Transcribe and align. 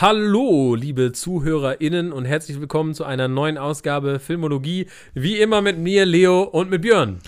Hallo, 0.00 0.74
liebe 0.76 1.12
ZuhörerInnen 1.12 2.10
und 2.10 2.24
herzlich 2.24 2.58
willkommen 2.58 2.94
zu 2.94 3.04
einer 3.04 3.28
neuen 3.28 3.58
Ausgabe 3.58 4.18
Filmologie. 4.18 4.86
Wie 5.12 5.38
immer 5.38 5.60
mit 5.60 5.76
mir, 5.76 6.06
Leo 6.06 6.40
und 6.40 6.70
mit 6.70 6.80
Björn. 6.80 7.18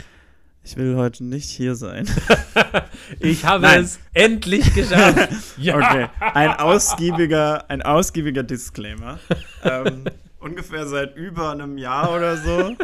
Ich 0.65 0.79
will 0.79 0.97
heute 0.97 1.23
nicht 1.23 1.51
hier 1.51 1.75
sein. 1.75 2.09
ich 3.21 3.45
habe 3.45 3.65
Nein. 3.65 3.85
es 3.85 4.01
endlich 4.15 4.73
geschafft. 4.73 5.29
ja. 5.59 5.77
Okay, 5.77 6.09
ein 6.19 6.49
ausgiebiger, 6.53 7.69
ein 7.69 7.83
ausgiebiger 7.83 8.43
Disclaimer. 8.43 9.19
ähm, 9.65 10.05
ungefähr 10.41 10.87
seit 10.87 11.15
über 11.15 11.51
einem 11.51 11.77
Jahr 11.77 12.11
oder 12.11 12.39
so 12.39 12.75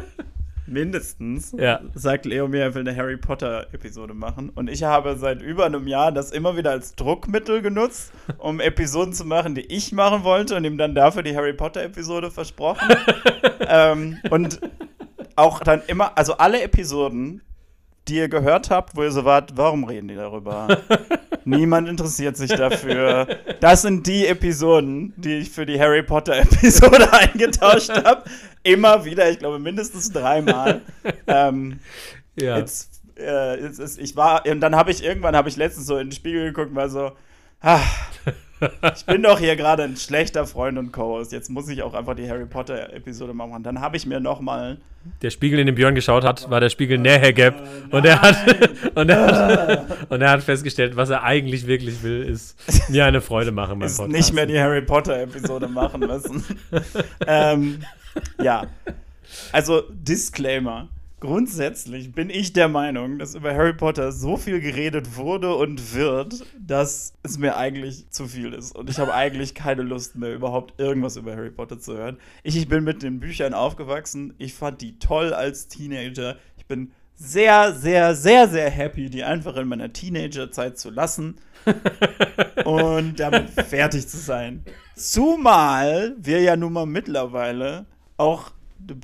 mindestens, 0.69 1.55
ja. 1.59 1.80
sagt 1.95 2.27
Leo 2.27 2.48
mir, 2.48 2.62
er 2.62 2.75
will 2.75 2.87
eine 2.87 2.96
Harry 2.96 3.16
Potter-Episode 3.16 4.14
machen. 4.14 4.51
Und 4.51 4.69
ich 4.69 4.83
habe 4.83 5.16
seit 5.16 5.43
über 5.43 5.66
einem 5.66 5.87
Jahr 5.87 6.12
das 6.12 6.30
immer 6.30 6.57
wieder 6.57 6.71
als 6.71 6.95
Druckmittel 6.95 7.62
genutzt, 7.62 8.12
um 8.38 8.61
Episoden 8.61 9.12
zu 9.12 9.25
machen, 9.25 9.55
die 9.55 9.66
ich 9.66 9.92
machen 9.92 10.25
wollte 10.25 10.56
und 10.56 10.65
ihm 10.65 10.78
dann 10.78 10.95
dafür 10.95 11.23
die 11.23 11.37
Harry 11.37 11.52
Potter-Episode 11.52 12.30
versprochen. 12.30 12.89
ähm, 13.61 14.19
und 14.30 14.61
auch 15.37 15.61
dann 15.61 15.83
immer, 15.87 16.16
also 16.19 16.34
alle 16.34 16.62
Episoden, 16.62 17.42
die 18.09 18.17
ihr 18.17 18.29
gehört 18.29 18.71
habt, 18.71 18.97
wo 18.97 19.03
ihr 19.03 19.11
so 19.11 19.25
wart, 19.25 19.53
warum 19.57 19.85
reden 19.85 20.09
die 20.09 20.15
darüber? 20.15 20.69
Niemand 21.45 21.89
interessiert 21.89 22.37
sich 22.37 22.51
dafür. 22.51 23.27
Das 23.61 23.83
sind 23.83 24.07
die 24.07 24.27
Episoden, 24.27 25.15
die 25.17 25.39
ich 25.39 25.51
für 25.51 25.65
die 25.65 25.81
Harry 25.81 26.03
Potter-Episode 26.03 27.12
eingetauscht 27.12 27.91
habe. 27.91 28.25
Immer 28.62 29.05
wieder, 29.05 29.31
ich 29.31 29.39
glaube 29.39 29.59
mindestens 29.59 30.12
dreimal. 30.12 30.83
Ähm, 31.27 31.81
ja. 32.39 32.59
Jetzt, 32.59 33.03
äh, 33.19 33.62
jetzt 33.62 33.79
ist, 33.79 33.98
ich 33.98 34.17
war, 34.17 34.47
und 34.47 34.61
dann 34.61 34.77
habe 34.77 34.91
ich 34.91 35.03
irgendwann, 35.03 35.37
habe 35.37 35.48
ich 35.48 35.56
letztens 35.56 35.87
so 35.87 35.97
in 35.97 36.09
den 36.09 36.12
Spiegel 36.12 36.47
geguckt 36.47 36.70
und 36.70 36.77
war 36.77 36.89
so, 36.89 37.12
ah, 37.61 37.81
ich 38.97 39.07
bin 39.07 39.23
doch 39.23 39.39
hier 39.39 39.57
gerade 39.57 39.85
ein 39.85 39.97
schlechter 39.97 40.47
Freund 40.47 40.78
und 40.78 40.92
Co-Host. 40.92 41.33
Jetzt 41.33 41.48
muss 41.51 41.69
ich 41.69 41.83
auch 41.83 41.95
einfach 41.95 42.14
die 42.14 42.28
Harry 42.28 42.47
Potter-Episode 42.47 43.34
machen. 43.34 43.62
Dann 43.62 43.81
habe 43.81 43.97
ich 43.97 44.06
mir 44.06 44.20
noch 44.20 44.41
mal 44.41 44.78
Der 45.23 45.31
Spiegel, 45.31 45.59
in 45.59 45.67
den 45.67 45.75
Björn 45.75 45.95
geschaut 45.95 46.25
hat, 46.25 46.50
war 46.50 46.61
der 46.61 46.69
Spiegel 46.69 46.98
Näher 46.98 47.33
Gap. 47.33 47.55
Äh, 47.91 47.97
und, 47.97 48.05
er 48.05 48.20
hat, 48.20 48.37
und, 48.95 49.09
er 49.09 49.27
hat, 49.27 49.87
und 50.11 50.20
er 50.20 50.31
hat 50.31 50.42
festgestellt, 50.42 50.97
was 50.97 51.11
er 51.11 51.23
eigentlich 51.23 51.67
wirklich 51.67 52.03
will, 52.03 52.23
ist 52.23 52.56
mir 52.91 53.05
eine 53.05 53.20
Freude 53.20 53.53
machen 53.53 53.78
beim 53.78 53.89
Podcast. 53.89 54.11
nicht 54.11 54.33
mehr 54.33 54.47
die 54.47 54.59
Harry 54.59 54.83
Potter-Episode 54.83 55.69
machen 55.69 56.00
müssen. 56.00 56.45
ähm, 57.27 57.81
ja. 58.43 58.67
Also, 59.53 59.83
Disclaimer. 59.91 60.89
Grundsätzlich 61.20 62.12
bin 62.12 62.30
ich 62.30 62.52
der 62.52 62.69
Meinung, 62.69 63.19
dass 63.19 63.34
über 63.34 63.52
Harry 63.52 63.72
Potter 63.72 64.12
so 64.12 64.36
viel 64.36 64.61
geredet 64.61 65.16
wurde 65.16 65.52
und 65.56 65.92
wird, 65.92 66.44
dass 66.56 67.12
es 67.25 67.38
mir 67.38 67.56
eigentlich 67.56 68.08
zu 68.10 68.28
viel 68.28 68.52
ist. 68.52 68.77
Und 68.77 68.88
ich 68.88 69.00
habe 69.00 69.12
eigentlich 69.12 69.56
keine 69.56 69.83
Lust 69.83 70.14
mehr, 70.14 70.33
überhaupt 70.33 70.80
irgendwas 70.80 71.16
über 71.16 71.34
Harry 71.34 71.50
Potter 71.50 71.80
zu 71.80 71.97
hören. 71.97 72.19
Ich, 72.44 72.56
ich 72.56 72.69
bin 72.69 72.84
mit 72.84 73.02
den 73.02 73.19
Büchern 73.19 73.52
aufgewachsen. 73.52 74.34
Ich 74.38 74.55
fand 74.55 74.80
die 74.80 75.00
toll 75.00 75.34
als 75.34 75.66
Teenager. 75.66 76.36
Ich 76.56 76.66
bin 76.66 76.92
sehr, 77.16 77.72
sehr, 77.72 78.14
sehr, 78.14 78.47
sehr 78.47 78.70
happy, 78.70 79.10
die 79.10 79.25
einfach 79.25 79.56
in 79.56 79.66
meiner 79.66 79.92
Teenagerzeit 79.92 80.78
zu 80.78 80.91
lassen 80.91 81.34
und 82.64 83.19
damit 83.19 83.50
fertig 83.50 84.06
zu 84.06 84.19
sein. 84.19 84.64
Zumal 84.94 86.14
wir 86.16 86.41
ja 86.42 86.55
nun 86.55 86.75
mal 86.75 86.86
mittlerweile 86.86 87.86
auch 88.16 88.53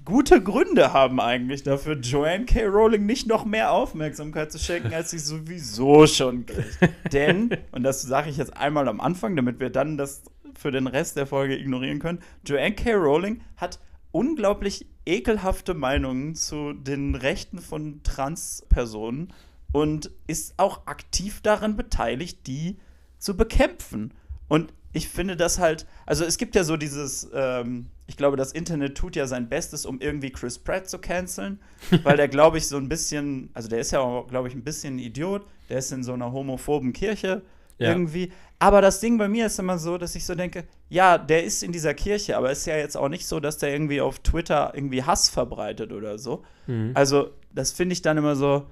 gute 0.05 0.42
Gründe 0.42 0.92
haben 0.92 1.20
eigentlich 1.20 1.62
dafür, 1.62 1.97
Joanne 1.97 2.44
K. 2.47 2.64
Rowling 2.67 3.06
nicht 3.06 3.27
noch 3.27 3.44
mehr 3.44 3.72
Aufmerksamkeit 3.72 4.53
zu 4.53 4.58
schenken, 4.58 4.92
als 4.94 5.11
sie 5.11 5.19
sowieso 5.19 6.06
schon 6.06 6.47
kriegt. 6.47 6.78
Denn, 7.12 7.50
und 7.72 7.83
das 7.83 8.02
sage 8.02 8.30
ich 8.30 8.36
jetzt 8.36 8.56
einmal 8.56 8.89
am 8.89 9.00
Anfang, 9.00 9.36
damit 9.36 9.61
wir 9.61 9.70
dann 9.70 9.98
das 9.98 10.22
für 10.56 10.70
den 10.70 10.86
Rest 10.86 11.17
der 11.17 11.27
Folge 11.27 11.58
ignorieren 11.58 11.98
können, 11.98 12.20
Joanne 12.47 12.75
K. 12.75 12.95
Rowling 12.95 13.41
hat 13.56 13.80
unglaublich 14.12 14.86
ekelhafte 15.07 15.74
Meinungen 15.74 16.34
zu 16.34 16.73
den 16.73 17.14
Rechten 17.14 17.58
von 17.58 18.02
Transpersonen 18.05 19.33
und 19.73 20.11
ist 20.29 20.55
auch 20.57 20.86
aktiv 20.86 21.40
daran 21.42 21.77
beteiligt, 21.77 22.46
die 22.46 22.79
zu 23.18 23.36
bekämpfen. 23.36 24.14
Und 24.48 24.73
ich 24.94 25.08
finde 25.08 25.36
das 25.36 25.58
halt, 25.58 25.86
also 26.06 26.24
es 26.24 26.38
gibt 26.38 26.55
ja 26.55 26.64
so 26.64 26.77
dieses, 26.77 27.28
ähm, 27.34 27.88
ich 28.06 28.16
glaube, 28.16 28.36
das 28.36 28.52
Internet 28.52 28.96
tut 28.96 29.16
ja 29.16 29.27
sein 29.27 29.48
Bestes, 29.48 29.84
um 29.84 30.00
irgendwie 30.00 30.30
Chris 30.30 30.58
Pratt 30.58 30.88
zu 30.88 30.98
canceln, 30.98 31.58
weil 32.05 32.16
der, 32.16 32.28
glaube 32.28 32.58
ich, 32.58 32.68
so 32.68 32.77
ein 32.77 32.88
bisschen, 32.88 33.50
also 33.52 33.68
der 33.68 33.80
ist 33.80 33.90
ja, 33.90 34.22
glaube 34.28 34.48
ich, 34.48 34.54
ein 34.54 34.62
bisschen 34.62 34.96
ein 34.96 35.00
Idiot, 35.00 35.44
der 35.68 35.78
ist 35.78 35.92
in 35.92 36.04
so 36.04 36.12
einer 36.12 36.33
homophoben 36.33 36.92
Kirche 36.92 37.42
ja. 37.78 37.90
irgendwie. 37.90 38.33
Aber 38.60 38.80
das 38.80 39.00
Ding 39.00 39.18
bei 39.18 39.28
mir 39.28 39.46
ist 39.46 39.58
immer 39.58 39.78
so, 39.78 39.98
dass 39.98 40.14
ich 40.14 40.24
so 40.24 40.36
denke, 40.36 40.64
ja, 40.88 41.18
der 41.18 41.44
ist 41.44 41.64
in 41.64 41.72
dieser 41.72 41.92
Kirche, 41.94 42.36
aber 42.36 42.50
es 42.50 42.60
ist 42.60 42.66
ja 42.66 42.77
jetzt 42.77 42.96
auch 42.96 43.08
nicht 43.08 43.27
so, 43.27 43.40
dass 43.40 43.58
der 43.58 43.72
irgendwie 43.72 44.00
auf 44.00 44.20
Twitter 44.20 44.72
irgendwie 44.74 45.02
Hass 45.02 45.28
verbreitet 45.28 45.92
oder 45.92 46.18
so. 46.18 46.44
Mhm. 46.68 46.92
Also, 46.94 47.30
das 47.52 47.72
finde 47.72 47.94
ich 47.94 48.02
dann 48.02 48.16
immer 48.16 48.36
so, 48.36 48.66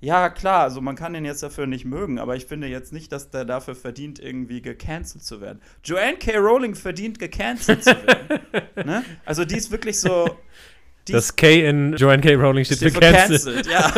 ja, 0.00 0.28
klar, 0.28 0.62
also 0.62 0.80
man 0.82 0.94
kann 0.94 1.14
den 1.14 1.24
jetzt 1.24 1.42
dafür 1.42 1.66
nicht 1.66 1.86
mögen, 1.86 2.18
aber 2.18 2.36
ich 2.36 2.44
finde 2.44 2.66
jetzt 2.66 2.92
nicht, 2.92 3.12
dass 3.12 3.30
der 3.30 3.46
dafür 3.46 3.74
verdient, 3.74 4.18
irgendwie 4.18 4.60
gecancelt 4.60 5.24
zu 5.24 5.40
werden. 5.40 5.60
Joanne 5.82 6.18
K. 6.18 6.36
Rowling 6.36 6.74
verdient, 6.74 7.18
gecancelt 7.18 7.82
zu 7.82 7.90
werden. 7.90 8.40
ne? 8.84 9.04
Also 9.24 9.46
die 9.46 9.56
ist 9.56 9.70
wirklich 9.70 9.98
so. 9.98 10.28
das 11.08 11.34
K 11.34 11.66
in 11.66 11.94
Joanne 11.94 12.20
K. 12.20 12.34
Rowling 12.34 12.64
steht, 12.66 12.78
steht 12.78 12.92
für 12.92 13.00
cancelled. 13.00 13.66
Ja. 13.66 13.90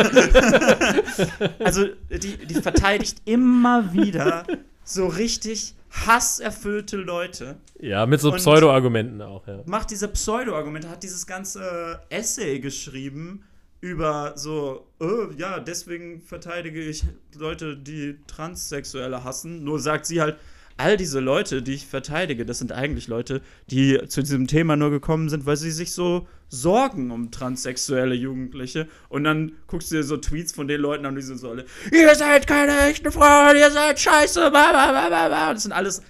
also 1.59 1.87
die, 2.09 2.37
die 2.45 2.55
verteidigt 2.55 3.21
immer 3.25 3.91
wieder 3.91 4.45
so 4.85 5.07
richtig 5.07 5.75
hasserfüllte 5.91 6.95
Leute. 6.95 7.57
Ja, 7.79 8.05
mit 8.05 8.21
so 8.21 8.31
Pseudo-Argumenten 8.31 9.21
auch, 9.21 9.47
ja. 9.47 9.63
Macht 9.65 9.91
diese 9.91 10.07
Pseudo-Argumente, 10.07 10.89
hat 10.89 11.03
dieses 11.03 11.27
ganze 11.27 11.99
Essay 12.09 12.59
geschrieben 12.59 13.43
über 13.81 14.33
so, 14.35 14.87
oh, 14.99 15.27
ja, 15.37 15.59
deswegen 15.59 16.21
verteidige 16.21 16.81
ich 16.81 17.05
Leute, 17.35 17.77
die 17.77 18.17
Transsexuelle 18.27 19.23
hassen. 19.23 19.63
Nur 19.63 19.79
sagt 19.79 20.05
sie 20.05 20.21
halt, 20.21 20.37
all 20.79 20.95
diese 20.95 21.19
Leute, 21.19 21.61
die 21.61 21.73
ich 21.73 21.87
verteidige, 21.87 22.45
das 22.45 22.59
sind 22.59 22.71
eigentlich 22.71 23.07
Leute, 23.07 23.41
die 23.69 23.99
zu 24.07 24.21
diesem 24.21 24.47
Thema 24.47 24.77
nur 24.77 24.91
gekommen 24.91 25.29
sind, 25.29 25.45
weil 25.45 25.57
sie 25.57 25.71
sich 25.71 25.91
so 25.91 26.27
sorgen 26.47 27.11
um 27.11 27.31
transsexuelle 27.31 28.15
Jugendliche. 28.15 28.87
Und 29.09 29.25
dann 29.25 29.53
guckst 29.67 29.91
du 29.91 29.95
dir 29.95 30.03
so 30.03 30.17
Tweets 30.17 30.53
von 30.53 30.67
den 30.67 30.79
Leuten 30.79 31.05
an, 31.05 31.15
die 31.15 31.21
sind 31.21 31.37
so 31.37 31.49
alle, 31.49 31.65
ihr 31.91 32.15
seid 32.15 32.47
keine 32.47 32.79
echten 32.89 33.11
Frauen, 33.11 33.57
ihr 33.57 33.71
seid 33.71 33.99
scheiße, 33.99 34.49
blablabla. 34.49 35.53
Das 35.53 35.63
sind 35.63 35.73
alles 35.73 36.01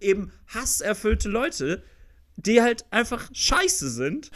eben 0.00 0.32
hasserfüllte 0.48 1.28
Leute, 1.28 1.82
die 2.36 2.62
halt 2.62 2.86
einfach 2.90 3.28
scheiße 3.32 3.90
sind 3.90 4.30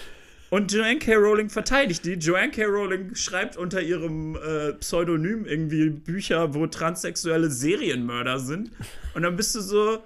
und 0.54 0.70
Joanne 0.70 1.00
K. 1.00 1.16
Rowling 1.16 1.50
verteidigt 1.50 2.04
die. 2.04 2.12
Joanne 2.12 2.52
K. 2.52 2.64
Rowling 2.66 3.16
schreibt 3.16 3.56
unter 3.56 3.82
ihrem 3.82 4.36
äh, 4.36 4.74
Pseudonym 4.74 5.46
irgendwie 5.46 5.90
Bücher, 5.90 6.54
wo 6.54 6.68
transsexuelle 6.68 7.50
Serienmörder 7.50 8.38
sind. 8.38 8.70
Und 9.14 9.22
dann 9.22 9.34
bist 9.34 9.56
du 9.56 9.60
so, 9.60 9.98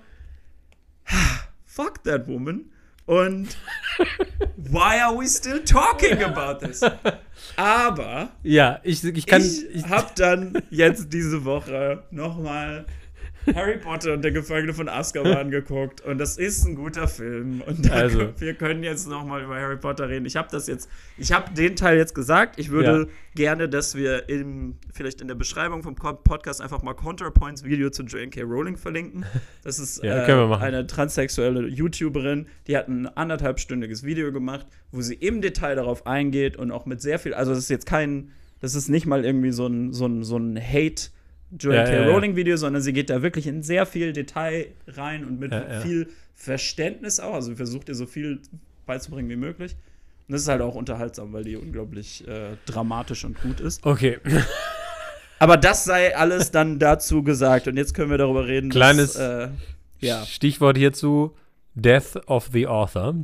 fuck 1.67 2.03
that 2.05 2.27
woman. 2.27 2.71
Und 3.05 3.59
why 4.57 4.99
are 5.03 5.15
we 5.15 5.29
still 5.29 5.63
talking 5.63 6.23
about 6.23 6.65
this? 6.67 6.81
Aber 7.57 8.31
ja, 8.43 8.81
ich, 8.85 9.05
ich 9.05 9.27
kann. 9.27 9.43
Ich, 9.43 9.69
ich 9.69 9.85
hab 9.85 10.17
dann 10.17 10.63
jetzt 10.71 11.13
diese 11.13 11.45
Woche 11.45 12.05
nochmal 12.11 12.87
Harry 13.55 13.79
Potter 13.79 14.15
und 14.15 14.23
der 14.23 14.33
Gefangene 14.33 14.73
von 14.75 14.89
Azkaban 14.89 15.51
geguckt 15.51 16.01
und 16.01 16.19
das 16.19 16.37
ist 16.39 16.65
ein 16.65 16.75
guter 16.75 17.09
Film 17.09 17.63
und 17.67 17.91
also. 17.91 18.33
wir 18.39 18.55
können 18.55 18.83
jetzt 18.83 19.09
noch 19.09 19.25
mal 19.25 19.43
über 19.43 19.57
Harry 19.57 19.77
Potter 19.77 20.09
reden. 20.09 20.27
Ich 20.27 20.37
habe 20.37 20.49
das 20.51 20.67
jetzt, 20.67 20.89
ich 21.17 21.33
habe 21.33 21.53
den 21.55 21.77
Teil 21.77 21.97
jetzt 21.97 22.15
gesagt. 22.15 22.59
Ich 22.59 22.71
würde 22.71 23.07
ja. 23.07 23.07
gerne, 23.35 23.69
dass 23.69 23.95
wir 23.95 24.29
im, 24.29 24.77
vielleicht 24.93 25.21
in 25.21 25.29
der 25.29 25.35
Beschreibung 25.35 25.83
vom 25.83 25.95
Podcast 25.95 26.61
einfach 26.61 26.83
mal 26.83 26.95
Counterpoints 26.95 27.65
Video 27.65 27.91
zu 27.91 28.03
Joanne 28.05 28.31
K. 28.31 28.43
Rowling 28.43 28.77
verlinken. 28.77 29.25
Das 29.63 29.79
ist 29.79 30.03
ja, 30.03 30.27
äh, 30.27 30.55
eine 30.57 30.87
transsexuelle 30.87 31.69
YouTuberin, 31.69 32.47
die 32.67 32.77
hat 32.77 32.89
ein 32.89 33.07
anderthalbstündiges 33.07 34.03
Video 34.03 34.33
gemacht, 34.33 34.67
wo 34.93 35.01
sie 35.01 35.15
im 35.15 35.41
Detail 35.41 35.77
darauf 35.77 36.07
eingeht 36.07 36.57
und 36.57 36.71
auch 36.71 36.87
mit 36.87 37.01
sehr 37.01 37.19
viel, 37.19 37.35
also 37.35 37.53
das 37.53 37.61
ist 37.61 37.71
jetzt 37.71 37.87
kein, 37.87 38.31
das 38.61 38.75
ist 38.75 38.89
nicht 38.89 39.07
mal 39.07 39.25
irgendwie 39.25 39.53
so 39.53 39.67
ein, 39.67 39.93
so 39.93 40.07
ein, 40.07 40.25
so 40.25 40.37
ein 40.37 40.59
Hate- 40.59 41.11
Joanne 41.51 41.93
ja, 41.93 42.05
K. 42.05 42.11
Rowling 42.11 42.37
Video, 42.37 42.57
sondern 42.57 42.83
sie 42.83 42.93
geht 42.93 43.11
da 43.11 43.23
wirklich 43.23 43.47
in 43.47 43.63
sehr 43.63 43.87
viel 43.87 44.13
Detail 44.13 44.67
rein 44.87 45.25
und 45.25 45.41
mit 45.41 45.55
viel 45.83 46.09
Verständnis 46.35 47.21
auch. 47.21 47.35
Also 47.35 47.55
versucht 47.55 47.89
ihr 47.89 47.95
so 47.95 48.07
viel 48.07 48.41
beizubringen 48.87 49.31
wie 49.31 49.37
möglich. 49.37 49.77
Und 50.27 50.35
das 50.35 50.43
ist 50.43 50.49
halt 50.49 50.61
auch 50.61 50.75
unterhaltsam, 50.75 51.33
weil 51.33 51.45
die 51.45 51.57
unglaublich 51.57 52.27
äh, 52.29 52.57
dramatisch 52.67 53.25
und 53.25 53.41
gut 53.41 53.61
ist. 53.61 53.85
Okay. 53.87 54.19
Aber 55.39 55.57
das 55.57 55.85
sei 55.85 56.17
alles 56.17 56.51
dann 56.51 56.79
dazu 56.79 57.23
gesagt. 57.23 57.69
Und 57.69 57.77
jetzt 57.77 57.95
können 57.95 58.11
wir 58.11 58.19
darüber 58.19 58.47
reden. 58.47 58.71
Kleines 58.71 59.15
dass, 59.15 59.49
äh, 59.49 59.49
ja. 60.01 60.27
Stichwort 60.27 60.77
hierzu: 60.77 61.35
Death 61.75 62.17
of 62.27 62.51
the 62.53 62.67
Author. 62.67 63.15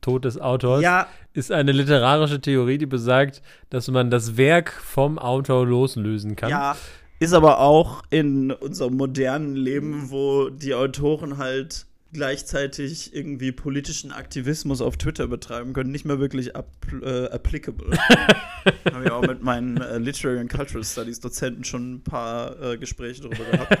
Tod 0.00 0.24
des 0.24 0.40
Autors. 0.40 0.82
Ja. 0.82 1.08
Ist 1.32 1.50
eine 1.50 1.72
literarische 1.72 2.40
Theorie, 2.40 2.78
die 2.78 2.86
besagt, 2.86 3.42
dass 3.70 3.88
man 3.88 4.10
das 4.10 4.36
Werk 4.36 4.72
vom 4.72 5.18
Autor 5.18 5.66
loslösen 5.66 6.36
kann. 6.36 6.50
Ja. 6.50 6.76
Ist 7.20 7.32
aber 7.32 7.60
auch 7.60 8.02
in 8.10 8.52
unserem 8.52 8.96
modernen 8.96 9.56
Leben, 9.56 10.10
wo 10.10 10.50
die 10.50 10.74
Autoren 10.74 11.38
halt 11.38 11.86
gleichzeitig 12.12 13.14
irgendwie 13.14 13.52
politischen 13.52 14.12
Aktivismus 14.12 14.80
auf 14.80 14.96
Twitter 14.96 15.26
betreiben 15.26 15.72
können, 15.72 15.90
nicht 15.90 16.04
mehr 16.04 16.18
wirklich 16.18 16.52
äh, 16.54 17.24
applicable. 17.26 17.98
Habe 18.92 19.04
ich 19.04 19.10
auch 19.10 19.22
mit 19.22 19.42
meinen 19.42 19.78
äh, 19.78 19.98
Literary 19.98 20.38
and 20.38 20.50
Cultural 20.50 20.84
Studies 20.84 21.20
Dozenten 21.20 21.64
schon 21.64 21.94
ein 21.94 22.00
paar 22.02 22.60
äh, 22.62 22.78
Gespräche 22.78 23.22
darüber 23.22 23.44
gehabt. 23.44 23.78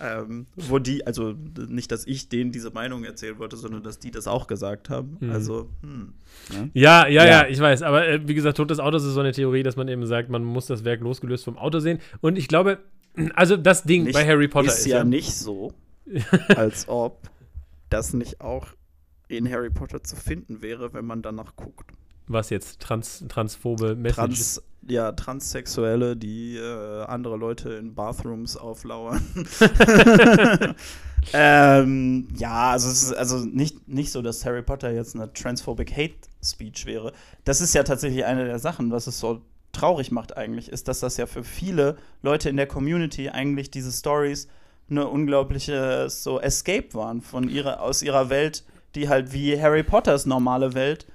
Ähm, 0.00 0.46
wo 0.56 0.78
die, 0.78 1.06
also 1.06 1.34
nicht, 1.68 1.90
dass 1.90 2.06
ich 2.06 2.28
denen 2.28 2.52
diese 2.52 2.70
Meinung 2.70 3.04
erzählen 3.04 3.38
wollte, 3.38 3.56
sondern 3.56 3.82
dass 3.82 3.98
die 3.98 4.10
das 4.10 4.26
auch 4.26 4.46
gesagt 4.46 4.90
haben. 4.90 5.16
Mhm. 5.20 5.30
Also, 5.30 5.70
hm, 5.82 6.14
ne? 6.52 6.70
ja, 6.74 7.06
ja, 7.06 7.24
ja, 7.24 7.30
ja, 7.42 7.48
ich 7.48 7.58
weiß. 7.58 7.82
Aber 7.82 8.06
äh, 8.06 8.26
wie 8.26 8.34
gesagt, 8.34 8.56
Tod 8.56 8.70
des 8.70 8.78
Autos 8.78 9.04
ist 9.04 9.14
so 9.14 9.20
eine 9.20 9.32
Theorie, 9.32 9.62
dass 9.62 9.76
man 9.76 9.88
eben 9.88 10.06
sagt, 10.06 10.28
man 10.28 10.44
muss 10.44 10.66
das 10.66 10.84
Werk 10.84 11.00
losgelöst 11.00 11.44
vom 11.44 11.56
Auto 11.56 11.78
sehen. 11.78 12.00
Und 12.20 12.36
ich 12.36 12.48
glaube, 12.48 12.78
also 13.34 13.56
das 13.56 13.84
Ding 13.84 14.04
nicht, 14.04 14.14
bei 14.14 14.26
Harry 14.26 14.48
Potter 14.48 14.68
ist, 14.68 14.80
ist 14.80 14.86
ja, 14.86 14.98
ja 14.98 15.04
nicht 15.04 15.34
so, 15.34 15.72
als 16.48 16.88
ob 16.88 17.30
das 17.90 18.12
nicht 18.12 18.40
auch 18.40 18.68
in 19.28 19.50
Harry 19.50 19.70
Potter 19.70 20.02
zu 20.02 20.16
finden 20.16 20.62
wäre, 20.62 20.92
wenn 20.94 21.04
man 21.04 21.22
danach 21.22 21.56
guckt. 21.56 21.90
Was 22.28 22.50
jetzt? 22.50 22.80
Trans, 22.80 23.24
transphobe 23.28 23.94
Messages? 23.94 24.16
Trans, 24.16 24.62
ja, 24.88 25.12
Transsexuelle, 25.12 26.16
die 26.16 26.56
äh, 26.56 27.04
andere 27.04 27.36
Leute 27.36 27.70
in 27.74 27.94
Bathrooms 27.94 28.56
auflauern. 28.56 29.22
ähm, 31.32 32.28
ja, 32.36 32.70
also 32.70 32.88
es 32.88 33.04
ist 33.04 33.12
also 33.12 33.38
nicht, 33.38 33.88
nicht 33.88 34.12
so, 34.12 34.22
dass 34.22 34.44
Harry 34.44 34.62
Potter 34.62 34.92
jetzt 34.92 35.14
eine 35.14 35.32
transphobic 35.32 35.92
Hate 35.92 36.14
Speech 36.42 36.86
wäre. 36.86 37.12
Das 37.44 37.60
ist 37.60 37.74
ja 37.74 37.82
tatsächlich 37.82 38.24
eine 38.24 38.44
der 38.44 38.58
Sachen, 38.58 38.90
was 38.90 39.06
es 39.06 39.18
so 39.18 39.42
traurig 39.72 40.10
macht 40.10 40.36
eigentlich, 40.36 40.70
ist, 40.70 40.88
dass 40.88 41.00
das 41.00 41.16
ja 41.16 41.26
für 41.26 41.44
viele 41.44 41.96
Leute 42.22 42.48
in 42.48 42.56
der 42.56 42.66
Community 42.66 43.28
eigentlich 43.28 43.70
diese 43.70 43.92
Stories 43.92 44.48
eine 44.88 45.08
unglaubliche 45.08 46.08
so 46.08 46.40
Escape 46.40 46.94
waren 46.94 47.20
von 47.20 47.48
ihrer 47.48 47.82
aus 47.82 48.02
ihrer 48.02 48.30
Welt, 48.30 48.64
die 48.94 49.08
halt 49.08 49.32
wie 49.32 49.60
Harry 49.60 49.82
Potters 49.82 50.26
normale 50.26 50.74
Welt 50.74 51.06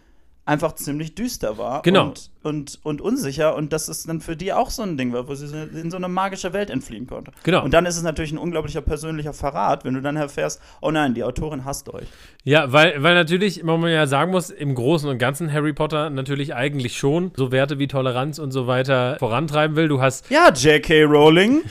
einfach 0.45 0.75
ziemlich 0.75 1.15
düster 1.15 1.57
war 1.57 1.81
genau. 1.81 2.09
und, 2.09 2.31
und, 2.43 2.79
und 2.83 3.01
unsicher 3.01 3.55
und 3.55 3.73
dass 3.73 3.87
es 3.87 4.03
dann 4.03 4.21
für 4.21 4.35
die 4.35 4.53
auch 4.53 4.69
so 4.69 4.81
ein 4.83 4.97
Ding 4.97 5.13
war, 5.13 5.27
wo 5.27 5.35
sie 5.35 5.45
in 5.45 5.91
so 5.91 5.97
eine 5.97 6.07
magische 6.07 6.53
Welt 6.53 6.69
entfliehen 6.69 7.07
konnte. 7.07 7.31
Genau. 7.43 7.63
Und 7.63 7.73
dann 7.73 7.85
ist 7.85 7.97
es 7.97 8.03
natürlich 8.03 8.31
ein 8.31 8.37
unglaublicher 8.37 8.81
persönlicher 8.81 9.33
Verrat, 9.33 9.85
wenn 9.85 9.93
du 9.93 10.01
dann 10.01 10.15
erfährst, 10.15 10.61
oh 10.81 10.91
nein, 10.91 11.13
die 11.13 11.23
Autorin 11.23 11.65
hasst 11.65 11.93
euch. 11.93 12.07
Ja, 12.43 12.71
weil, 12.73 13.03
weil 13.03 13.13
natürlich, 13.13 13.63
man 13.63 13.81
ja 13.87 14.07
sagen 14.07 14.31
muss, 14.31 14.49
im 14.49 14.73
Großen 14.73 15.07
und 15.07 15.19
Ganzen 15.19 15.51
Harry 15.53 15.73
Potter 15.73 16.09
natürlich 16.09 16.55
eigentlich 16.55 16.97
schon 16.97 17.31
so 17.35 17.51
Werte 17.51 17.77
wie 17.77 17.87
Toleranz 17.87 18.39
und 18.39 18.51
so 18.51 18.65
weiter 18.65 19.17
vorantreiben 19.19 19.75
will. 19.75 19.87
Du 19.87 20.01
hast. 20.01 20.29
Ja, 20.31 20.51
J.K. 20.51 21.03
Rowling, 21.03 21.61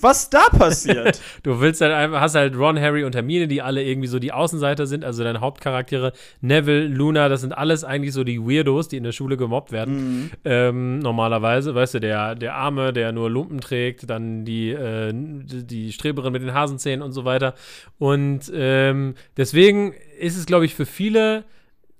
was 0.00 0.30
da 0.30 0.44
passiert? 0.50 1.20
du 1.42 1.60
willst 1.60 1.82
halt 1.82 1.92
einfach, 1.92 2.20
hast 2.20 2.34
halt 2.34 2.56
Ron, 2.56 2.80
Harry 2.80 3.04
und 3.04 3.14
Hermine, 3.14 3.48
die 3.48 3.60
alle 3.60 3.82
irgendwie 3.82 4.08
so 4.08 4.18
die 4.18 4.32
Außenseiter 4.32 4.86
sind, 4.86 5.04
also 5.04 5.22
deine 5.22 5.40
Hauptcharaktere, 5.40 6.12
Neville, 6.40 6.86
Luna, 6.86 7.28
das 7.28 7.42
sind 7.42 7.52
alles 7.52 7.84
eigentlich 7.84 8.14
so 8.14 8.24
die 8.24 8.40
Weirdos, 8.40 8.88
die 8.88 8.96
in 8.96 9.04
der 9.04 9.12
Schule 9.12 9.36
gemobbt 9.36 9.72
werden. 9.72 10.13
Mhm. 10.14 10.30
Ähm, 10.44 10.98
normalerweise, 11.00 11.74
weißt 11.74 11.94
du, 11.94 12.00
der, 12.00 12.34
der 12.34 12.54
Arme, 12.54 12.92
der 12.92 13.12
nur 13.12 13.30
Lumpen 13.30 13.60
trägt, 13.60 14.08
dann 14.08 14.44
die, 14.44 14.70
äh, 14.70 15.12
die 15.12 15.92
Streberin 15.92 16.32
mit 16.32 16.42
den 16.42 16.54
Hasenzähnen 16.54 17.02
und 17.02 17.12
so 17.12 17.24
weiter. 17.24 17.54
Und 17.98 18.50
ähm, 18.54 19.14
deswegen 19.36 19.94
ist 20.18 20.36
es, 20.36 20.46
glaube 20.46 20.64
ich, 20.64 20.74
für 20.74 20.86
viele 20.86 21.44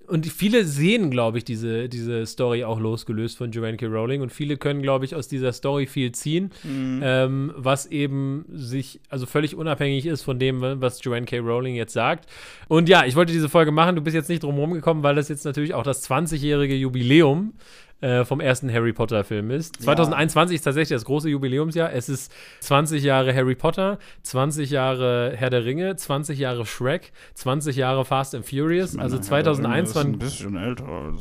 und 0.07 0.25
viele 0.27 0.65
sehen, 0.65 1.09
glaube 1.09 1.37
ich, 1.37 1.43
diese, 1.43 1.89
diese 1.89 2.25
Story 2.25 2.63
auch 2.63 2.79
losgelöst 2.79 3.37
von 3.37 3.51
Joanne 3.51 3.77
K. 3.77 3.87
Rowling 3.87 4.21
und 4.21 4.31
viele 4.31 4.57
können, 4.57 4.81
glaube 4.81 5.05
ich, 5.05 5.15
aus 5.15 5.27
dieser 5.27 5.53
Story 5.53 5.87
viel 5.87 6.11
ziehen, 6.11 6.51
mhm. 6.63 7.01
ähm, 7.03 7.53
was 7.55 7.85
eben 7.87 8.45
sich, 8.51 8.99
also 9.09 9.25
völlig 9.25 9.55
unabhängig 9.55 10.05
ist 10.05 10.21
von 10.21 10.39
dem, 10.39 10.61
was 10.61 11.03
Joanne 11.03 11.25
K. 11.25 11.39
Rowling 11.39 11.75
jetzt 11.75 11.93
sagt. 11.93 12.29
Und 12.67 12.89
ja, 12.89 13.05
ich 13.05 13.15
wollte 13.15 13.33
diese 13.33 13.49
Folge 13.49 13.71
machen, 13.71 13.95
du 13.95 14.01
bist 14.01 14.15
jetzt 14.15 14.29
nicht 14.29 14.43
drum 14.43 14.55
herum 14.55 14.73
gekommen, 14.73 15.03
weil 15.03 15.15
das 15.15 15.29
jetzt 15.29 15.45
natürlich 15.45 15.73
auch 15.73 15.83
das 15.83 16.09
20-jährige 16.09 16.75
Jubiläum 16.75 17.53
äh, 18.01 18.25
vom 18.25 18.39
ersten 18.39 18.71
Harry 18.71 18.93
Potter-Film 18.93 19.51
ist. 19.51 19.81
2021 19.81 20.53
ja. 20.53 20.55
ist 20.55 20.63
tatsächlich 20.63 20.95
das 20.95 21.05
große 21.05 21.29
Jubiläumsjahr. 21.29 21.93
Es 21.93 22.09
ist 22.09 22.31
20 22.59 23.03
Jahre 23.03 23.33
Harry 23.33 23.55
Potter, 23.55 23.99
20 24.23 24.69
Jahre 24.69 25.33
Herr 25.35 25.49
der 25.49 25.65
Ringe, 25.65 25.95
20 25.95 26.37
Jahre 26.37 26.65
Shrek, 26.65 27.13
20 27.35 27.75
Jahre 27.75 28.05
Fast 28.05 28.35
and 28.35 28.45
Furious. 28.45 28.97
Also 28.97 29.17
2001 29.17 29.95
waren. 29.95 30.07
ein 30.07 30.19
bisschen 30.19 30.55
älter. 30.57 31.13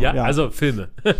ja, 0.00 0.14
ja, 0.14 0.24
also 0.24 0.50
Filme. 0.50 0.88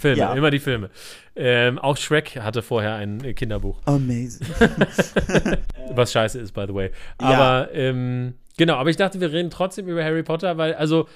Filme, 0.00 0.18
ja. 0.18 0.34
immer 0.34 0.50
die 0.50 0.58
Filme. 0.58 0.90
Ähm, 1.36 1.78
auch 1.78 1.96
Shrek 1.96 2.40
hatte 2.40 2.62
vorher 2.62 2.96
ein 2.96 3.34
Kinderbuch. 3.34 3.80
Amazing. 3.86 4.46
Was 5.94 6.12
scheiße 6.12 6.38
ist, 6.40 6.52
by 6.52 6.64
the 6.66 6.74
way. 6.74 6.90
Aber 7.18 7.68
ähm, 7.72 8.34
genau, 8.56 8.74
aber 8.74 8.90
ich 8.90 8.96
dachte, 8.96 9.20
wir 9.20 9.32
reden 9.32 9.50
trotzdem 9.50 9.86
über 9.86 10.04
Harry 10.04 10.22
Potter, 10.22 10.58
weil, 10.58 10.74
also 10.74 11.08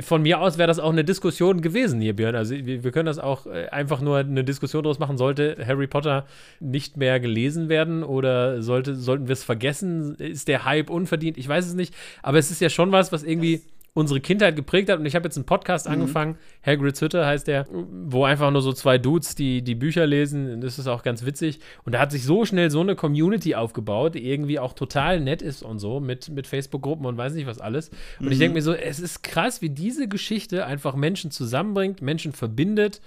von 0.00 0.22
mir 0.22 0.40
aus 0.40 0.58
wäre 0.58 0.66
das 0.66 0.78
auch 0.78 0.90
eine 0.90 1.04
Diskussion 1.04 1.60
gewesen 1.60 2.00
hier, 2.00 2.16
Björn. 2.16 2.34
Also 2.34 2.54
wir, 2.54 2.82
wir 2.82 2.90
können 2.92 3.06
das 3.06 3.18
auch 3.18 3.46
äh, 3.46 3.68
einfach 3.68 4.00
nur 4.00 4.18
eine 4.18 4.44
Diskussion 4.44 4.82
daraus 4.82 4.98
machen. 4.98 5.18
Sollte 5.18 5.56
Harry 5.66 5.86
Potter 5.86 6.26
nicht 6.60 6.96
mehr 6.96 7.20
gelesen 7.20 7.68
werden 7.68 8.02
oder 8.02 8.62
sollte, 8.62 8.96
sollten 8.96 9.28
wir 9.28 9.34
es 9.34 9.44
vergessen? 9.44 10.14
Ist 10.16 10.48
der 10.48 10.64
Hype 10.64 10.88
unverdient? 10.88 11.36
Ich 11.36 11.46
weiß 11.46 11.66
es 11.66 11.74
nicht. 11.74 11.94
Aber 12.22 12.38
es 12.38 12.50
ist 12.50 12.60
ja 12.60 12.70
schon 12.70 12.92
was, 12.92 13.12
was 13.12 13.22
irgendwie. 13.22 13.62
Unsere 13.94 14.20
Kindheit 14.20 14.56
geprägt 14.56 14.88
hat. 14.88 14.98
Und 14.98 15.06
ich 15.06 15.14
habe 15.14 15.26
jetzt 15.26 15.36
einen 15.36 15.44
Podcast 15.44 15.86
mhm. 15.86 15.92
angefangen, 15.92 16.38
Hagrid's 16.64 17.00
Hütte 17.00 17.26
heißt 17.26 17.46
der, 17.46 17.66
wo 17.70 18.24
einfach 18.24 18.50
nur 18.50 18.62
so 18.62 18.72
zwei 18.72 18.96
Dudes 18.98 19.34
die, 19.34 19.62
die 19.62 19.74
Bücher 19.74 20.06
lesen. 20.06 20.60
Das 20.60 20.78
ist 20.78 20.86
auch 20.86 21.02
ganz 21.02 21.26
witzig. 21.26 21.60
Und 21.84 21.92
da 21.92 21.98
hat 21.98 22.10
sich 22.10 22.24
so 22.24 22.44
schnell 22.44 22.70
so 22.70 22.80
eine 22.80 22.96
Community 22.96 23.54
aufgebaut, 23.54 24.14
die 24.14 24.26
irgendwie 24.26 24.58
auch 24.58 24.72
total 24.72 25.20
nett 25.20 25.42
ist 25.42 25.62
und 25.62 25.78
so, 25.78 26.00
mit, 26.00 26.30
mit 26.30 26.46
Facebook-Gruppen 26.46 27.04
und 27.04 27.16
weiß 27.18 27.34
nicht 27.34 27.46
was 27.46 27.60
alles. 27.60 27.90
Und 28.18 28.26
mhm. 28.26 28.32
ich 28.32 28.38
denke 28.38 28.54
mir 28.54 28.62
so, 28.62 28.72
es 28.72 28.98
ist 28.98 29.22
krass, 29.22 29.60
wie 29.60 29.70
diese 29.70 30.08
Geschichte 30.08 30.64
einfach 30.64 30.94
Menschen 30.94 31.30
zusammenbringt, 31.30 32.00
Menschen 32.00 32.32
verbindet 32.32 33.00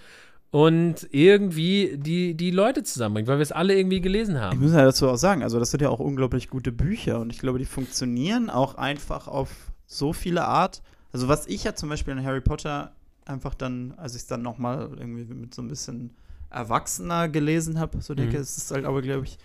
und 0.52 1.08
irgendwie 1.12 1.98
die, 1.98 2.34
die 2.36 2.52
Leute 2.52 2.84
zusammenbringt, 2.84 3.28
weil 3.28 3.40
wir 3.40 3.44
es 3.44 3.52
alle 3.52 3.76
irgendwie 3.76 4.00
gelesen 4.00 4.40
haben. 4.40 4.54
Ich 4.54 4.62
muss 4.62 4.72
ja 4.72 4.86
dazu 4.86 5.10
auch 5.10 5.18
sagen, 5.18 5.44
also 5.44 5.60
das 5.60 5.72
sind 5.72 5.82
ja 5.82 5.90
auch 5.90 6.00
unglaublich 6.00 6.50
gute 6.50 6.72
Bücher 6.72 7.20
und 7.20 7.30
ich 7.30 7.40
glaube, 7.40 7.60
die 7.60 7.66
funktionieren 7.66 8.50
auch 8.50 8.76
einfach 8.76 9.28
auf 9.28 9.50
so 9.86 10.14
viele 10.14 10.46
Art. 10.46 10.82
Also 11.12 11.28
was 11.28 11.48
ich 11.48 11.64
ja 11.64 11.76
zum 11.76 11.90
Beispiel 11.90 12.14
in 12.14 12.24
Harry 12.24 12.42
Potter 12.42 12.94
einfach 13.26 13.56
dann, 13.56 13.94
als 13.98 14.16
ich 14.16 14.24
es 14.24 14.28
dann 14.28 14.42
noch 14.42 14.58
mal 14.58 14.90
irgendwie 14.98 15.26
mit 15.34 15.54
so 15.54 15.62
ein 15.62 15.68
bisschen 15.68 16.12
erwachsener 16.50 17.28
gelesen 17.28 17.80
habe, 17.80 18.02
so 18.02 18.14
denke, 18.14 18.38
mhm. 18.38 18.42
es 18.42 18.58
ist 18.58 18.72
halt 18.72 18.86
aber, 18.86 19.02
glaube 19.02 19.26
ich, 19.26 19.38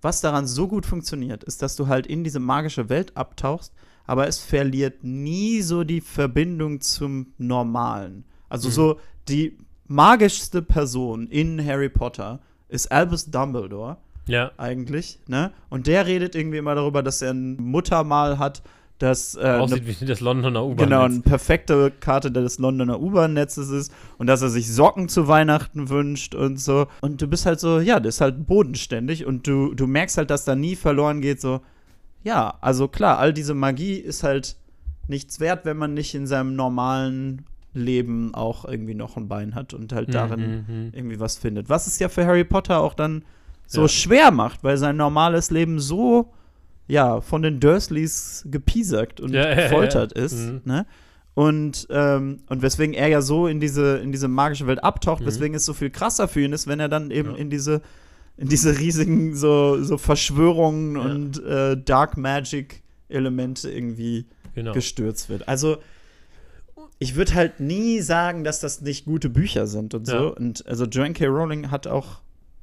was 0.00 0.20
daran 0.20 0.46
so 0.46 0.68
gut 0.68 0.86
funktioniert, 0.86 1.44
ist, 1.44 1.62
dass 1.62 1.76
du 1.76 1.88
halt 1.88 2.06
in 2.06 2.24
diese 2.24 2.40
magische 2.40 2.88
Welt 2.88 3.16
abtauchst, 3.16 3.72
aber 4.06 4.26
es 4.26 4.38
verliert 4.38 5.02
nie 5.04 5.60
so 5.62 5.84
die 5.84 6.00
Verbindung 6.00 6.80
zum 6.80 7.32
Normalen. 7.38 8.24
Also 8.48 8.68
mhm. 8.68 8.72
so 8.72 9.00
die 9.28 9.58
magischste 9.86 10.62
Person 10.62 11.26
in 11.26 11.64
Harry 11.64 11.88
Potter 11.88 12.40
ist 12.68 12.90
Albus 12.92 13.30
Dumbledore. 13.30 13.96
Ja. 14.26 14.52
Eigentlich, 14.58 15.20
ne? 15.26 15.52
Und 15.70 15.86
der 15.86 16.06
redet 16.06 16.34
irgendwie 16.34 16.58
immer 16.58 16.74
darüber, 16.74 17.02
dass 17.02 17.22
er 17.22 17.32
ein 17.32 17.56
Muttermal 17.56 18.38
hat 18.38 18.62
das 18.98 19.36
äh, 19.36 19.46
aussieht 19.46 19.86
ne, 19.86 19.96
wie 20.00 20.04
das 20.06 20.20
Londoner 20.20 20.64
U-Bahn-Netz. 20.64 20.84
Genau, 20.84 21.02
eine 21.02 21.20
perfekte 21.20 21.92
Karte 21.92 22.32
des 22.32 22.58
Londoner 22.58 23.00
U-Bahn-Netzes 23.00 23.70
ist 23.70 23.92
und 24.18 24.26
dass 24.26 24.42
er 24.42 24.48
sich 24.48 24.72
Socken 24.72 25.08
zu 25.08 25.28
Weihnachten 25.28 25.88
wünscht 25.88 26.34
und 26.34 26.60
so. 26.60 26.88
Und 27.00 27.22
du 27.22 27.28
bist 27.28 27.46
halt 27.46 27.60
so, 27.60 27.78
ja, 27.78 28.00
das 28.00 28.16
ist 28.16 28.20
halt 28.20 28.46
bodenständig 28.46 29.24
und 29.24 29.46
du, 29.46 29.72
du 29.74 29.86
merkst 29.86 30.18
halt, 30.18 30.30
dass 30.30 30.44
da 30.44 30.56
nie 30.56 30.74
verloren 30.74 31.20
geht, 31.20 31.40
so, 31.40 31.60
ja, 32.24 32.58
also 32.60 32.88
klar, 32.88 33.18
all 33.18 33.32
diese 33.32 33.54
Magie 33.54 33.94
ist 33.94 34.24
halt 34.24 34.56
nichts 35.06 35.38
wert, 35.38 35.64
wenn 35.64 35.76
man 35.76 35.94
nicht 35.94 36.14
in 36.14 36.26
seinem 36.26 36.56
normalen 36.56 37.44
Leben 37.74 38.34
auch 38.34 38.64
irgendwie 38.64 38.94
noch 38.94 39.16
ein 39.16 39.28
Bein 39.28 39.54
hat 39.54 39.74
und 39.74 39.92
halt 39.92 40.12
darin 40.12 40.64
mhm, 40.66 40.74
mhm. 40.74 40.90
irgendwie 40.92 41.20
was 41.20 41.36
findet. 41.36 41.68
Was 41.68 41.86
es 41.86 41.98
ja 42.00 42.08
für 42.08 42.26
Harry 42.26 42.44
Potter 42.44 42.80
auch 42.80 42.94
dann 42.94 43.24
so 43.66 43.82
ja. 43.82 43.88
schwer 43.88 44.30
macht, 44.32 44.64
weil 44.64 44.76
sein 44.76 44.96
normales 44.96 45.50
Leben 45.50 45.78
so 45.78 46.32
ja, 46.88 47.20
von 47.20 47.42
den 47.42 47.60
Dursleys 47.60 48.44
gepiesackt 48.50 49.20
und 49.20 49.32
ja, 49.32 49.54
gefoltert 49.54 50.14
ja, 50.14 50.20
ja. 50.20 50.26
ist. 50.26 50.38
Mhm. 50.38 50.60
Ne? 50.64 50.86
Und, 51.34 51.86
ähm, 51.90 52.40
und 52.48 52.62
weswegen 52.62 52.94
er 52.94 53.08
ja 53.08 53.22
so 53.22 53.46
in 53.46 53.60
diese, 53.60 53.98
in 53.98 54.10
diese 54.10 54.26
magische 54.26 54.66
Welt 54.66 54.82
abtaucht, 54.82 55.22
mhm. 55.22 55.26
weswegen 55.26 55.54
es 55.54 55.64
so 55.64 55.74
viel 55.74 55.90
krasser 55.90 56.26
für 56.26 56.40
ihn 56.40 56.52
ist, 56.52 56.66
wenn 56.66 56.80
er 56.80 56.88
dann 56.88 57.10
eben 57.10 57.36
in 57.36 57.50
diese 57.50 57.80
in 58.38 58.48
diese 58.48 58.78
riesigen 58.78 59.34
so, 59.34 59.82
so 59.82 59.98
Verschwörungen 59.98 60.96
und 60.96 61.44
äh, 61.44 61.76
Dark 61.76 62.16
Magic 62.16 62.82
Elemente 63.08 63.68
irgendwie 63.70 64.26
genau. 64.54 64.72
gestürzt 64.72 65.28
wird. 65.28 65.48
Also 65.48 65.78
ich 67.00 67.16
würde 67.16 67.34
halt 67.34 67.60
nie 67.60 68.00
sagen, 68.00 68.44
dass 68.44 68.60
das 68.60 68.80
nicht 68.80 69.04
gute 69.04 69.28
Bücher 69.28 69.66
sind 69.66 69.94
und 69.94 70.06
so. 70.06 70.34
Und 70.34 70.66
also 70.66 70.84
Joanne 70.84 71.14
K. 71.14 71.26
Rowling 71.26 71.70
hat 71.70 71.86
auch 71.86 72.20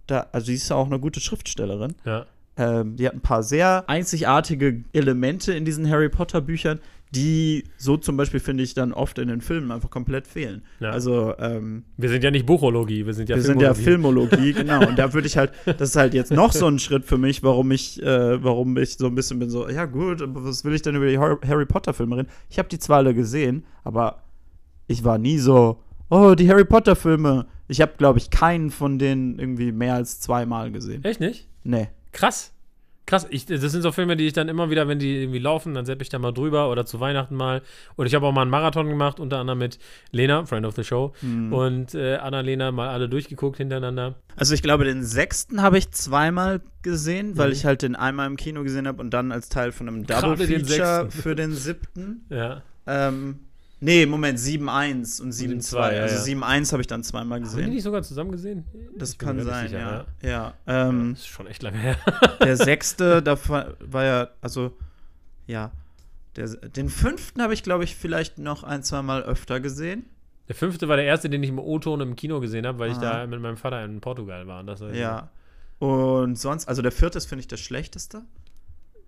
da, 0.08 0.28
also 0.32 0.48
sie 0.48 0.56
ist 0.56 0.70
ja 0.70 0.76
auch 0.76 0.86
eine 0.86 1.00
gute 1.00 1.20
Schriftstellerin. 1.20 1.96
Ja. 2.06 2.26
Ähm, 2.58 2.96
die 2.96 3.06
hat 3.08 3.14
ein 3.14 3.22
paar 3.22 3.44
sehr 3.44 3.84
einzigartige 3.88 4.84
Elemente 4.94 5.54
in 5.54 5.66
diesen 5.66 5.90
Harry 5.90 6.10
Potter 6.10 6.42
Büchern, 6.42 6.80
die 7.12 7.64
so 7.78 7.98
zum 7.98 8.18
Beispiel, 8.18 8.40
finde 8.40 8.64
ich, 8.64 8.74
dann 8.74 8.92
oft 8.92 9.20
in 9.20 9.28
den 9.28 9.42
Filmen 9.42 9.72
einfach 9.72 9.90
komplett 9.90 10.28
fehlen. 10.28 10.64
Ja. 10.80 10.90
Also, 10.90 11.34
ähm, 11.38 11.84
Wir 11.98 12.10
sind 12.10 12.24
ja 12.24 12.32
nicht 12.32 12.46
Buchologie, 12.46 13.06
wir 13.06 13.14
sind 13.14 13.30
ja 13.30 13.36
wir 13.36 13.44
Filmologie. 13.44 13.68
Wir 13.68 13.74
sind 13.74 13.86
ja 13.86 13.92
Filmologie, 13.92 14.54
genau. 14.80 14.88
Und 14.88 15.00
da 15.00 15.14
würde 15.14 15.28
ich 15.28 15.38
halt, 15.38 15.52
das 15.66 15.90
ist 15.90 15.96
halt 15.96 16.14
jetzt 16.14 16.32
noch 16.32 16.52
so 16.52 16.68
ein 16.68 16.80
Schritt 16.80 17.06
für 17.06 17.18
mich, 17.18 17.44
warum 17.44 17.72
ich, 17.72 18.02
äh, 18.02 18.44
warum 18.44 18.76
ich 18.78 18.98
so 18.98 19.08
ein 19.08 19.16
bisschen 19.16 19.40
bin 19.40 19.50
so, 19.50 19.70
ja 19.70 19.86
gut, 19.86 20.22
aber 20.22 20.44
was 20.44 20.66
will 20.66 20.74
ich 20.74 20.82
denn 20.82 20.96
über 20.96 21.08
die 21.08 21.18
Harry 21.18 21.66
Potter-Filme 21.66 22.18
reden? 22.18 22.30
Ich 22.50 22.60
habe 22.60 22.70
die 22.70 22.80
zwar 22.80 22.98
alle 22.98 23.14
gesehen, 23.14 23.66
aber 23.84 24.24
ich 24.88 25.04
war 25.04 25.18
nie 25.18 25.38
so, 25.38 25.80
oh, 26.10 26.36
die 26.36 26.50
Harry 26.50 26.66
Potter-Filme. 26.66 27.48
Ich 27.68 27.82
habe, 27.82 27.94
glaube 27.98 28.20
ich, 28.20 28.30
keinen 28.30 28.70
von 28.70 29.00
denen 29.00 29.40
irgendwie 29.40 29.72
mehr 29.72 29.96
als 29.96 30.20
zweimal 30.20 30.72
gesehen. 30.72 31.04
Echt 31.04 31.20
nicht? 31.20 31.48
Nee. 31.64 31.88
Krass. 32.16 32.54
Krass, 33.06 33.28
ich, 33.30 33.46
das 33.46 33.62
sind 33.62 33.84
so 33.84 33.92
Filme, 33.92 34.16
die 34.16 34.26
ich 34.26 34.34
dann 34.34 34.48
immer 34.48 34.72
wieder, 34.72 34.88
wenn 34.88 34.98
die 34.98 35.22
irgendwie 35.22 35.38
laufen, 35.38 35.76
dann 35.76 35.86
sepp 35.86 36.02
ich 36.02 36.10
da 36.10 36.18
mal 36.18 36.32
drüber 36.32 36.72
oder 36.72 36.88
zu 36.88 37.00
Weihnachten 37.00 37.36
mal. 37.36 37.62
Und 37.98 38.08
ich 38.08 38.16
habe 38.16 38.26
auch 38.26 38.32
mal 38.32 38.42
einen 38.42 38.50
Marathon 38.50 38.88
gemacht, 38.88 39.20
unter 39.20 39.38
anderem 39.38 39.60
mit 39.60 39.78
Lena, 40.12 40.46
Friend 40.46 40.66
of 40.66 40.76
the 40.76 40.84
Show, 40.84 41.14
mhm. 41.22 41.54
und 41.54 41.94
äh, 41.94 42.16
Anna-Lena 42.16 42.72
mal 42.72 42.90
alle 42.90 43.08
durchgeguckt 43.08 43.58
hintereinander. 43.58 44.16
Also 44.36 44.56
ich 44.56 44.64
glaube, 44.64 44.86
den 44.86 45.04
sechsten 45.04 45.62
habe 45.62 45.78
ich 45.78 45.92
zweimal 45.92 46.62
gesehen, 46.82 47.38
weil 47.38 47.50
mhm. 47.50 47.54
ich 47.54 47.66
halt 47.66 47.84
den 47.84 47.96
einmal 47.96 48.26
im 48.26 48.38
Kino 48.38 48.64
gesehen 48.64 48.88
habe 48.88 49.02
und 49.02 49.12
dann 49.12 49.32
als 49.32 49.50
Teil 49.50 49.72
von 49.72 49.88
einem 49.88 50.08
Double 50.08 50.38
Feature 50.38 51.12
für 51.12 51.36
den 51.36 51.52
siebten. 51.52 52.26
Ja. 52.30 52.64
Ähm, 52.88 53.40
Nee, 53.80 54.06
Moment, 54.06 54.40
7-1 54.40 55.22
und 55.22 55.34
7-2. 55.34 55.76
Ja, 55.76 56.04
also 56.04 56.32
ja. 56.32 56.38
7-1 56.38 56.72
habe 56.72 56.82
ich 56.82 56.88
dann 56.88 57.04
zweimal 57.04 57.42
gesehen. 57.42 57.64
Haben 57.64 57.70
die 57.70 57.76
nicht 57.76 57.84
sogar 57.84 58.04
zusammen 58.04 58.32
gesehen? 58.32 58.66
Das 58.98 59.12
ich 59.12 59.18
kann 59.18 59.42
sein, 59.42 59.68
sicher, 59.68 59.80
ja. 59.80 60.06
Ja, 60.22 60.54
ja 60.68 60.88
ähm, 60.88 61.12
das 61.14 61.20
ist 61.22 61.28
schon 61.28 61.48
echt 61.48 61.62
lange 61.62 61.78
her. 61.78 61.98
der 62.40 62.58
sechste, 62.58 63.22
da 63.22 63.38
war 63.48 64.04
ja, 64.04 64.30
also, 64.42 64.78
ja. 65.46 65.72
Der, 66.36 66.48
den 66.48 66.90
fünften 66.90 67.42
habe 67.42 67.54
ich, 67.54 67.64
glaube 67.64 67.84
ich, 67.84 67.96
vielleicht 67.96 68.40
noch 68.40 68.64
ein, 68.64 68.84
zwei 68.84 69.02
Mal 69.02 69.24
öfter 69.24 69.60
gesehen. 69.60 70.06
Der 70.48 70.56
fünfte 70.56 70.88
war 70.88 70.96
der 70.96 71.06
erste, 71.06 71.30
den 71.30 71.42
ich 71.44 71.50
im 71.50 71.60
O-Ton 71.60 72.02
im 72.02 72.16
Kino 72.16 72.40
gesehen 72.40 72.68
habe, 72.68 72.80
weil 72.80 72.90
ah. 72.90 72.94
ich 72.94 72.98
da 73.00 73.28
mit 73.28 73.40
meinem 73.42 73.58
Vater 73.58 73.84
in 73.84 74.00
Portugal 74.02 74.48
war. 74.48 74.64
ja. 74.94 75.30
Und 75.80 76.38
sonst, 76.38 76.68
also 76.68 76.82
der 76.82 76.92
vierte 76.92 77.18
ist, 77.18 77.26
finde 77.26 77.42
ich, 77.42 77.48
der 77.48 77.58
schlechteste. 77.58 78.24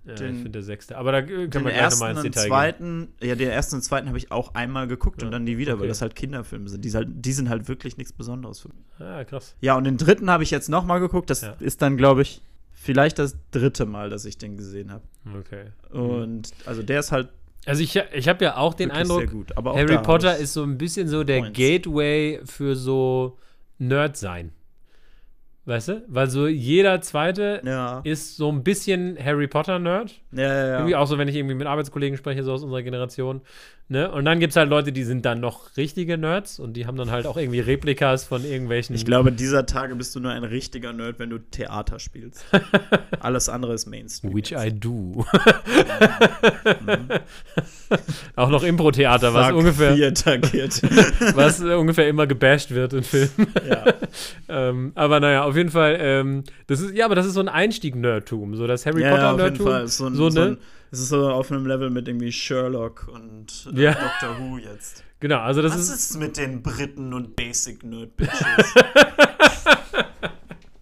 Ja, 0.08 0.16
den, 0.16 0.36
ich 0.36 0.36
finde 0.38 0.52
der 0.52 0.64
sechste. 0.64 0.98
Aber 0.98 1.12
da 1.12 1.22
können 1.22 1.52
wir 1.52 1.72
gerne 1.72 1.96
mal 1.98 2.12
ins 2.12 2.22
Detail 2.22 2.48
zweiten, 2.48 3.10
gehen. 3.20 3.30
Ja, 3.30 3.36
den 3.36 3.50
ersten 3.50 3.76
und 3.76 3.82
zweiten 3.82 4.08
habe 4.08 4.18
ich 4.18 4.32
auch 4.32 4.56
einmal 4.56 4.88
geguckt 4.88 5.22
ja, 5.22 5.28
und 5.28 5.32
dann 5.32 5.46
die 5.46 5.58
wieder, 5.58 5.74
okay. 5.74 5.82
weil 5.82 5.88
das 5.90 6.02
halt 6.02 6.16
Kinderfilme 6.16 6.70
sind. 6.70 6.86
Die, 6.86 6.92
halt, 6.94 7.10
die 7.12 7.34
sind 7.34 7.50
halt 7.50 7.68
wirklich 7.68 7.98
nichts 7.98 8.14
Besonderes 8.14 8.62
für 8.62 8.70
mich. 8.70 8.86
Ah, 9.00 9.24
krass. 9.26 9.56
Ja, 9.60 9.76
und 9.76 9.84
den 9.84 9.98
dritten 9.98 10.30
habe 10.30 10.44
ich 10.44 10.52
jetzt 10.52 10.70
nochmal 10.70 11.00
geguckt. 11.00 11.30
Das 11.30 11.42
ja. 11.42 11.56
ist 11.60 11.82
dann, 11.82 11.98
glaube 11.98 12.22
ich, 12.22 12.42
vielleicht 12.72 13.20
das 13.20 13.36
dritte 13.52 13.86
Mal, 13.86 14.10
dass 14.10 14.24
ich 14.24 14.38
den 14.38 14.56
gesehen 14.56 14.92
habe. 14.92 15.04
Okay. 15.38 15.66
Und 15.92 16.52
also 16.66 16.84
der 16.84 17.02
ist 17.02 17.12
halt 17.12 17.30
also 17.66 17.84
ich, 17.84 17.98
ich 18.14 18.30
habe 18.30 18.46
ja 18.46 18.56
auch 18.56 18.74
den 18.74 18.92
Eindruck, 18.92 19.30
gut, 19.30 19.54
Harry 19.58 19.98
Potter 19.98 20.38
ist 20.38 20.54
so 20.54 20.64
ein 20.64 20.78
bisschen 20.78 21.10
so 21.10 21.26
der 21.26 21.40
Points. 21.40 21.58
Gateway 21.58 22.40
für 22.46 22.78
so 22.78 23.38
Nerd 23.78 24.16
sein. 24.16 24.54
Weißt 25.68 25.90
du? 25.90 26.06
Weil 26.08 26.30
so 26.30 26.48
jeder 26.48 27.02
zweite 27.02 27.62
ja. 27.66 28.00
ist 28.06 28.38
so 28.38 28.50
ein 28.50 28.64
bisschen 28.64 29.18
Harry 29.22 29.50
Potter-Nerd. 29.50 30.22
Ja, 30.38 30.44
ja, 30.44 30.68
ja. 30.68 30.74
Irgendwie 30.78 30.96
auch 30.96 31.08
so, 31.08 31.18
wenn 31.18 31.28
ich 31.28 31.36
irgendwie 31.36 31.56
mit 31.56 31.68
Arbeitskollegen 31.68 32.18
spreche, 32.18 32.44
so 32.44 32.54
aus 32.54 32.64
unserer 32.64 32.84
Generation. 32.84 33.42
Ne? 33.90 34.12
Und 34.12 34.26
dann 34.26 34.42
gibt 34.42 34.52
es 34.52 34.58
halt 34.58 34.70
Leute, 34.70 34.92
die 34.92 35.04
sind 35.04 35.26
dann 35.26 35.40
noch 35.40 35.78
richtige 35.78 36.18
Nerds 36.18 36.60
und 36.60 36.74
die 36.74 36.86
haben 36.86 36.98
dann 36.98 37.10
halt 37.10 37.26
auch 37.26 37.38
irgendwie 37.38 37.62
Replikas 37.62 38.26
von 38.26 38.44
irgendwelchen. 38.44 38.96
Ich 38.96 39.06
glaube, 39.06 39.32
dieser 39.32 39.66
Tage 39.66 39.96
bist 39.96 40.14
du 40.14 40.20
nur 40.20 40.32
ein 40.32 40.44
richtiger 40.44 40.92
Nerd, 40.92 41.20
wenn 41.20 41.30
du 41.30 41.38
Theater 41.40 41.98
spielst. 41.98 42.46
Alles 43.22 43.48
andere 43.48 43.74
ist 43.74 43.86
Mainstream. 43.86 44.36
Which 44.36 44.50
jetzt. 44.50 44.66
I 44.66 44.78
do. 44.78 45.26
mhm. 46.86 47.10
auch 48.36 48.50
noch 48.50 48.64
Impro-Theater, 48.64 49.34
was 49.34 49.54
ungefähr. 49.54 49.96
was 51.36 51.62
ungefähr 51.62 52.10
immer 52.10 52.28
gebasht 52.28 52.72
wird 52.72 52.92
in 52.92 53.04
Filmen. 53.04 53.48
Ja. 53.70 53.86
ähm, 54.50 54.92
aber 54.96 55.22
naja, 55.22 55.44
auf 55.44 55.56
jeden 55.56 55.70
Fall, 55.70 55.98
ähm, 56.00 56.44
das 56.68 56.82
ist, 56.82 56.94
ja, 56.94 57.06
aber 57.06 57.16
das 57.16 57.26
ist 57.26 57.36
so 57.36 57.40
ein 57.40 57.48
Einstieg-Nerdtum, 57.48 58.56
so 58.56 58.68
das 58.68 58.86
Harry 58.86 59.02
ja, 59.02 59.12
Potter-Nerdtum. 59.12 59.40
Ja, 59.40 59.46
auf 59.46 59.58
jeden 59.58 59.66
Fall. 59.66 59.88
So, 59.88 60.27
ein, 60.27 60.27
so, 60.32 60.42
so 60.42 60.50
ne? 60.52 60.58
Es 60.92 61.00
ist 61.00 61.10
so 61.10 61.30
auf 61.30 61.52
einem 61.52 61.66
Level 61.66 61.90
mit 61.90 62.08
irgendwie 62.08 62.32
Sherlock 62.32 63.08
und 63.12 63.70
äh, 63.76 63.82
ja. 63.82 63.92
Doctor 63.94 64.40
Who 64.40 64.58
jetzt. 64.58 65.04
Genau, 65.20 65.40
also 65.40 65.62
das 65.62 65.74
Was 65.74 65.90
ist. 65.90 66.12
ist 66.12 66.18
mit 66.18 66.38
den 66.38 66.62
Briten 66.62 67.14
und 67.14 67.36
Basic 67.36 67.84
Nerd 67.84 68.16
Bitches? 68.18 68.74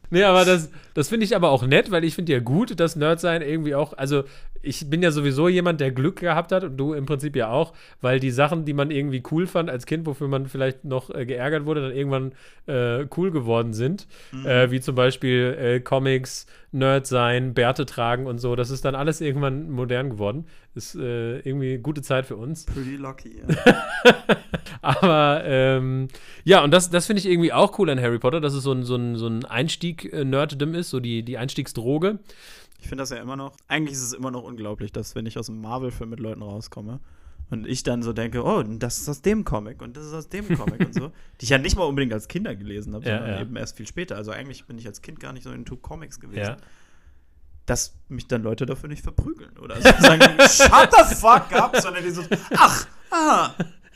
nee, 0.09 0.23
aber 0.23 0.45
das, 0.45 0.69
das 0.95 1.09
finde 1.09 1.25
ich 1.25 1.35
aber 1.35 1.49
auch 1.49 1.67
nett, 1.67 1.91
weil 1.91 2.03
ich 2.05 2.15
finde 2.15 2.31
ja 2.31 2.39
gut, 2.39 2.79
dass 2.79 2.95
Nerdsein 2.95 3.41
irgendwie 3.41 3.75
auch, 3.75 3.93
also 3.93 4.23
ich 4.61 4.89
bin 4.89 5.03
ja 5.03 5.11
sowieso 5.11 5.47
jemand, 5.47 5.79
der 5.81 5.91
Glück 5.91 6.19
gehabt 6.19 6.51
hat 6.51 6.63
und 6.63 6.77
du 6.77 6.93
im 6.93 7.05
Prinzip 7.05 7.35
ja 7.35 7.49
auch, 7.49 7.73
weil 8.01 8.19
die 8.19 8.31
Sachen, 8.31 8.65
die 8.65 8.73
man 8.73 8.91
irgendwie 8.91 9.21
cool 9.29 9.45
fand 9.45 9.69
als 9.69 9.85
Kind, 9.85 10.05
wofür 10.05 10.27
man 10.29 10.47
vielleicht 10.47 10.85
noch 10.85 11.13
äh, 11.13 11.25
geärgert 11.25 11.65
wurde, 11.65 11.81
dann 11.81 11.91
irgendwann 11.91 12.31
äh, 12.65 13.05
cool 13.17 13.29
geworden 13.29 13.73
sind. 13.73 14.07
Mhm. 14.31 14.45
Äh, 14.45 14.71
wie 14.71 14.79
zum 14.79 14.95
Beispiel 14.95 15.57
äh, 15.59 15.79
Comics, 15.81 16.47
Nerd 16.71 17.07
sein, 17.07 17.53
Bärte 17.53 17.85
tragen 17.85 18.27
und 18.27 18.39
so. 18.39 18.55
Das 18.55 18.69
ist 18.69 18.83
dann 18.83 18.95
alles 18.95 19.21
irgendwann 19.21 19.69
modern 19.71 20.09
geworden. 20.09 20.45
Ist 20.73 20.95
äh, 20.95 21.39
irgendwie 21.39 21.77
gute 21.77 22.01
Zeit 22.01 22.25
für 22.25 22.35
uns. 22.35 22.65
Pretty 22.65 22.97
lucky, 22.97 23.37
ja. 23.39 23.75
Aber 24.81 25.43
ähm, 25.45 26.09
ja, 26.43 26.61
und 26.63 26.71
das, 26.71 26.89
das 26.89 27.05
finde 27.05 27.21
ich 27.21 27.27
irgendwie 27.27 27.53
auch 27.53 27.79
cool 27.79 27.89
an 27.89 28.01
Harry 28.01 28.19
Potter, 28.19 28.41
dass 28.41 28.53
es 28.53 28.63
so 28.63 28.73
ein, 28.73 28.83
so 28.83 28.95
ein, 28.97 29.15
so 29.15 29.27
ein 29.27 29.45
Einstieg-Nerddom 29.45 30.73
ist 30.73 30.84
ist, 30.85 30.91
so 30.91 30.99
die, 30.99 31.23
die 31.23 31.37
Einstiegsdroge. 31.37 32.19
Ich 32.79 32.87
finde 32.87 33.01
das 33.01 33.09
ja 33.09 33.17
immer 33.17 33.35
noch, 33.35 33.53
eigentlich 33.67 33.93
ist 33.93 34.03
es 34.03 34.13
immer 34.13 34.31
noch 34.31 34.43
unglaublich, 34.43 34.91
dass 34.91 35.15
wenn 35.15 35.25
ich 35.25 35.37
aus 35.37 35.49
einem 35.49 35.61
Marvel-Film 35.61 36.09
mit 36.09 36.19
Leuten 36.19 36.41
rauskomme 36.41 36.99
und 37.49 37.67
ich 37.67 37.83
dann 37.83 38.03
so 38.03 38.13
denke, 38.13 38.43
oh, 38.43 38.63
das 38.63 38.97
ist 38.99 39.09
aus 39.09 39.21
dem 39.21 39.43
Comic 39.43 39.81
und 39.81 39.95
das 39.97 40.05
ist 40.05 40.13
aus 40.13 40.29
dem 40.29 40.47
Comic 40.57 40.79
und 40.81 40.93
so, 40.93 41.07
die 41.41 41.45
ich 41.45 41.49
ja 41.49 41.57
nicht 41.57 41.75
mal 41.75 41.83
unbedingt 41.83 42.13
als 42.13 42.27
Kinder 42.27 42.55
gelesen 42.55 42.93
habe, 42.93 43.05
ja, 43.05 43.17
sondern 43.17 43.35
ja. 43.35 43.41
eben 43.41 43.55
erst 43.55 43.77
viel 43.77 43.87
später. 43.87 44.15
Also 44.15 44.31
eigentlich 44.31 44.65
bin 44.65 44.77
ich 44.77 44.87
als 44.87 45.01
Kind 45.01 45.19
gar 45.19 45.33
nicht 45.33 45.43
so 45.43 45.51
in 45.51 45.65
Two 45.65 45.77
Comics 45.77 46.19
gewesen. 46.19 46.39
Ja. 46.39 46.57
Dass 47.65 47.95
mich 48.09 48.27
dann 48.27 48.43
Leute 48.43 48.65
dafür 48.65 48.89
nicht 48.89 49.01
verprügeln 49.01 49.57
oder 49.57 49.81
sagen, 49.81 50.21
shut 50.39 50.89
the 50.91 51.15
fuck 51.15 51.51
up, 51.53 51.75
sondern 51.77 52.03
die 52.03 52.11
so, 52.11 52.23
ach, 52.55 52.87
ah, 53.09 53.51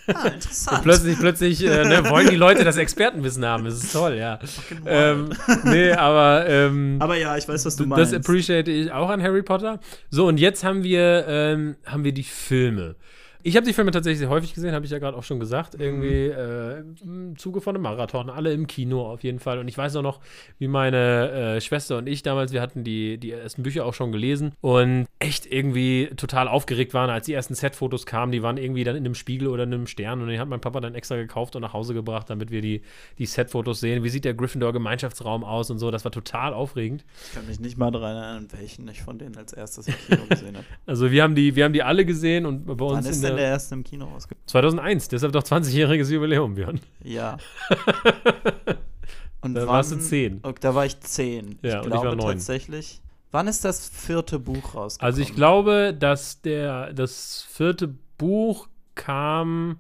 Ah, 0.08 0.28
interessant. 0.28 0.78
Und 0.78 0.84
plötzlich, 0.84 1.20
plötzlich 1.20 1.64
äh, 1.64 1.84
ne, 1.84 2.10
wollen 2.10 2.30
die 2.30 2.36
Leute 2.36 2.64
das 2.64 2.78
Expertenwissen 2.78 3.46
haben. 3.46 3.66
Das 3.66 3.76
ist 3.76 3.94
toll, 3.94 4.16
ja. 4.16 4.40
Ähm, 4.86 5.30
nee, 5.66 5.92
aber. 5.92 6.46
Ähm, 6.48 6.98
aber 7.00 7.18
ja, 7.18 7.38
ich 7.38 7.48
weiß, 7.48 7.66
was 7.66 7.76
du 7.76 7.86
meinst. 7.86 8.12
Das 8.12 8.20
appreciate 8.20 8.72
ich 8.72 8.92
auch 8.92 9.10
an 9.10 9.22
Harry 9.22 9.44
Potter. 9.44 9.80
So, 10.10 10.28
und 10.28 10.40
jetzt 10.40 10.64
haben 10.64 10.84
wir, 10.84 11.26
ähm, 11.28 11.76
haben 11.86 12.04
wir 12.04 12.12
die 12.12 12.24
Filme. 12.24 12.96
Ich 13.42 13.56
habe 13.56 13.66
die 13.66 13.72
Filme 13.72 13.92
tatsächlich 13.92 14.20
sehr 14.20 14.30
häufig 14.30 14.54
gesehen, 14.54 14.74
habe 14.74 14.84
ich 14.84 14.92
ja 14.92 15.00
gerade 15.00 15.16
auch 15.16 15.24
schon 15.24 15.40
gesagt. 15.40 15.78
Mhm. 15.78 15.84
Irgendwie 15.84 16.26
äh, 16.28 16.84
im 17.02 17.38
Zuge 17.38 17.62
von 17.62 17.76
einem 17.76 17.84
Marathon, 17.84 18.30
alle 18.30 18.52
im 18.52 18.68
Kino 18.68 19.08
auf 19.10 19.24
jeden 19.24 19.40
Fall. 19.40 19.60
Und 19.60 19.70
ich 19.70 19.78
weiß 19.78 19.96
auch 19.96 20.02
noch, 20.02 20.20
wie 20.58 20.68
meine 20.68 21.56
äh, 21.56 21.62
Schwester 21.62 21.98
und 21.98 22.08
ich 22.08 22.22
damals, 22.22 22.52
wir 22.52 22.62
hatten 22.62 22.84
die, 22.84 23.18
die 23.18 23.32
ersten 23.32 23.64
Bücher 23.64 23.86
auch 23.86 23.94
schon 23.94 24.12
gelesen 24.12 24.54
und 24.60 25.08
echt 25.20 25.46
irgendwie 25.46 26.10
total 26.18 26.50
aufgeregt 26.50 26.94
waren, 26.94 27.10
als 27.10 27.28
die 27.28 27.34
ersten 27.34 27.56
Set-Fotos 27.56 28.06
kamen. 28.06 28.34
Die 28.34 28.44
waren 28.44 28.58
irgendwie 28.58 28.84
dann 28.84 28.98
in 28.98 29.06
einem 29.06 29.16
Spiegel 29.16 29.48
oder 29.48 29.64
in 29.64 29.74
einem 29.74 29.88
Stern 29.88 30.22
und 30.22 30.28
den 30.28 30.40
hat 30.40 30.50
mein 30.50 30.60
Papa 30.60 30.82
dann 30.82 30.94
extra 30.94 31.16
gekauft 31.16 31.56
und 31.56 31.62
nach 31.62 31.74
Hause 31.74 31.94
gebracht, 31.94 32.30
damit 32.30 32.52
wir 32.52 32.62
die, 32.62 32.82
die 33.20 33.26
Set-Fotos 33.26 33.80
sehen. 33.80 34.04
Wie 34.04 34.10
sieht 34.10 34.26
der 34.26 34.34
Gryffindor-Gemeinschaftsraum 34.34 35.46
aus 35.46 35.72
und 35.72 35.80
so? 35.80 35.92
Das 35.92 36.04
war 36.04 36.12
total 36.12 36.54
aufregend. 36.54 37.06
Ich 37.28 37.36
kann 37.36 37.48
mich 37.48 37.62
nicht 37.62 37.78
mal 37.78 37.92
daran 37.92 38.18
erinnern, 38.18 38.48
welchen 38.58 38.86
ich 38.90 39.02
von 39.02 39.18
denen 39.18 39.38
als 39.38 39.54
erstes 39.54 39.88
im 39.88 39.96
Kino 40.08 40.24
gesehen 40.30 40.58
habe. 40.58 40.66
Also 40.86 41.12
wir 41.12 41.22
haben 41.24 41.36
die, 41.36 41.56
wir 41.56 41.66
haben 41.66 41.74
die 41.74 41.84
alle 41.84 42.04
gesehen 42.04 42.46
und 42.46 42.66
bei 42.66 42.86
uns 42.86 43.06
Wann 43.06 43.12
ist 43.12 43.24
denn 43.30 43.38
der 43.38 43.48
erste 43.48 43.76
im 43.76 43.84
Kino 43.84 44.06
rausgekommen? 44.06 44.48
2001, 44.48 45.08
deshalb 45.10 45.34
doch 45.34 45.44
20-jähriges 45.44 46.12
Jubiläum, 46.12 46.56
Björn. 46.56 46.80
Ja. 47.04 47.38
Und 49.42 49.54
da 49.56 49.62
wann, 49.62 49.68
warst 49.70 49.92
du 49.92 50.00
10. 50.00 50.40
Okay, 50.44 50.58
da 50.60 50.76
war 50.76 50.86
ich 50.86 51.00
10. 51.00 51.60
Ja, 51.62 51.82
ich 51.82 51.88
glaube 51.88 51.98
ich 51.98 52.04
war 52.04 52.16
9. 52.16 52.38
tatsächlich. 52.38 53.02
Wann 53.32 53.48
ist 53.48 53.64
das 53.64 53.88
vierte 53.88 54.40
Buch 54.40 54.76
rausgekommen? 54.76 55.08
Also 55.08 55.22
ich 55.22 55.36
glaube, 55.36 55.96
dass 55.98 56.42
der, 56.42 56.94
das 56.94 57.46
vierte 57.50 57.94
Buch 58.18 58.68
kam 58.96 59.80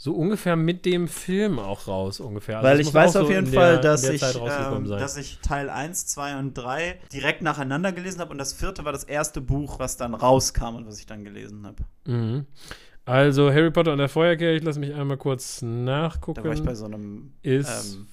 so 0.00 0.12
ungefähr 0.12 0.54
mit 0.54 0.84
dem 0.84 1.08
Film 1.08 1.58
auch 1.58 1.88
raus, 1.88 2.20
ungefähr. 2.20 2.58
Also 2.58 2.68
Weil 2.68 2.80
ich 2.80 2.94
weiß 2.94 3.16
auf 3.16 3.26
so 3.26 3.32
jeden 3.32 3.48
Fall, 3.48 3.80
der, 3.80 3.82
dass, 3.82 4.08
ich, 4.08 4.22
ähm, 4.22 4.84
dass 4.86 5.16
ich 5.16 5.40
Teil 5.40 5.68
1, 5.68 6.06
2 6.06 6.38
und 6.38 6.54
3 6.54 7.00
direkt 7.12 7.42
nacheinander 7.42 7.90
gelesen 7.90 8.20
habe 8.20 8.30
und 8.30 8.38
das 8.38 8.52
vierte 8.52 8.84
war 8.84 8.92
das 8.92 9.02
erste 9.02 9.40
Buch, 9.40 9.80
was 9.80 9.96
dann 9.96 10.14
rauskam 10.14 10.76
und 10.76 10.86
was 10.86 11.00
ich 11.00 11.06
dann 11.06 11.24
gelesen 11.24 11.66
habe. 11.66 11.82
Mhm. 12.04 12.46
Also 13.08 13.50
Harry 13.50 13.70
Potter 13.70 13.92
und 13.92 13.98
der 13.98 14.08
Feuerkehr, 14.08 14.54
ich 14.54 14.62
lasse 14.62 14.78
mich 14.78 14.94
einmal 14.94 15.16
kurz 15.16 15.62
nachgucken. 15.62 16.42
Da 16.42 16.48
war 16.48 16.54
ich 16.54 16.62
bei 16.62 16.74
so 16.74 16.84
einem 16.84 17.32
ist 17.42 17.94
ähm, 17.94 18.06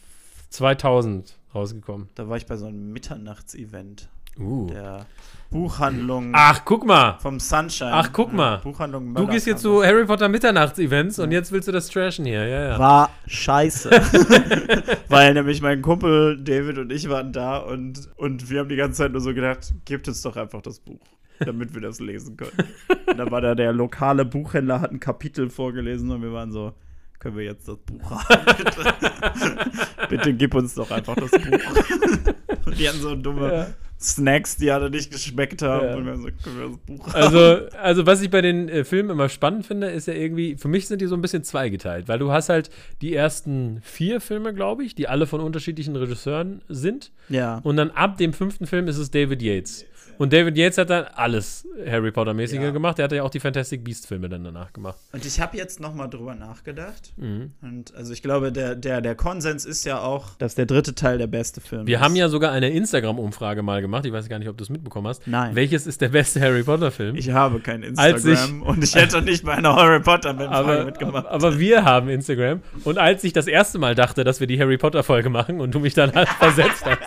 2000 0.50 1.38
rausgekommen. 1.54 2.10
Da 2.16 2.30
war 2.30 2.38
ich 2.38 2.46
bei 2.46 2.56
so 2.56 2.66
einem 2.66 2.94
Mitternachtsevent. 2.94 4.08
Uh. 4.38 4.68
Der 4.68 5.06
Buchhandlung. 5.50 6.32
Ach, 6.34 6.64
guck 6.66 6.86
mal. 6.86 7.18
Vom 7.20 7.40
Sunshine. 7.40 7.92
Ach, 7.94 8.10
guck 8.12 8.34
mal. 8.34 8.58
Buchhandlung 8.58 9.14
du 9.14 9.28
gehst 9.28 9.48
jetzt 9.48 9.62
zu 9.62 9.84
Harry 9.84 10.06
Potter 10.06 10.28
Mitternachtsevents 10.28 11.18
ja. 11.18 11.24
und 11.24 11.32
jetzt 11.32 11.52
willst 11.52 11.68
du 11.68 11.72
das 11.72 11.88
trashen 11.88 12.26
hier. 12.26 12.46
Ja, 12.46 12.64
ja. 12.70 12.80
War 12.80 13.10
scheiße. 13.28 13.90
Weil 15.10 15.34
nämlich 15.34 15.62
mein 15.62 15.82
Kumpel 15.82 16.42
David 16.44 16.78
und 16.78 16.92
ich 16.92 17.10
waren 17.10 17.32
da 17.32 17.58
und, 17.58 18.10
und 18.18 18.50
wir 18.50 18.60
haben 18.60 18.70
die 18.70 18.76
ganze 18.76 18.98
Zeit 18.98 19.12
nur 19.12 19.22
so 19.22 19.34
gedacht, 19.34 19.74
gebt 19.86 20.08
uns 20.08 20.22
doch 20.22 20.36
einfach 20.36 20.62
das 20.62 20.80
Buch. 20.80 21.00
damit 21.40 21.74
wir 21.74 21.82
das 21.82 22.00
lesen 22.00 22.38
können. 22.38 22.70
Und 23.08 23.18
da 23.18 23.30
war 23.32 23.42
da 23.42 23.56
der 23.56 23.74
lokale 23.74 24.26
Buchhändler, 24.26 24.82
hat 24.82 24.92
ein 24.92 25.00
Kapitel 25.00 25.50
vorgelesen 25.50 26.12
und 26.12 26.22
wir 26.22 26.32
waren 26.32 26.52
so, 26.52 26.74
können 27.20 27.38
wir 27.38 27.46
jetzt 27.46 27.68
das 27.68 27.78
Buch 27.78 28.12
haben? 28.12 29.70
Bitte, 30.10 30.34
gib 30.34 30.54
uns 30.54 30.76
doch 30.76 30.92
einfach 30.92 31.16
das 31.16 31.32
Buch. 31.32 31.42
und 32.66 32.80
die 32.80 32.88
hatten 32.88 33.00
so 33.00 33.16
dumme 33.16 33.52
ja. 33.52 33.68
Snacks, 34.00 34.58
die 34.58 34.70
alle 34.70 34.90
nicht 34.90 35.12
geschmeckt 35.12 35.62
haben. 35.62 35.88
Ja. 35.88 35.96
Und 35.96 36.06
wir 36.06 36.18
so, 36.18 36.24
können 36.44 36.60
wir 36.60 36.68
das 36.68 36.78
Buch 36.78 37.14
also, 37.14 37.40
haben? 37.40 37.68
Also, 37.82 38.06
was 38.06 38.22
ich 38.22 38.30
bei 38.30 38.42
den 38.42 38.70
äh, 38.70 38.84
Filmen 38.84 39.10
immer 39.12 39.30
spannend 39.30 39.66
finde, 39.66 39.88
ist 39.88 40.08
ja 40.08 40.14
irgendwie, 40.14 40.58
für 40.58 40.68
mich 40.68 40.88
sind 40.88 41.02
die 41.02 41.08
so 41.08 41.16
ein 41.16 41.22
bisschen 41.22 41.44
zweigeteilt, 41.44 42.08
weil 42.08 42.20
du 42.20 42.32
hast 42.32 42.50
halt 42.50 42.70
die 43.02 43.16
ersten 43.16 43.80
vier 43.82 44.20
Filme, 44.20 44.54
glaube 44.54 44.84
ich, 44.84 44.96
die 44.96 45.08
alle 45.08 45.26
von 45.26 45.40
unterschiedlichen 45.42 45.96
Regisseuren 45.96 46.62
sind. 46.68 47.12
Ja. 47.30 47.60
Und 47.64 47.78
dann 47.78 47.92
ab 47.92 48.18
dem 48.18 48.34
fünften 48.34 48.68
Film 48.68 48.88
ist 48.88 48.98
es 48.98 49.12
David 49.12 49.42
Yates. 49.42 49.86
Und 50.18 50.34
David 50.34 50.58
Yates 50.58 50.78
hat 50.78 50.90
dann 50.90 51.06
alles 51.16 51.68
Harry 51.86 52.12
Potter-mäßige 52.12 52.62
ja. 52.62 52.72
gemacht. 52.72 52.98
Der 52.98 53.06
hat 53.06 53.12
ja 53.12 53.24
auch 53.24 53.30
die 53.30 53.40
Fantastic 53.40 53.84
Beast-Filme 53.84 54.30
dann 54.30 54.44
danach 54.44 54.74
gemacht. 54.74 54.98
Und 55.12 55.26
ich 55.26 55.40
habe 55.40 55.58
jetzt 55.58 55.80
noch 55.80 55.94
mal 55.94 56.08
drüber 56.08 56.36
nachgedacht. 56.36 57.14
Mhm. 57.18 57.52
Und 57.62 57.94
also 57.96 58.14
ich 58.14 58.22
glaube, 58.22 58.52
der, 58.52 58.76
der, 58.76 59.02
der 59.02 59.16
Konsens 59.16 59.66
ist 59.66 59.86
ja 59.86 60.00
auch, 60.00 60.36
dass 60.38 60.56
der 60.56 60.66
dritte 60.66 60.96
Teil 60.96 61.18
der 61.18 61.28
beste 61.28 61.62
Film 61.62 61.88
Wir 61.88 61.98
ist. 61.98 62.04
haben 62.04 62.16
ja 62.16 62.30
sogar 62.30 62.52
eine 62.52 62.70
Instagram-Umfrage 62.70 63.64
mal 63.64 63.82
gemacht. 63.82 64.06
Ich 64.06 64.14
weiß 64.14 64.30
gar 64.30 64.40
nicht, 64.40 64.50
ob 64.50 64.58
du 64.58 64.64
es 64.64 64.70
mitbekommen 64.70 65.08
hast. 65.08 65.28
Nein. 65.28 65.56
Welches 65.56 65.88
ist 65.88 66.02
der 66.02 66.10
beste 66.10 66.42
Harry 66.42 66.64
Potter-Film? 66.64 67.16
Ich 67.16 67.32
habe 67.32 67.60
kein 67.60 67.84
Instagram 67.84 68.62
ich, 68.62 68.68
und 68.68 68.84
ich 68.84 68.96
hätte 68.96 69.22
nicht 69.22 69.44
bei 69.46 69.54
einer 69.54 69.76
Harry 69.76 70.00
Potter-Umfrage 70.00 70.86
mitgemacht. 70.86 71.28
Aber 71.28 71.60
wir 71.60 71.86
haben 71.86 72.10
Instagram. 72.10 72.62
Und 72.84 72.98
als 72.98 73.24
ich 73.24 73.34
das 73.34 73.48
erste 73.48 73.80
Mal 73.80 73.96
dachte, 73.96 74.24
dass 74.24 74.40
wir 74.40 74.48
die 74.48 74.60
Harry 74.60 74.78
Potter-Folge 74.78 75.30
machen 75.30 75.60
und 75.60 75.74
du 75.74 75.80
mich 75.80 75.94
dann 75.94 76.14
halt 76.14 76.30
versetzt 76.40 76.86
hast, 76.86 77.00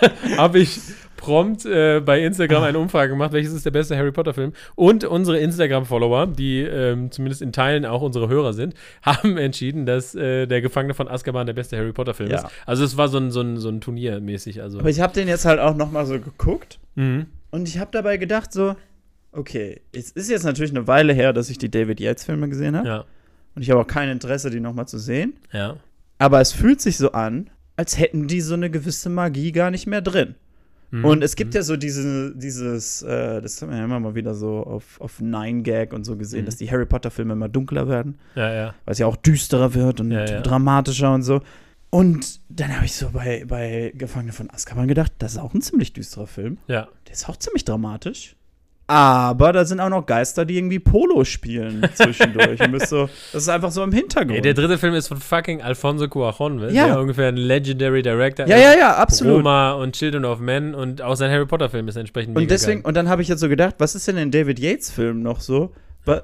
habe 0.36 0.58
ich 0.60 0.80
prompt 1.20 1.66
äh, 1.66 2.00
bei 2.00 2.24
Instagram 2.24 2.62
eine 2.62 2.78
Umfrage 2.78 3.10
gemacht, 3.10 3.32
welches 3.32 3.52
ist 3.52 3.66
der 3.66 3.70
beste 3.70 3.96
Harry 3.96 4.10
Potter-Film. 4.10 4.54
Und 4.74 5.04
unsere 5.04 5.38
Instagram-Follower, 5.38 6.26
die 6.26 6.62
ähm, 6.62 7.10
zumindest 7.12 7.42
in 7.42 7.52
Teilen 7.52 7.84
auch 7.84 8.00
unsere 8.00 8.28
Hörer 8.28 8.54
sind, 8.54 8.74
haben 9.02 9.36
entschieden, 9.36 9.84
dass 9.84 10.14
äh, 10.14 10.46
der 10.46 10.62
Gefangene 10.62 10.94
von 10.94 11.08
Azkaban 11.08 11.46
der 11.46 11.52
beste 11.52 11.76
Harry 11.76 11.92
Potter-Film 11.92 12.30
ja. 12.30 12.38
ist. 12.38 12.46
Also 12.64 12.84
es 12.84 12.96
war 12.96 13.08
so 13.08 13.18
ein, 13.18 13.30
so 13.30 13.42
ein, 13.42 13.58
so 13.58 13.68
ein 13.68 13.82
Turnier 13.82 14.20
mäßig. 14.20 14.62
Also. 14.62 14.78
Aber 14.80 14.88
ich 14.88 15.00
habe 15.00 15.12
den 15.12 15.28
jetzt 15.28 15.44
halt 15.44 15.60
auch 15.60 15.76
noch 15.76 15.92
mal 15.92 16.06
so 16.06 16.18
geguckt 16.18 16.78
mhm. 16.94 17.26
und 17.50 17.68
ich 17.68 17.78
habe 17.78 17.90
dabei 17.92 18.16
gedacht 18.16 18.52
so, 18.52 18.74
okay, 19.32 19.82
es 19.92 20.10
ist 20.10 20.30
jetzt 20.30 20.44
natürlich 20.44 20.70
eine 20.70 20.86
Weile 20.86 21.12
her, 21.12 21.34
dass 21.34 21.50
ich 21.50 21.58
die 21.58 21.70
David 21.70 22.00
Yates-Filme 22.00 22.48
gesehen 22.48 22.76
habe. 22.76 22.88
Ja. 22.88 23.04
Und 23.54 23.62
ich 23.62 23.70
habe 23.70 23.80
auch 23.80 23.86
kein 23.86 24.08
Interesse, 24.08 24.48
die 24.48 24.60
noch 24.60 24.72
mal 24.72 24.86
zu 24.86 24.98
sehen. 24.98 25.34
Ja. 25.52 25.76
Aber 26.18 26.40
es 26.40 26.52
fühlt 26.52 26.80
sich 26.80 26.96
so 26.96 27.12
an, 27.12 27.50
als 27.76 27.98
hätten 27.98 28.26
die 28.26 28.40
so 28.40 28.54
eine 28.54 28.70
gewisse 28.70 29.10
Magie 29.10 29.52
gar 29.52 29.70
nicht 29.70 29.86
mehr 29.86 30.00
drin. 30.00 30.34
Mhm. 30.90 31.04
Und 31.04 31.22
es 31.22 31.36
gibt 31.36 31.54
mhm. 31.54 31.58
ja 31.58 31.62
so 31.62 31.76
diese, 31.76 32.34
dieses, 32.36 33.02
äh, 33.02 33.40
das 33.40 33.60
haben 33.62 33.70
wir 33.70 33.78
ja 33.78 33.84
immer 33.84 34.00
mal 34.00 34.14
wieder 34.14 34.34
so 34.34 34.64
auf, 34.64 35.00
auf 35.00 35.20
Nine 35.20 35.62
Gag 35.62 35.92
und 35.92 36.04
so 36.04 36.16
gesehen, 36.16 36.42
mhm. 36.42 36.46
dass 36.46 36.56
die 36.56 36.70
Harry 36.70 36.86
Potter-Filme 36.86 37.32
immer 37.34 37.48
dunkler 37.48 37.88
werden. 37.88 38.18
Ja, 38.34 38.52
ja. 38.52 38.74
Weil 38.84 38.92
es 38.92 38.98
ja 38.98 39.06
auch 39.06 39.16
düsterer 39.16 39.74
wird 39.74 40.00
und 40.00 40.10
ja, 40.10 40.40
dramatischer 40.40 41.12
und 41.14 41.22
so. 41.22 41.40
Und 41.90 42.40
dann 42.48 42.74
habe 42.74 42.86
ich 42.86 42.94
so 42.94 43.10
bei, 43.10 43.44
bei 43.46 43.92
Gefangene 43.96 44.32
von 44.32 44.48
Azkaban 44.50 44.86
gedacht, 44.86 45.12
das 45.18 45.32
ist 45.32 45.38
auch 45.38 45.54
ein 45.54 45.62
ziemlich 45.62 45.92
düsterer 45.92 46.28
Film. 46.28 46.58
Ja. 46.68 46.88
Der 47.06 47.12
ist 47.12 47.28
auch 47.28 47.36
ziemlich 47.36 47.64
dramatisch. 47.64 48.36
Aber 48.90 49.52
da 49.52 49.64
sind 49.64 49.78
auch 49.78 49.88
noch 49.88 50.04
Geister, 50.04 50.44
die 50.44 50.56
irgendwie 50.56 50.80
Polo 50.80 51.22
spielen 51.22 51.88
zwischendurch. 51.94 52.58
so, 52.88 53.08
das 53.32 53.42
ist 53.42 53.48
einfach 53.48 53.70
so 53.70 53.84
im 53.84 53.92
Hintergrund. 53.92 54.34
Ey, 54.34 54.42
der 54.42 54.54
dritte 54.54 54.78
Film 54.78 54.94
ist 54.94 55.06
von 55.06 55.18
fucking 55.18 55.62
Alfonso 55.62 56.06
Cuarón, 56.06 56.68
ja. 56.72 56.86
der 56.86 57.00
ungefähr 57.00 57.28
ein 57.28 57.36
Legendary 57.36 58.02
Director 58.02 58.48
ja, 58.48 58.56
Ja, 58.56 58.74
ja, 58.76 58.96
absolut. 58.96 59.36
Roma 59.36 59.74
und 59.74 59.94
Children 59.94 60.24
of 60.24 60.40
Men 60.40 60.74
und 60.74 61.02
auch 61.02 61.14
sein 61.14 61.30
Harry 61.30 61.46
Potter 61.46 61.70
Film 61.70 61.86
ist 61.86 61.94
entsprechend 61.94 62.36
Und 62.36 62.50
deswegen, 62.50 62.80
geil. 62.80 62.88
und 62.88 62.96
dann 62.96 63.08
habe 63.08 63.22
ich 63.22 63.28
jetzt 63.28 63.38
so 63.38 63.48
gedacht, 63.48 63.76
was 63.78 63.94
ist 63.94 64.08
denn 64.08 64.16
in 64.16 64.32
David 64.32 64.58
Yates 64.58 64.90
Film 64.90 65.22
noch 65.22 65.38
so? 65.40 65.72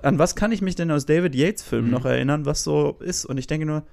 An 0.02 0.18
was 0.18 0.34
kann 0.34 0.50
ich 0.50 0.60
mich 0.60 0.74
denn 0.74 0.90
aus 0.90 1.06
David 1.06 1.36
Yates 1.36 1.62
Film 1.62 1.84
mhm. 1.84 1.90
noch 1.92 2.04
erinnern, 2.04 2.46
was 2.46 2.64
so 2.64 2.96
ist? 2.98 3.26
Und 3.26 3.38
ich 3.38 3.46
denke 3.46 3.64
nur, 3.66 3.84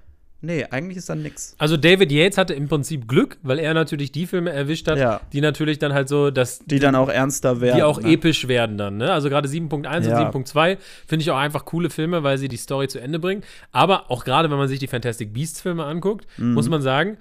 Nee, 0.46 0.66
eigentlich 0.72 0.98
ist 0.98 1.08
da 1.08 1.16
nix. 1.16 1.56
Also 1.58 1.78
David 1.78 2.12
Yates 2.12 2.38
hatte 2.38 2.54
im 2.54 2.68
Prinzip 2.68 3.08
Glück, 3.08 3.38
weil 3.44 3.60
er 3.60 3.74
natürlich 3.74 4.12
die 4.12 4.26
Filme 4.26 4.52
erwischt 4.52 4.90
hat, 4.90 4.98
ja. 4.98 5.22
die 5.32 5.40
natürlich 5.40 5.80
dann 5.80 5.94
halt 5.94 6.10
so, 6.10 6.32
dass 6.32 6.60
die 6.60 6.80
dann 6.80 6.96
auch 6.96 7.08
ernster 7.08 7.62
werden, 7.62 7.78
die 7.78 7.84
auch 7.84 8.02
ne? 8.02 8.12
episch 8.12 8.50
werden 8.50 8.78
dann. 8.78 8.98
Ne? 8.98 9.10
Also 9.14 9.30
gerade 9.30 9.48
7.1 9.48 10.06
ja. 10.06 10.28
und 10.28 10.46
7.2 10.46 10.78
finde 11.08 11.24
ich 11.24 11.32
auch 11.32 11.38
einfach 11.38 11.64
coole 11.64 11.90
Filme, 11.90 12.24
weil 12.24 12.38
sie 12.38 12.50
die 12.50 12.58
Story 12.58 12.90
zu 12.90 13.00
Ende 13.00 13.20
bringen. 13.20 13.42
Aber 13.72 14.12
auch 14.12 14.26
gerade 14.26 14.52
wenn 14.52 14.58
man 14.58 14.68
sich 14.68 14.80
die 14.80 14.88
Fantastic 14.88 15.34
Beasts 15.34 15.62
Filme 15.62 15.86
anguckt, 15.86 16.28
mhm. 16.38 16.54
muss 16.54 16.68
man 16.68 16.82
sagen, 16.82 17.18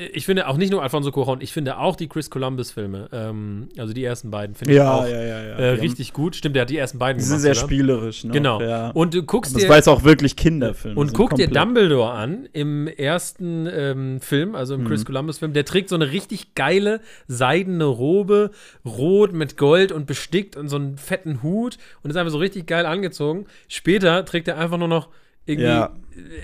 ich 0.00 0.24
finde 0.24 0.48
auch 0.48 0.56
nicht 0.56 0.70
nur 0.70 0.82
Alfonso 0.82 1.10
Cuarón, 1.10 1.42
ich 1.42 1.52
finde 1.52 1.78
auch 1.78 1.94
die 1.94 2.08
Chris 2.08 2.30
Columbus-Filme, 2.30 3.08
ähm, 3.12 3.68
also 3.76 3.92
die 3.92 4.02
ersten 4.02 4.30
beiden, 4.30 4.54
finde 4.54 4.74
ja, 4.74 4.84
ich 4.84 5.00
auch 5.00 5.08
ja, 5.08 5.22
ja, 5.22 5.38
äh, 5.56 5.68
richtig 5.72 6.12
gut. 6.12 6.36
Stimmt, 6.36 6.56
der 6.56 6.62
hat 6.62 6.70
die 6.70 6.78
ersten 6.78 6.98
beiden 6.98 7.18
die 7.18 7.24
gemacht. 7.24 7.38
Die 7.38 7.42
sind 7.42 7.54
sehr 7.54 7.62
oder? 7.62 7.68
spielerisch, 7.68 8.24
ne? 8.24 8.32
Genau. 8.32 8.92
Und 8.92 9.14
du 9.14 9.22
guckst 9.22 9.52
Aber 9.52 9.58
dir. 9.58 9.66
Das 9.66 9.70
war 9.70 9.76
jetzt 9.76 9.88
auch 9.88 10.04
wirklich 10.04 10.36
Kinderfilm. 10.36 10.96
Und 10.96 11.12
guck 11.12 11.34
dir 11.34 11.48
Dumbledore 11.48 12.12
an 12.12 12.48
im 12.52 12.86
ersten 12.88 13.68
ähm, 13.70 14.20
Film, 14.20 14.54
also 14.54 14.74
im 14.74 14.82
mhm. 14.82 14.86
Chris 14.86 15.04
Columbus-Film. 15.04 15.52
Der 15.52 15.64
trägt 15.64 15.90
so 15.90 15.96
eine 15.96 16.10
richtig 16.10 16.54
geile 16.54 17.00
seidene 17.28 17.84
Robe, 17.84 18.52
rot 18.86 19.32
mit 19.32 19.56
Gold 19.56 19.92
und 19.92 20.06
bestickt 20.06 20.56
und 20.56 20.68
so 20.68 20.76
einen 20.76 20.96
fetten 20.96 21.42
Hut 21.42 21.76
und 22.02 22.10
ist 22.10 22.16
einfach 22.16 22.32
so 22.32 22.38
richtig 22.38 22.66
geil 22.66 22.86
angezogen. 22.86 23.46
Später 23.68 24.24
trägt 24.24 24.48
er 24.48 24.58
einfach 24.58 24.78
nur 24.78 24.88
noch 24.88 25.08
irgendwie. 25.44 25.66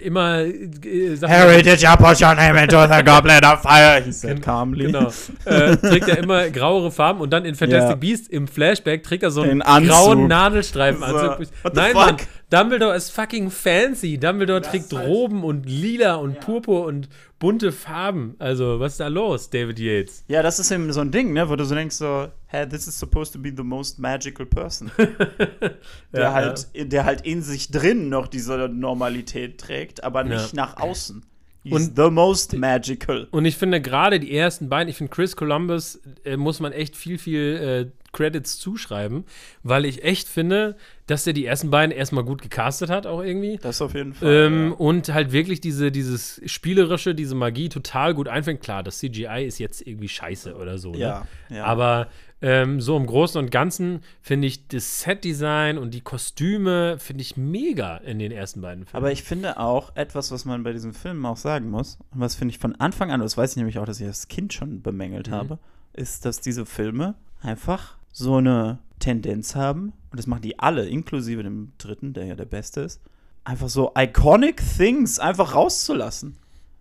Immer 0.02 0.40
äh, 0.40 1.16
Harry, 1.22 1.62
did 1.62 1.80
you 1.80 1.96
put 1.96 2.20
your 2.20 2.34
name 2.34 2.60
into 2.60 2.80
the 2.86 3.02
goblet 3.02 3.44
of 3.44 3.62
fire? 3.62 4.00
He 4.02 4.12
said 4.12 4.42
calmly. 4.42 4.86
Genau. 4.86 5.10
äh, 5.44 5.76
trägt 5.76 6.08
er 6.08 6.18
immer 6.18 6.48
grauere 6.50 6.90
Farben 6.90 7.20
und 7.20 7.30
dann 7.30 7.44
in 7.44 7.54
Fantastic 7.54 7.90
ja. 7.90 7.94
Beasts 7.94 8.28
im 8.28 8.48
Flashback 8.48 9.02
trägt 9.02 9.22
er 9.22 9.30
so 9.30 9.42
einen 9.42 9.60
grauen 9.60 10.28
Nadelstreifenanzug. 10.28 11.46
So, 11.46 11.70
Nein, 11.72 11.94
Mann, 11.94 12.16
Dumbledore 12.50 12.94
ist 12.94 13.10
fucking 13.10 13.50
fancy. 13.50 14.18
Dumbledore 14.18 14.60
das 14.60 14.70
trägt 14.70 14.92
Roben 14.92 15.42
und 15.42 15.66
Lila 15.66 16.16
und 16.16 16.34
ja. 16.34 16.40
Purpur 16.40 16.86
und 16.86 17.08
bunte 17.40 17.72
Farben. 17.72 18.36
Also, 18.38 18.78
was 18.78 18.92
ist 18.92 19.00
da 19.00 19.08
los, 19.08 19.50
David 19.50 19.80
Yates? 19.80 20.24
Ja, 20.28 20.42
das 20.42 20.58
ist 20.58 20.70
eben 20.70 20.92
so 20.92 21.00
ein 21.00 21.10
Ding, 21.10 21.32
ne, 21.32 21.48
wo 21.48 21.56
du 21.56 21.64
so 21.64 21.74
denkst 21.74 21.96
so, 21.96 22.28
hey, 22.46 22.68
this 22.68 22.86
is 22.86 22.98
supposed 22.98 23.32
to 23.32 23.38
be 23.38 23.52
the 23.54 23.64
most 23.64 23.98
magical 23.98 24.46
person. 24.46 24.90
der, 24.98 26.20
ja, 26.20 26.32
halt, 26.32 26.68
ja. 26.72 26.84
der 26.84 27.04
halt 27.04 27.22
in 27.22 27.42
sich 27.42 27.70
drin 27.70 28.08
noch 28.08 28.28
diese 28.28 28.56
Normalität 28.68 29.58
trägt, 29.66 30.04
aber 30.04 30.24
nicht 30.24 30.52
ja. 30.52 30.64
nach 30.64 30.76
außen. 30.76 31.24
He's 31.62 31.72
und 31.72 31.96
the 31.96 32.10
most 32.10 32.56
magical. 32.56 33.26
Und 33.32 33.44
ich 33.44 33.56
finde 33.56 33.80
gerade 33.80 34.20
die 34.20 34.36
ersten 34.36 34.68
beiden, 34.68 34.88
ich 34.88 34.96
finde 34.96 35.10
Chris 35.10 35.34
Columbus 35.34 36.00
äh, 36.24 36.36
muss 36.36 36.60
man 36.60 36.72
echt 36.72 36.96
viel, 36.96 37.18
viel 37.18 37.90
äh, 37.92 38.06
Credits 38.12 38.58
zuschreiben, 38.58 39.24
weil 39.62 39.84
ich 39.84 40.02
echt 40.02 40.28
finde, 40.28 40.76
dass 41.06 41.26
er 41.26 41.32
die 41.32 41.44
ersten 41.44 41.70
beiden 41.70 41.90
erstmal 41.90 42.24
gut 42.24 42.40
gecastet 42.40 42.88
hat, 42.88 43.06
auch 43.06 43.20
irgendwie. 43.20 43.58
Das 43.60 43.82
auf 43.82 43.94
jeden 43.94 44.14
Fall. 44.14 44.46
Ähm, 44.46 44.68
ja. 44.68 44.74
Und 44.76 45.12
halt 45.12 45.32
wirklich 45.32 45.60
diese, 45.60 45.92
dieses 45.92 46.40
Spielerische, 46.46 47.14
diese 47.14 47.34
Magie 47.34 47.68
total 47.68 48.14
gut 48.14 48.28
einfängt. 48.28 48.62
Klar, 48.62 48.82
das 48.82 48.98
CGI 48.98 49.44
ist 49.44 49.58
jetzt 49.58 49.86
irgendwie 49.86 50.08
scheiße 50.08 50.54
oder 50.54 50.78
so. 50.78 50.92
Ne? 50.92 50.98
Ja, 50.98 51.26
ja. 51.50 51.64
Aber 51.64 52.08
ähm, 52.42 52.80
so 52.80 52.96
im 52.96 53.06
Großen 53.06 53.38
und 53.38 53.50
Ganzen 53.50 54.00
finde 54.20 54.46
ich 54.46 54.68
das 54.68 55.00
Set-Design 55.00 55.78
und 55.78 55.94
die 55.94 56.02
Kostüme 56.02 56.98
finde 56.98 57.22
ich 57.22 57.36
mega 57.36 57.96
in 57.96 58.18
den 58.18 58.30
ersten 58.30 58.60
beiden 58.60 58.84
Filmen. 58.84 58.96
Aber 58.96 59.12
ich 59.12 59.22
finde 59.22 59.58
auch 59.58 59.96
etwas, 59.96 60.30
was 60.30 60.44
man 60.44 60.62
bei 60.62 60.72
diesen 60.72 60.92
Filmen 60.92 61.24
auch 61.24 61.38
sagen 61.38 61.70
muss, 61.70 61.98
und 62.12 62.20
was 62.20 62.34
finde 62.34 62.52
ich 62.52 62.58
von 62.58 62.74
Anfang 62.76 63.10
an, 63.10 63.20
das 63.20 63.36
weiß 63.36 63.52
ich 63.52 63.56
nämlich 63.56 63.78
auch, 63.78 63.86
dass 63.86 64.00
ich 64.00 64.06
als 64.06 64.28
Kind 64.28 64.52
schon 64.52 64.82
bemängelt 64.82 65.28
mhm. 65.28 65.34
habe, 65.34 65.58
ist, 65.94 66.26
dass 66.26 66.40
diese 66.40 66.66
Filme 66.66 67.14
einfach 67.40 67.96
so 68.12 68.36
eine 68.36 68.80
Tendenz 68.98 69.54
haben, 69.54 69.92
und 70.10 70.18
das 70.18 70.26
machen 70.26 70.42
die 70.42 70.58
alle, 70.58 70.86
inklusive 70.86 71.42
dem 71.42 71.72
dritten, 71.78 72.12
der 72.12 72.26
ja 72.26 72.34
der 72.34 72.44
beste 72.44 72.82
ist, 72.82 73.00
einfach 73.44 73.68
so 73.68 73.92
iconic 73.96 74.62
things 74.76 75.18
einfach 75.18 75.54
rauszulassen. 75.54 76.36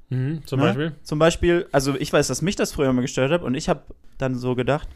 Mhm, 0.10 0.42
zum 0.46 0.60
ne? 0.60 0.66
Beispiel? 0.66 0.96
Zum 1.04 1.20
Beispiel, 1.20 1.68
also 1.72 1.96
ich 1.96 2.12
weiß, 2.12 2.28
dass 2.28 2.42
mich 2.42 2.56
das 2.56 2.74
früher 2.74 2.90
immer 2.90 3.02
gestört 3.02 3.32
hat 3.32 3.42
und 3.42 3.56
ich 3.56 3.70
habe 3.70 3.84
dann 4.18 4.36
so 4.36 4.56
gedacht, 4.56 4.88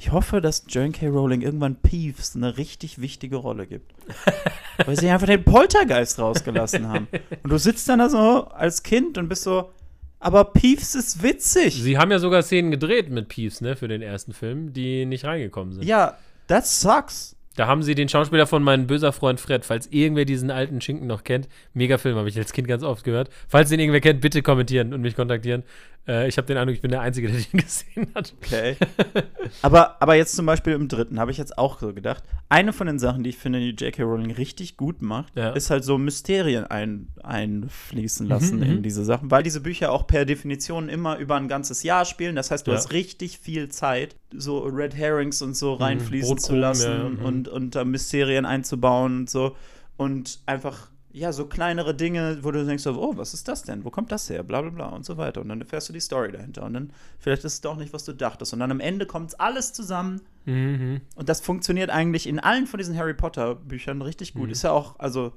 ich 0.00 0.12
hoffe, 0.12 0.40
dass 0.40 0.64
Joan 0.66 0.92
K. 0.92 1.08
Rowling 1.08 1.42
irgendwann 1.42 1.76
Peeves 1.76 2.34
eine 2.34 2.56
richtig 2.56 3.02
wichtige 3.02 3.36
Rolle 3.36 3.66
gibt. 3.66 3.92
Weil 4.86 4.98
sie 4.98 5.10
einfach 5.10 5.26
den 5.26 5.44
Poltergeist 5.44 6.18
rausgelassen 6.18 6.88
haben. 6.88 7.06
Und 7.42 7.52
du 7.52 7.58
sitzt 7.58 7.86
dann 7.86 7.98
da 7.98 8.08
so 8.08 8.46
als 8.46 8.82
Kind 8.82 9.18
und 9.18 9.28
bist 9.28 9.42
so, 9.42 9.70
aber 10.18 10.46
Peeves 10.46 10.94
ist 10.94 11.22
witzig. 11.22 11.82
Sie 11.82 11.98
haben 11.98 12.10
ja 12.10 12.18
sogar 12.18 12.42
Szenen 12.42 12.70
gedreht 12.70 13.10
mit 13.10 13.28
Peeves, 13.28 13.60
ne, 13.60 13.76
für 13.76 13.88
den 13.88 14.00
ersten 14.00 14.32
Film, 14.32 14.72
die 14.72 15.04
nicht 15.04 15.26
reingekommen 15.26 15.74
sind. 15.74 15.84
Ja, 15.84 16.16
that 16.46 16.66
sucks. 16.66 17.36
Da 17.56 17.66
haben 17.66 17.82
sie 17.82 17.94
den 17.94 18.08
Schauspieler 18.08 18.46
von 18.46 18.62
meinem 18.62 18.86
böser 18.86 19.12
Freund 19.12 19.38
Fred, 19.38 19.66
falls 19.66 19.86
irgendwer 19.88 20.24
diesen 20.24 20.50
alten 20.50 20.80
Schinken 20.80 21.08
noch 21.08 21.24
kennt. 21.24 21.46
Mega 21.74 21.98
Film, 21.98 22.16
habe 22.16 22.28
ich 22.30 22.38
als 22.38 22.54
Kind 22.54 22.68
ganz 22.68 22.82
oft 22.82 23.04
gehört. 23.04 23.28
Falls 23.48 23.68
den 23.68 23.80
irgendwer 23.80 24.00
kennt, 24.00 24.22
bitte 24.22 24.40
kommentieren 24.40 24.94
und 24.94 25.02
mich 25.02 25.14
kontaktieren. 25.14 25.62
Äh, 26.10 26.28
ich 26.28 26.36
habe 26.38 26.46
den 26.46 26.56
Eindruck, 26.56 26.74
ich 26.74 26.80
bin 26.80 26.90
der 26.90 27.00
Einzige, 27.00 27.28
der 27.28 27.40
den 27.52 27.60
gesehen 27.60 28.08
hat. 28.14 28.34
Okay. 28.42 28.76
aber, 29.62 30.02
aber 30.02 30.16
jetzt 30.16 30.34
zum 30.34 30.44
Beispiel 30.44 30.72
im 30.72 30.88
dritten 30.88 31.20
habe 31.20 31.30
ich 31.30 31.38
jetzt 31.38 31.56
auch 31.56 31.78
so 31.78 31.94
gedacht, 31.94 32.24
eine 32.48 32.72
von 32.72 32.88
den 32.88 32.98
Sachen, 32.98 33.22
die 33.22 33.30
ich 33.30 33.38
finde, 33.38 33.60
die 33.60 33.70
J.K. 33.70 34.02
Rowling 34.02 34.32
richtig 34.32 34.76
gut 34.76 35.02
macht, 35.02 35.36
ja. 35.36 35.50
ist 35.50 35.70
halt 35.70 35.84
so 35.84 35.98
Mysterien 35.98 36.64
ein, 36.64 37.08
einfließen 37.22 38.26
lassen 38.26 38.56
mhm, 38.56 38.62
in 38.62 38.76
mhm. 38.76 38.82
diese 38.82 39.04
Sachen, 39.04 39.30
weil 39.30 39.44
diese 39.44 39.60
Bücher 39.60 39.92
auch 39.92 40.06
per 40.06 40.24
Definition 40.24 40.88
immer 40.88 41.18
über 41.18 41.36
ein 41.36 41.46
ganzes 41.46 41.84
Jahr 41.84 42.04
spielen. 42.04 42.34
Das 42.34 42.50
heißt, 42.50 42.66
du 42.66 42.72
ja. 42.72 42.76
hast 42.76 42.92
richtig 42.92 43.38
viel 43.38 43.68
Zeit, 43.68 44.16
so 44.34 44.60
Red 44.60 44.96
Herrings 44.96 45.42
und 45.42 45.54
so 45.56 45.76
mhm. 45.76 45.82
reinfließen 45.82 46.34
mhm, 46.34 46.38
zu 46.38 46.56
lassen 46.56 46.90
ja, 46.90 47.08
mhm. 47.08 47.24
und, 47.24 47.48
und 47.48 47.74
da 47.76 47.84
Mysterien 47.84 48.46
einzubauen 48.46 49.20
und 49.20 49.30
so. 49.30 49.56
Und 49.96 50.40
einfach 50.46 50.88
ja, 51.12 51.32
so 51.32 51.46
kleinere 51.46 51.94
Dinge, 51.94 52.38
wo 52.42 52.50
du 52.50 52.64
denkst, 52.64 52.86
oh, 52.86 53.16
was 53.16 53.34
ist 53.34 53.48
das 53.48 53.62
denn? 53.62 53.84
Wo 53.84 53.90
kommt 53.90 54.12
das 54.12 54.30
her? 54.30 54.42
Bla 54.42 54.60
bla 54.62 54.70
bla 54.70 54.86
und 54.86 55.04
so 55.04 55.16
weiter. 55.16 55.40
Und 55.40 55.48
dann 55.48 55.60
erfährst 55.60 55.88
du 55.88 55.92
die 55.92 56.00
Story 56.00 56.30
dahinter. 56.30 56.62
Und 56.62 56.74
dann, 56.74 56.92
vielleicht 57.18 57.44
ist 57.44 57.54
es 57.54 57.60
doch 57.60 57.76
nicht, 57.76 57.92
was 57.92 58.04
du 58.04 58.12
dachtest. 58.12 58.52
Und 58.52 58.60
dann 58.60 58.70
am 58.70 58.80
Ende 58.80 59.06
kommt 59.06 59.40
alles 59.40 59.72
zusammen. 59.72 60.20
Mhm. 60.44 61.00
Und 61.16 61.28
das 61.28 61.40
funktioniert 61.40 61.90
eigentlich 61.90 62.28
in 62.28 62.38
allen 62.38 62.66
von 62.66 62.78
diesen 62.78 62.96
Harry 62.96 63.14
Potter-Büchern 63.14 64.02
richtig 64.02 64.34
gut. 64.34 64.46
Mhm. 64.46 64.52
Ist 64.52 64.62
ja 64.62 64.70
auch, 64.70 64.98
also 64.98 65.32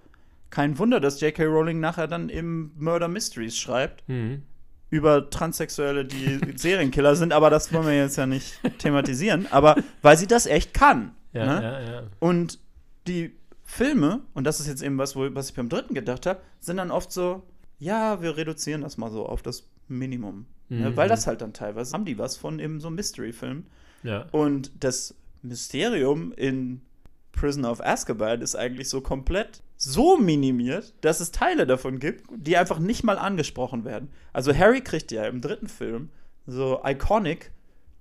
kein 0.52 0.78
Wunder, 0.78 1.00
dass 1.00 1.20
J.K. 1.20 1.44
Rowling 1.46 1.80
nachher 1.80 2.08
dann 2.08 2.30
im 2.30 2.72
Murder 2.78 3.08
Mysteries 3.08 3.58
schreibt. 3.58 4.08
Mhm. 4.08 4.44
Über 4.92 5.32
Transsexuelle, 5.32 6.06
die 6.06 6.40
Serienkiller 6.56 7.16
sind, 7.16 7.34
aber 7.34 7.50
das 7.50 7.74
wollen 7.74 7.88
wir 7.88 7.98
jetzt 7.98 8.18
ja 8.18 8.28
nicht 8.28 8.60
thematisieren. 8.78 9.48
Aber 9.50 9.76
weil 10.04 10.18
sie 10.18 10.28
das 10.28 10.46
echt 10.46 10.76
kann. 10.76 11.16
Ja, 11.34 11.46
ne? 11.46 11.64
ja, 11.64 11.94
ja. 11.94 12.04
Und 12.20 12.60
die 13.08 13.36
Filme, 13.64 14.22
und 14.34 14.46
das 14.46 14.60
ist 14.60 14.68
jetzt 14.68 14.84
eben 14.84 14.98
was, 14.98 15.16
wo, 15.16 15.34
was 15.34 15.50
ich 15.50 15.56
beim 15.56 15.70
dritten 15.70 15.94
gedacht 15.94 16.26
habe, 16.26 16.42
sind 16.60 16.78
dann 16.78 16.92
oft 16.92 17.12
so, 17.12 17.44
ja, 17.80 18.22
wir 18.22 18.38
reduzieren 18.38 18.82
das 18.82 18.98
mal 18.98 19.12
so 19.12 19.26
auf 19.26 19.42
das 19.42 19.68
Minimum. 19.88 20.46
Ne? 20.70 20.78
Mhm. 20.78 20.84
Ne? 20.84 20.98
Weil 20.98 21.10
das 21.10 21.28
halt 21.28 21.42
dann 21.42 21.54
teilweise 21.54 21.94
haben 21.94 22.06
die 22.06 22.18
was 22.18 22.38
von 22.38 22.60
eben 22.60 22.80
so 22.80 22.88
einem 22.88 22.96
Mystery-Film. 22.96 23.66
Ja. 24.04 24.28
Und 24.32 24.72
das 24.80 25.16
Mysterium 25.42 26.34
in 26.34 26.82
Prison 27.32 27.66
of 27.66 27.82
Azkaban 27.82 28.42
ist 28.42 28.56
eigentlich 28.56 28.90
so 28.90 29.02
komplett 29.02 29.62
so 29.76 30.18
minimiert, 30.18 30.94
dass 31.02 31.20
es 31.20 31.32
Teile 31.32 31.66
davon 31.66 32.00
gibt, 32.00 32.26
die 32.36 32.56
einfach 32.58 32.80
nicht 32.80 33.04
mal 33.04 33.18
angesprochen 33.18 33.84
werden. 33.84 34.10
Also 34.32 34.56
Harry 34.56 34.82
kriegt 34.82 35.12
ja 35.12 35.26
im 35.26 35.42
dritten 35.42 35.68
Film 35.68 36.10
so 36.46 36.82
iconic 36.86 37.52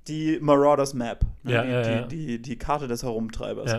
die 0.08 0.38
Marauders 0.40 0.94
Map, 0.94 1.24
ne? 1.42 1.52
ja, 1.52 1.62
die, 1.62 1.70
ja, 1.70 1.82
ja. 1.82 2.02
Die, 2.02 2.26
die, 2.26 2.42
die, 2.42 2.58
Karte 2.58 2.88
des 2.88 3.02
Herumtreibers. 3.02 3.70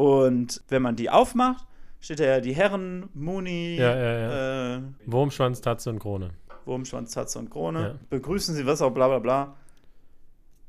Und 0.00 0.62
wenn 0.70 0.80
man 0.80 0.96
die 0.96 1.10
aufmacht, 1.10 1.66
steht 2.00 2.20
da 2.20 2.24
ja 2.24 2.40
die 2.40 2.54
Herren, 2.54 3.10
Mooney, 3.12 3.76
ja, 3.76 3.94
ja, 3.94 4.18
ja. 4.18 4.76
Äh, 4.76 4.82
Wurmschwanz, 5.04 5.60
Tatze 5.60 5.90
und 5.90 5.98
Krone. 5.98 6.30
Wurmschwanz, 6.64 7.12
Tatze 7.12 7.38
und 7.38 7.50
Krone. 7.50 7.98
Begrüßen 8.08 8.54
sie 8.54 8.64
was 8.64 8.80
auch, 8.80 8.92
bla 8.92 9.08
bla 9.08 9.18
bla. 9.18 9.56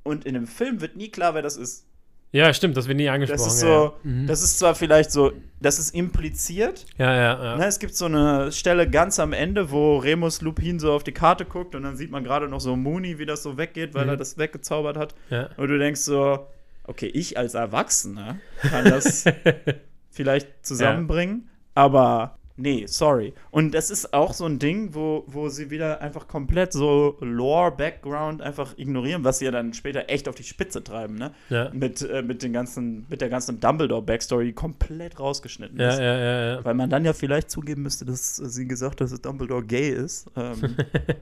Und 0.03 0.25
in 0.25 0.33
dem 0.33 0.47
Film 0.47 0.81
wird 0.81 0.97
nie 0.97 1.07
klar, 1.07 1.33
wer 1.33 1.41
das 1.41 1.55
ist. 1.55 1.85
Ja, 2.33 2.53
stimmt, 2.53 2.75
das 2.75 2.89
wird 2.89 2.97
nie 2.97 3.07
angesprochen. 3.07 3.41
Das 3.41 3.53
ist 3.53 3.61
so, 3.61 3.93
mhm. 4.03 4.27
das 4.27 4.43
ist 4.43 4.59
zwar 4.59 4.75
vielleicht 4.75 5.13
so, 5.13 5.31
das 5.61 5.79
ist 5.79 5.95
impliziert. 5.95 6.85
Ja, 6.97 7.15
ja, 7.15 7.43
ja. 7.43 7.55
Ne, 7.55 7.67
es 7.67 7.79
gibt 7.79 7.95
so 7.95 8.07
eine 8.07 8.51
Stelle 8.51 8.89
ganz 8.89 9.17
am 9.17 9.31
Ende, 9.31 9.71
wo 9.71 9.95
Remus 9.95 10.41
Lupin 10.41 10.77
so 10.77 10.91
auf 10.91 11.05
die 11.05 11.13
Karte 11.13 11.45
guckt 11.45 11.73
und 11.73 11.83
dann 11.83 11.95
sieht 11.95 12.11
man 12.11 12.25
gerade 12.25 12.49
noch 12.49 12.59
so 12.59 12.75
Mooney, 12.75 13.17
wie 13.17 13.25
das 13.25 13.43
so 13.43 13.57
weggeht, 13.57 13.93
weil 13.93 14.03
mhm. 14.03 14.09
er 14.09 14.17
das 14.17 14.37
weggezaubert 14.37 14.97
hat. 14.97 15.15
Und 15.55 15.69
du 15.69 15.77
denkst 15.77 16.01
so, 16.01 16.47
okay, 16.83 17.07
ich 17.07 17.37
als 17.37 17.53
Erwachsener 17.53 18.37
kann 18.61 18.85
das 18.85 19.25
vielleicht 20.09 20.65
zusammenbringen, 20.65 21.43
ja. 21.47 21.83
aber 21.83 22.37
nee, 22.57 22.85
sorry. 22.85 23.33
Und 23.49 23.73
das 23.73 23.89
ist 23.89 24.13
auch 24.13 24.33
so 24.33 24.45
ein 24.45 24.59
Ding, 24.59 24.93
wo, 24.93 25.23
wo 25.27 25.49
sie 25.49 25.69
wieder 25.69 26.01
einfach 26.01 26.27
komplett 26.27 26.73
so 26.73 27.17
Lore-Background 27.19 28.41
einfach 28.41 28.77
ignorieren, 28.77 29.23
was 29.23 29.39
sie 29.39 29.45
ja 29.45 29.51
dann 29.51 29.73
später 29.73 30.09
echt 30.09 30.27
auf 30.27 30.35
die 30.35 30.43
Spitze 30.43 30.83
treiben, 30.83 31.15
ne? 31.15 31.31
Ja. 31.49 31.69
Mit, 31.73 32.01
äh, 32.01 32.21
mit, 32.21 32.43
den 32.43 32.53
ganzen, 32.53 33.05
mit 33.09 33.21
der 33.21 33.29
ganzen 33.29 33.59
Dumbledore-Backstory, 33.59 34.45
die 34.45 34.53
komplett 34.53 35.19
rausgeschnitten 35.19 35.79
ja, 35.79 35.89
ist. 35.89 35.99
Ja, 35.99 36.17
ja, 36.17 36.53
ja. 36.55 36.65
Weil 36.65 36.75
man 36.75 36.89
dann 36.89 37.05
ja 37.05 37.13
vielleicht 37.13 37.49
zugeben 37.49 37.83
müsste, 37.83 38.05
dass 38.05 38.35
sie 38.35 38.67
gesagt 38.67 39.01
hat, 39.01 39.11
dass 39.11 39.21
Dumbledore 39.21 39.63
gay 39.63 39.89
ist. 39.89 40.29
Ähm, 40.35 40.75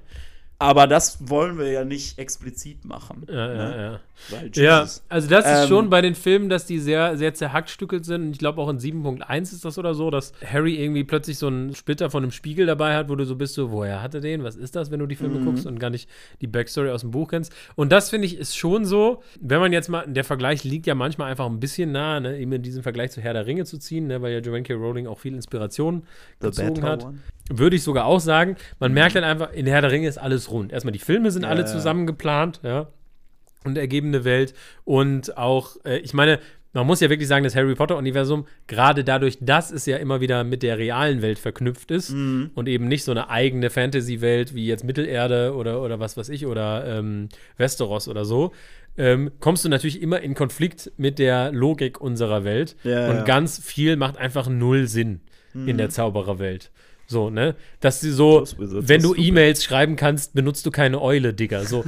Aber 0.62 0.88
das 0.88 1.30
wollen 1.30 1.58
wir 1.58 1.72
ja 1.72 1.86
nicht 1.86 2.20
explizit 2.20 2.84
machen. 2.84 3.24
Ja, 3.30 3.48
ne? 3.48 3.56
ja, 3.56 3.82
ja. 3.82 4.00
Weil, 4.30 4.52
ja, 4.56 4.86
also 5.08 5.30
das 5.30 5.46
ist 5.46 5.62
ähm, 5.64 5.68
schon 5.70 5.90
bei 5.90 6.02
den 6.02 6.16
Filmen, 6.16 6.50
dass 6.50 6.66
die 6.66 6.80
sehr, 6.80 7.18
sehr 7.18 7.34
zerhackstückelt 7.34 8.04
sind. 8.04 8.32
Ich 8.32 8.40
glaube 8.40 8.62
auch 8.62 8.68
in 8.68 8.78
7.1 8.78 9.42
ist 9.54 9.64
das 9.64 9.78
oder 9.78 9.94
so, 9.94 10.12
dass 10.12 10.34
Harry 10.46 10.76
irgendwie 10.76 11.06
plötzlich 11.06 11.38
so 11.38 11.48
einen 11.48 11.74
Splitter 11.74 12.10
von 12.10 12.24
einem 12.24 12.34
Spiegel 12.34 12.66
dabei 12.66 12.96
hat, 12.96 13.08
wo 13.08 13.16
du 13.16 13.24
so 13.24 13.38
bist, 13.38 13.54
so, 13.54 13.72
woher 13.72 14.02
hat 14.02 14.14
er 14.14 14.20
den? 14.20 14.44
Was 14.44 14.58
ist 14.58 14.76
das, 14.76 14.92
wenn 14.92 15.00
du 15.00 15.06
die 15.06 15.16
Filme 15.16 15.40
mhm. 15.40 15.46
guckst 15.46 15.66
und 15.66 15.80
gar 15.80 15.90
nicht 15.90 16.10
die 16.42 16.48
Backstory 16.48 16.90
aus 16.90 17.02
dem 17.02 17.12
Buch 17.12 17.30
kennst? 17.30 17.54
Und 17.76 17.94
das 17.94 18.10
finde 18.10 18.28
ich 18.28 18.38
ist 18.38 18.58
schon 18.58 18.84
so, 18.84 19.24
wenn 19.40 19.62
man 19.62 19.72
jetzt 19.72 19.88
mal, 19.88 20.06
der 20.08 20.26
Vergleich 20.26 20.66
liegt 20.66 20.88
ja 20.88 20.96
manchmal 20.96 21.32
einfach 21.32 21.46
ein 21.46 21.62
bisschen 21.62 21.94
nah, 21.94 22.20
ne, 22.20 22.38
eben 22.38 22.52
in 22.52 22.62
diesem 22.62 22.84
Vergleich 22.84 23.12
zu 23.12 23.22
Herr 23.22 23.34
der 23.34 23.46
Ringe 23.46 23.64
zu 23.64 23.78
ziehen, 23.78 24.08
ne, 24.08 24.22
weil 24.22 24.34
ja 24.34 24.40
Joanne 24.40 24.64
K. 24.64 24.74
Rowling 24.74 25.08
auch 25.08 25.20
viel 25.20 25.34
Inspiration 25.34 26.04
gezogen 26.42 26.84
hat. 26.84 27.06
One. 27.06 27.20
Würde 27.50 27.76
ich 27.76 27.84
sogar 27.84 28.06
auch 28.06 28.20
sagen. 28.20 28.56
Man 28.80 28.94
merkt 28.94 29.16
dann 29.16 29.24
einfach, 29.24 29.52
in 29.52 29.66
Herr 29.68 29.82
der 29.82 29.92
Ringe 29.92 30.08
ist 30.08 30.18
alles 30.18 30.52
rund. 30.52 30.72
Erstmal 30.72 30.92
die 30.92 31.00
Filme 31.00 31.32
sind 31.32 31.44
ja, 31.44 31.50
alle 31.50 31.66
zusammen 31.66 32.08
geplant, 32.08 32.60
ja. 32.64 32.88
Und 33.66 33.78
ergebene 33.78 34.24
Welt. 34.24 34.54
Und 34.86 35.38
auch, 35.38 35.76
äh, 35.84 35.98
ich 35.98 36.14
meine, 36.14 36.40
man 36.74 36.86
muss 36.86 37.00
ja 37.00 37.10
wirklich 37.10 37.28
sagen, 37.28 37.44
das 37.44 37.56
Harry 37.56 37.74
Potter-Universum, 37.74 38.46
gerade 38.68 39.04
dadurch, 39.04 39.38
dass 39.42 39.72
es 39.72 39.86
ja 39.86 39.98
immer 39.98 40.22
wieder 40.22 40.44
mit 40.44 40.62
der 40.62 40.78
realen 40.78 41.22
Welt 41.22 41.40
verknüpft 41.40 41.90
ist 41.92 42.12
mhm. 42.12 42.52
und 42.54 42.68
eben 42.68 42.88
nicht 42.88 43.04
so 43.04 43.12
eine 43.12 43.30
eigene 43.30 43.70
Fantasy-Welt 43.70 44.54
wie 44.54 44.68
jetzt 44.68 44.84
Mittelerde 44.84 45.56
oder, 45.56 45.82
oder 45.82 46.00
was 46.00 46.16
weiß 46.16 46.30
ich 46.30 46.46
oder 46.46 46.86
ähm, 46.86 47.30
Westeros 47.58 48.08
oder 48.08 48.24
so, 48.24 48.52
ähm, 48.98 49.32
kommst 49.40 49.66
du 49.66 49.70
natürlich 49.70 50.02
immer 50.02 50.22
in 50.22 50.36
Konflikt 50.36 50.92
mit 50.98 51.18
der 51.20 51.52
Logik 51.52 52.00
unserer 52.00 52.44
Welt. 52.44 52.76
Ja, 52.84 53.10
und 53.10 53.18
ja. 53.18 53.24
ganz 53.24 53.60
viel 53.64 53.96
macht 53.96 54.18
einfach 54.18 54.48
null 54.48 54.88
Sinn 54.88 55.22
mhm. 55.54 55.68
in 55.68 55.78
der 55.78 55.88
mhm. 55.88 55.92
Zaubererwelt. 55.92 56.72
So, 57.12 57.32
ne? 57.32 57.56
Dass 57.80 58.02
sie 58.02 58.12
so, 58.12 58.46
wenn 58.60 59.02
du 59.02 59.16
E-Mails 59.16 59.64
schreiben 59.64 59.96
kannst, 59.96 60.36
benutzt 60.36 60.64
du 60.68 60.70
keine 60.70 61.02
Eule, 61.02 61.34
Digga. 61.34 61.64
So. 61.64 61.84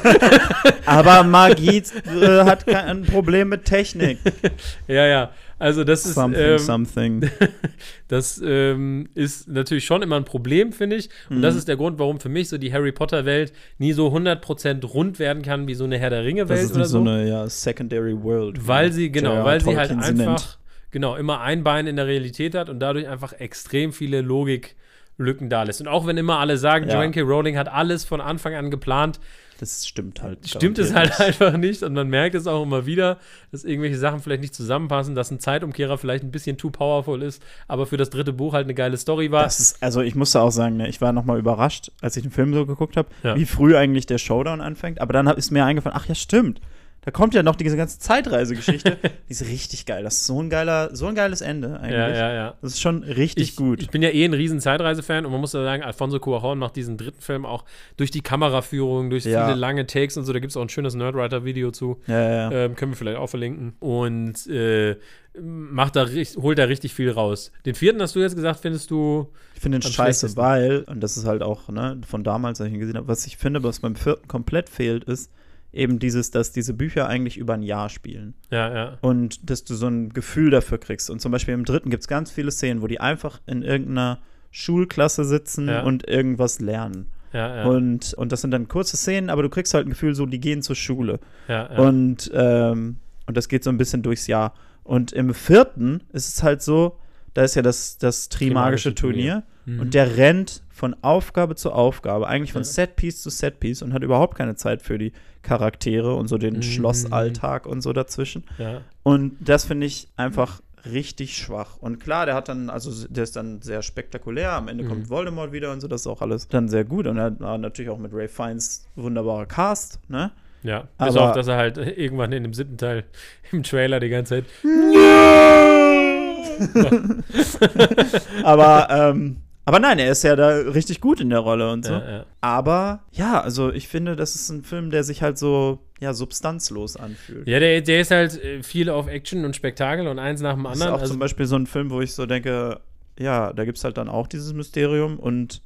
Aber 0.84 1.22
Magie 1.22 1.78
äh, 1.78 2.44
hat 2.44 2.66
kein 2.66 3.04
Problem 3.04 3.48
mit 3.48 3.64
Technik. 3.64 4.18
ja, 4.86 5.06
ja. 5.06 5.30
Also 5.58 5.82
das 5.82 6.04
ist 6.04 6.16
something, 6.16 6.42
ähm, 6.42 6.58
something. 6.58 7.30
das 8.08 8.38
ähm, 8.44 9.08
ist 9.14 9.48
natürlich 9.48 9.86
schon 9.86 10.02
immer 10.02 10.16
ein 10.16 10.26
Problem, 10.26 10.74
finde 10.74 10.96
ich. 10.96 11.08
Und 11.30 11.38
mhm. 11.38 11.42
das 11.42 11.56
ist 11.56 11.66
der 11.66 11.76
Grund, 11.78 11.98
warum 11.98 12.20
für 12.20 12.28
mich 12.28 12.50
so 12.50 12.58
die 12.58 12.70
Harry 12.70 12.92
Potter 12.92 13.24
Welt 13.24 13.50
nie 13.78 13.94
so 13.94 14.08
100% 14.08 14.84
rund 14.84 15.18
werden 15.18 15.42
kann 15.42 15.66
wie 15.66 15.74
so 15.74 15.84
eine 15.84 15.96
Herr 15.96 16.10
der 16.10 16.22
Ringe 16.22 16.50
Welt 16.50 16.58
das 16.58 16.70
ist 16.70 16.76
oder 16.76 16.84
so. 16.84 17.02
so 17.02 17.10
eine 17.10 17.26
ja, 17.26 17.48
secondary 17.48 18.22
world. 18.22 18.68
Weil 18.68 18.92
sie 18.92 19.10
genau, 19.10 19.42
weil 19.42 19.62
sie 19.62 19.74
halt 19.74 19.90
einfach 19.90 20.58
genau, 20.94 21.16
immer 21.16 21.40
ein 21.40 21.64
Bein 21.64 21.88
in 21.88 21.96
der 21.96 22.06
Realität 22.06 22.54
hat 22.54 22.70
und 22.70 22.78
dadurch 22.78 23.08
einfach 23.08 23.32
extrem 23.32 23.92
viele 23.92 24.20
Logiklücken 24.20 25.50
da 25.50 25.64
lässt. 25.64 25.80
Und 25.80 25.88
auch 25.88 26.06
wenn 26.06 26.16
immer 26.16 26.38
alle 26.38 26.56
sagen, 26.56 26.88
ja. 26.88 26.94
Joanne 26.94 27.10
K. 27.10 27.20
Rowling 27.22 27.58
hat 27.58 27.68
alles 27.68 28.04
von 28.04 28.20
Anfang 28.20 28.54
an 28.54 28.70
geplant, 28.70 29.18
das 29.58 29.86
stimmt 29.86 30.22
halt. 30.22 30.48
Stimmt 30.48 30.78
es 30.78 30.94
halt 30.94 31.18
einfach 31.20 31.56
nicht 31.56 31.82
und 31.82 31.94
man 31.94 32.08
merkt 32.08 32.36
es 32.36 32.46
auch 32.46 32.62
immer 32.62 32.86
wieder, 32.86 33.18
dass 33.50 33.64
irgendwelche 33.64 33.98
Sachen 33.98 34.20
vielleicht 34.20 34.40
nicht 34.40 34.54
zusammenpassen, 34.54 35.16
dass 35.16 35.32
ein 35.32 35.40
Zeitumkehrer 35.40 35.98
vielleicht 35.98 36.22
ein 36.22 36.30
bisschen 36.30 36.58
too 36.58 36.70
powerful 36.70 37.20
ist, 37.22 37.42
aber 37.66 37.86
für 37.86 37.96
das 37.96 38.10
dritte 38.10 38.32
Buch 38.32 38.52
halt 38.52 38.66
eine 38.66 38.74
geile 38.74 38.96
Story 38.96 39.32
war. 39.32 39.46
Ist, 39.46 39.82
also 39.82 40.00
ich 40.00 40.14
musste 40.14 40.40
auch 40.40 40.50
sagen, 40.50 40.76
ne, 40.76 40.88
ich 40.88 41.00
war 41.00 41.12
nochmal 41.12 41.40
überrascht, 41.40 41.90
als 42.02 42.16
ich 42.16 42.22
den 42.22 42.32
Film 42.32 42.54
so 42.54 42.66
geguckt 42.66 42.96
habe, 42.96 43.08
ja. 43.24 43.34
wie 43.34 43.46
früh 43.46 43.76
eigentlich 43.76 44.06
der 44.06 44.18
Showdown 44.18 44.60
anfängt, 44.60 45.00
aber 45.00 45.12
dann 45.12 45.26
ist 45.26 45.50
mir 45.50 45.64
eingefallen, 45.64 45.96
ach 45.98 46.06
ja, 46.06 46.14
stimmt. 46.14 46.60
Da 47.04 47.10
kommt 47.10 47.34
ja 47.34 47.42
noch 47.42 47.56
diese 47.56 47.76
ganze 47.76 47.98
Zeitreisegeschichte. 47.98 48.96
die 49.28 49.32
ist 49.32 49.46
richtig 49.46 49.84
geil. 49.84 50.02
Das 50.02 50.14
ist 50.14 50.26
so 50.26 50.40
ein 50.40 50.48
geiler, 50.48 50.94
so 50.96 51.06
ein 51.06 51.14
geiles 51.14 51.42
Ende 51.42 51.78
eigentlich. 51.78 51.92
Ja, 51.92 52.08
ja, 52.08 52.32
ja. 52.32 52.54
Das 52.62 52.72
ist 52.72 52.80
schon 52.80 53.02
richtig 53.02 53.50
ich, 53.50 53.56
gut. 53.56 53.82
Ich 53.82 53.90
bin 53.90 54.02
ja 54.02 54.08
eh 54.08 54.24
ein 54.24 54.32
riesen 54.32 54.60
Zeitreise-Fan 54.60 55.26
und 55.26 55.32
man 55.32 55.40
muss 55.40 55.52
ja 55.52 55.62
sagen, 55.62 55.82
Alfonso 55.82 56.16
Cuarón 56.16 56.56
macht 56.56 56.76
diesen 56.76 56.96
dritten 56.96 57.20
Film 57.20 57.44
auch 57.44 57.64
durch 57.96 58.10
die 58.10 58.22
Kameraführung, 58.22 59.10
durch 59.10 59.24
ja. 59.24 59.46
viele 59.46 59.58
lange 59.58 59.86
Takes 59.86 60.16
und 60.16 60.24
so. 60.24 60.32
Da 60.32 60.38
gibt 60.38 60.50
es 60.50 60.56
auch 60.56 60.62
ein 60.62 60.70
schönes 60.70 60.94
Nerdwriter-Video 60.94 61.72
zu. 61.72 62.00
Ja, 62.06 62.50
ja, 62.50 62.50
ähm, 62.50 62.74
können 62.74 62.92
wir 62.92 62.96
vielleicht 62.96 63.18
auch 63.18 63.28
verlinken. 63.28 63.74
Und 63.80 64.46
äh, 64.46 64.96
macht 65.40 65.96
da, 65.96 66.06
holt 66.36 66.58
da 66.58 66.64
richtig 66.64 66.94
viel 66.94 67.10
raus. 67.10 67.50
Den 67.66 67.74
vierten 67.74 68.00
hast 68.00 68.14
du 68.14 68.20
jetzt 68.20 68.36
gesagt, 68.36 68.60
findest 68.60 68.90
du. 68.90 69.30
Ich 69.54 69.60
finde 69.60 69.78
den 69.78 69.90
scheiße, 69.90 70.36
weil, 70.36 70.84
und 70.86 71.00
das 71.00 71.16
ist 71.16 71.26
halt 71.26 71.42
auch 71.42 71.68
ne, 71.68 72.00
von 72.06 72.24
damals, 72.24 72.60
als 72.60 72.68
ich 72.68 72.74
ihn 72.74 72.80
gesehen 72.80 72.96
habe, 72.96 73.08
was 73.08 73.26
ich 73.26 73.36
finde, 73.36 73.62
was 73.62 73.80
beim 73.80 73.96
vierten 73.96 74.28
komplett 74.28 74.68
fehlt, 74.68 75.04
ist, 75.04 75.30
eben 75.74 75.98
dieses, 75.98 76.30
dass 76.30 76.52
diese 76.52 76.72
Bücher 76.72 77.08
eigentlich 77.08 77.36
über 77.36 77.54
ein 77.54 77.62
Jahr 77.62 77.88
spielen. 77.88 78.34
Ja, 78.50 78.72
ja. 78.72 78.98
Und 79.00 79.50
dass 79.50 79.64
du 79.64 79.74
so 79.74 79.86
ein 79.88 80.10
Gefühl 80.10 80.50
dafür 80.50 80.78
kriegst. 80.78 81.10
Und 81.10 81.20
zum 81.20 81.32
Beispiel 81.32 81.54
im 81.54 81.64
dritten 81.64 81.90
gibt 81.90 82.02
es 82.02 82.08
ganz 82.08 82.30
viele 82.30 82.50
Szenen, 82.50 82.82
wo 82.82 82.86
die 82.86 83.00
einfach 83.00 83.40
in 83.46 83.62
irgendeiner 83.62 84.20
Schulklasse 84.50 85.24
sitzen 85.24 85.68
ja. 85.68 85.82
und 85.82 86.08
irgendwas 86.08 86.60
lernen. 86.60 87.10
Ja, 87.32 87.56
ja. 87.56 87.64
Und, 87.64 88.14
und 88.14 88.30
das 88.30 88.40
sind 88.40 88.52
dann 88.52 88.68
kurze 88.68 88.96
Szenen, 88.96 89.28
aber 89.28 89.42
du 89.42 89.48
kriegst 89.48 89.74
halt 89.74 89.86
ein 89.86 89.90
Gefühl, 89.90 90.14
so, 90.14 90.24
die 90.26 90.38
gehen 90.38 90.62
zur 90.62 90.76
Schule. 90.76 91.18
Ja, 91.48 91.72
ja. 91.72 91.78
Und, 91.80 92.30
ähm, 92.32 92.98
und 93.26 93.36
das 93.36 93.48
geht 93.48 93.64
so 93.64 93.70
ein 93.70 93.76
bisschen 93.76 94.02
durchs 94.02 94.28
Jahr. 94.28 94.54
Und 94.84 95.12
im 95.12 95.34
vierten 95.34 96.02
ist 96.12 96.28
es 96.28 96.42
halt 96.44 96.62
so, 96.62 96.98
da 97.32 97.42
ist 97.42 97.56
ja 97.56 97.62
das, 97.62 97.98
das 97.98 98.28
Trimagische 98.28 98.94
Turnier. 98.94 99.32
Turnier. 99.32 99.42
Mhm. 99.64 99.80
Und 99.80 99.94
der 99.94 100.16
rennt 100.16 100.62
von 100.70 100.96
Aufgabe 101.02 101.54
zu 101.54 101.72
Aufgabe, 101.72 102.26
eigentlich 102.26 102.52
von. 102.52 102.64
Setpiece 102.64 103.22
zu 103.22 103.30
Setpiece 103.30 103.82
und 103.82 103.92
hat 103.92 104.02
überhaupt 104.02 104.36
keine 104.36 104.56
Zeit 104.56 104.82
für 104.82 104.98
die 104.98 105.12
Charaktere 105.42 106.14
und 106.14 106.28
so 106.28 106.38
den 106.38 106.56
mhm. 106.56 106.62
Schlossalltag 106.62 107.66
und 107.66 107.80
so 107.80 107.92
dazwischen. 107.92 108.44
Ja. 108.58 108.80
Und 109.02 109.36
das 109.40 109.64
finde 109.64 109.86
ich 109.86 110.08
einfach 110.16 110.60
richtig 110.90 111.36
schwach. 111.36 111.76
Und 111.78 112.00
klar, 112.00 112.26
der 112.26 112.34
hat 112.34 112.48
dann, 112.48 112.70
also 112.70 113.06
der 113.08 113.24
ist 113.24 113.36
dann 113.36 113.62
sehr 113.62 113.82
spektakulär. 113.82 114.52
Am 114.52 114.68
Ende 114.68 114.84
mhm. 114.84 114.88
kommt 114.88 115.10
Voldemort 115.10 115.52
wieder 115.52 115.72
und 115.72 115.80
so, 115.80 115.88
das 115.88 116.02
ist 116.02 116.06
auch 116.06 116.22
alles 116.22 116.48
dann 116.48 116.68
sehr 116.68 116.84
gut. 116.84 117.06
Und 117.06 117.18
er 117.18 117.24
hat 117.24 117.40
natürlich 117.40 117.90
auch 117.90 117.98
mit 117.98 118.12
Ray 118.12 118.28
Fiennes 118.28 118.86
wunderbarer 118.96 119.46
Cast, 119.46 120.00
ne? 120.08 120.32
Ja, 120.62 120.88
bis 120.98 121.16
auf, 121.16 121.32
dass 121.32 121.46
er 121.46 121.56
halt 121.56 121.76
irgendwann 121.98 122.32
in 122.32 122.42
dem 122.42 122.54
siebten 122.54 122.78
Teil 122.78 123.04
im 123.52 123.62
Trailer 123.62 124.00
die 124.00 124.08
ganze 124.08 124.42
Zeit. 124.42 124.44
aber, 128.44 128.88
ähm, 128.90 129.43
aber 129.64 129.78
nein, 129.78 129.98
er 129.98 130.10
ist 130.10 130.22
ja 130.24 130.36
da 130.36 130.48
richtig 130.48 131.00
gut 131.00 131.20
in 131.20 131.30
der 131.30 131.38
Rolle 131.38 131.70
und 131.72 131.84
so. 131.84 131.92
Ja, 131.92 132.10
ja. 132.10 132.26
Aber 132.40 133.00
ja, 133.12 133.40
also 133.40 133.72
ich 133.72 133.88
finde, 133.88 134.14
das 134.14 134.34
ist 134.34 134.50
ein 134.50 134.62
Film, 134.62 134.90
der 134.90 135.04
sich 135.04 135.22
halt 135.22 135.38
so 135.38 135.78
ja, 136.00 136.12
substanzlos 136.12 136.96
anfühlt. 136.96 137.48
Ja, 137.48 137.60
der, 137.60 137.80
der 137.80 138.00
ist 138.00 138.10
halt 138.10 138.42
äh, 138.42 138.62
viel 138.62 138.90
auf 138.90 139.06
Action 139.06 139.44
und 139.44 139.56
Spektakel 139.56 140.06
und 140.06 140.18
eins 140.18 140.42
nach 140.42 140.54
dem 140.54 140.66
anderen. 140.66 140.80
Das 140.80 140.86
ist 140.88 140.92
auch 140.92 141.00
also 141.00 141.12
zum 141.14 141.18
Beispiel 141.18 141.46
so 141.46 141.56
ein 141.56 141.66
Film, 141.66 141.90
wo 141.90 142.00
ich 142.00 142.12
so 142.12 142.26
denke, 142.26 142.80
ja, 143.18 143.52
da 143.52 143.64
gibt 143.64 143.78
es 143.78 143.84
halt 143.84 143.96
dann 143.96 144.08
auch 144.08 144.26
dieses 144.26 144.52
Mysterium 144.52 145.18
und 145.18 145.62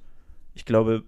ich 0.55 0.65
glaube, 0.65 1.03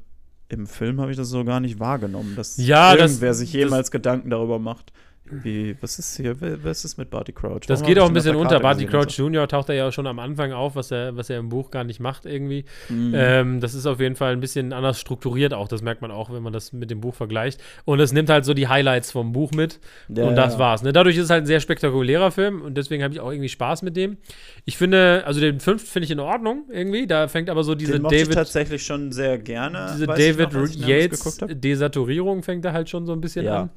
im 0.48 0.66
Film 0.66 1.00
habe 1.00 1.12
ich 1.12 1.16
das 1.16 1.28
so 1.28 1.44
gar 1.44 1.60
nicht 1.60 1.78
wahrgenommen, 1.78 2.34
dass 2.34 2.56
ja, 2.56 2.94
irgendwer 2.94 3.28
das, 3.28 3.38
sich 3.38 3.52
jemals 3.52 3.86
das, 3.86 3.90
Gedanken 3.92 4.30
darüber 4.30 4.58
macht. 4.58 4.92
Wie, 5.30 5.76
was 5.80 5.98
ist 5.98 6.16
hier, 6.16 6.36
was 6.64 6.84
ist 6.84 6.98
mit 6.98 7.10
Barty 7.10 7.32
Crouch? 7.32 7.60
das 7.66 7.82
geht 7.82 7.98
auch 7.98 8.08
ein 8.08 8.12
bisschen 8.14 8.36
unter. 8.36 8.60
Barty 8.60 8.86
Crouch 8.86 9.10
so? 9.10 9.26
Jr. 9.26 9.48
taucht 9.48 9.68
er 9.68 9.74
ja 9.74 9.92
schon 9.92 10.06
am 10.06 10.18
Anfang 10.18 10.52
auf, 10.52 10.76
was 10.76 10.90
er, 10.90 11.16
was 11.16 11.30
er 11.30 11.38
im 11.38 11.48
Buch 11.48 11.70
gar 11.70 11.84
nicht 11.84 12.00
macht 12.00 12.26
irgendwie. 12.26 12.64
Mhm. 12.88 13.14
Ähm, 13.16 13.60
das 13.60 13.74
ist 13.74 13.86
auf 13.86 14.00
jeden 14.00 14.16
Fall 14.16 14.32
ein 14.32 14.40
bisschen 14.40 14.72
anders 14.72 15.00
strukturiert 15.00 15.54
auch. 15.54 15.68
Das 15.68 15.82
merkt 15.82 16.02
man 16.02 16.10
auch, 16.10 16.32
wenn 16.32 16.42
man 16.42 16.52
das 16.52 16.72
mit 16.72 16.90
dem 16.90 17.00
Buch 17.00 17.14
vergleicht. 17.14 17.60
Und 17.84 18.00
es 18.00 18.12
nimmt 18.12 18.28
halt 18.30 18.44
so 18.44 18.54
die 18.54 18.68
Highlights 18.68 19.12
vom 19.12 19.32
Buch 19.32 19.52
mit. 19.52 19.80
Ja, 20.08 20.24
und 20.24 20.36
das 20.36 20.54
ja. 20.54 20.58
war's. 20.58 20.82
Ne? 20.82 20.92
Dadurch 20.92 21.16
ist 21.16 21.24
es 21.24 21.30
halt 21.30 21.44
ein 21.44 21.46
sehr 21.46 21.60
spektakulärer 21.60 22.30
Film 22.30 22.62
und 22.62 22.76
deswegen 22.76 23.02
habe 23.02 23.14
ich 23.14 23.20
auch 23.20 23.30
irgendwie 23.30 23.48
Spaß 23.48 23.82
mit 23.82 23.96
dem. 23.96 24.18
Ich 24.64 24.76
finde, 24.76 25.22
also 25.26 25.40
den 25.40 25.60
fünften 25.60 25.88
finde 25.88 26.04
ich 26.04 26.10
in 26.10 26.20
Ordnung 26.20 26.64
irgendwie. 26.70 27.06
Da 27.06 27.28
fängt 27.28 27.50
aber 27.50 27.64
so 27.64 27.74
diese 27.74 27.92
den 27.92 28.02
David. 28.02 28.28
Ich 28.28 28.34
tatsächlich 28.34 28.84
schon 28.84 29.12
sehr 29.12 29.38
gerne. 29.38 29.90
Diese 29.92 30.06
David 30.06 30.52
noch, 30.52 30.68
Yates 30.68 31.38
Desaturierung 31.48 32.42
fängt 32.42 32.64
da 32.64 32.72
halt 32.72 32.88
schon 32.88 33.06
so 33.06 33.12
ein 33.12 33.20
bisschen 33.20 33.44
ja. 33.44 33.62
an. 33.62 33.70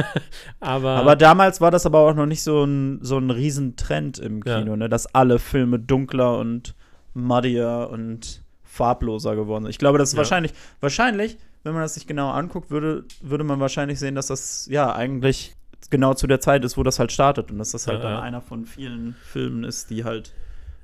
aber 0.60 0.89
aber 0.90 1.16
damals 1.16 1.60
war 1.60 1.70
das 1.70 1.86
aber 1.86 2.00
auch 2.00 2.14
noch 2.14 2.26
nicht 2.26 2.42
so 2.42 2.64
ein, 2.64 2.98
so 3.02 3.18
ein 3.18 3.30
Riesentrend 3.30 4.18
im 4.18 4.42
Kino, 4.42 4.70
ja. 4.70 4.76
ne? 4.76 4.88
dass 4.88 5.14
alle 5.14 5.38
Filme 5.38 5.78
dunkler 5.78 6.38
und 6.38 6.74
muddier 7.14 7.88
und 7.92 8.42
farbloser 8.62 9.34
geworden 9.36 9.64
sind. 9.64 9.70
Ich 9.70 9.78
glaube, 9.78 9.98
das 9.98 10.10
ist 10.10 10.14
ja. 10.14 10.18
wahrscheinlich, 10.18 10.52
wahrscheinlich, 10.80 11.38
wenn 11.64 11.72
man 11.72 11.82
das 11.82 11.94
sich 11.94 12.06
genau 12.06 12.30
anguckt, 12.30 12.70
würde, 12.70 13.04
würde 13.20 13.44
man 13.44 13.60
wahrscheinlich 13.60 13.98
sehen, 13.98 14.14
dass 14.14 14.28
das 14.28 14.66
ja 14.70 14.94
eigentlich 14.94 15.56
genau 15.90 16.14
zu 16.14 16.26
der 16.26 16.40
Zeit 16.40 16.64
ist, 16.64 16.76
wo 16.76 16.82
das 16.82 16.98
halt 16.98 17.12
startet 17.12 17.50
und 17.50 17.58
dass 17.58 17.72
das 17.72 17.86
halt 17.86 18.02
ja, 18.02 18.10
dann 18.10 18.22
einer 18.22 18.40
von 18.40 18.66
vielen 18.66 19.16
Filmen 19.24 19.64
ist, 19.64 19.90
die 19.90 20.04
halt 20.04 20.32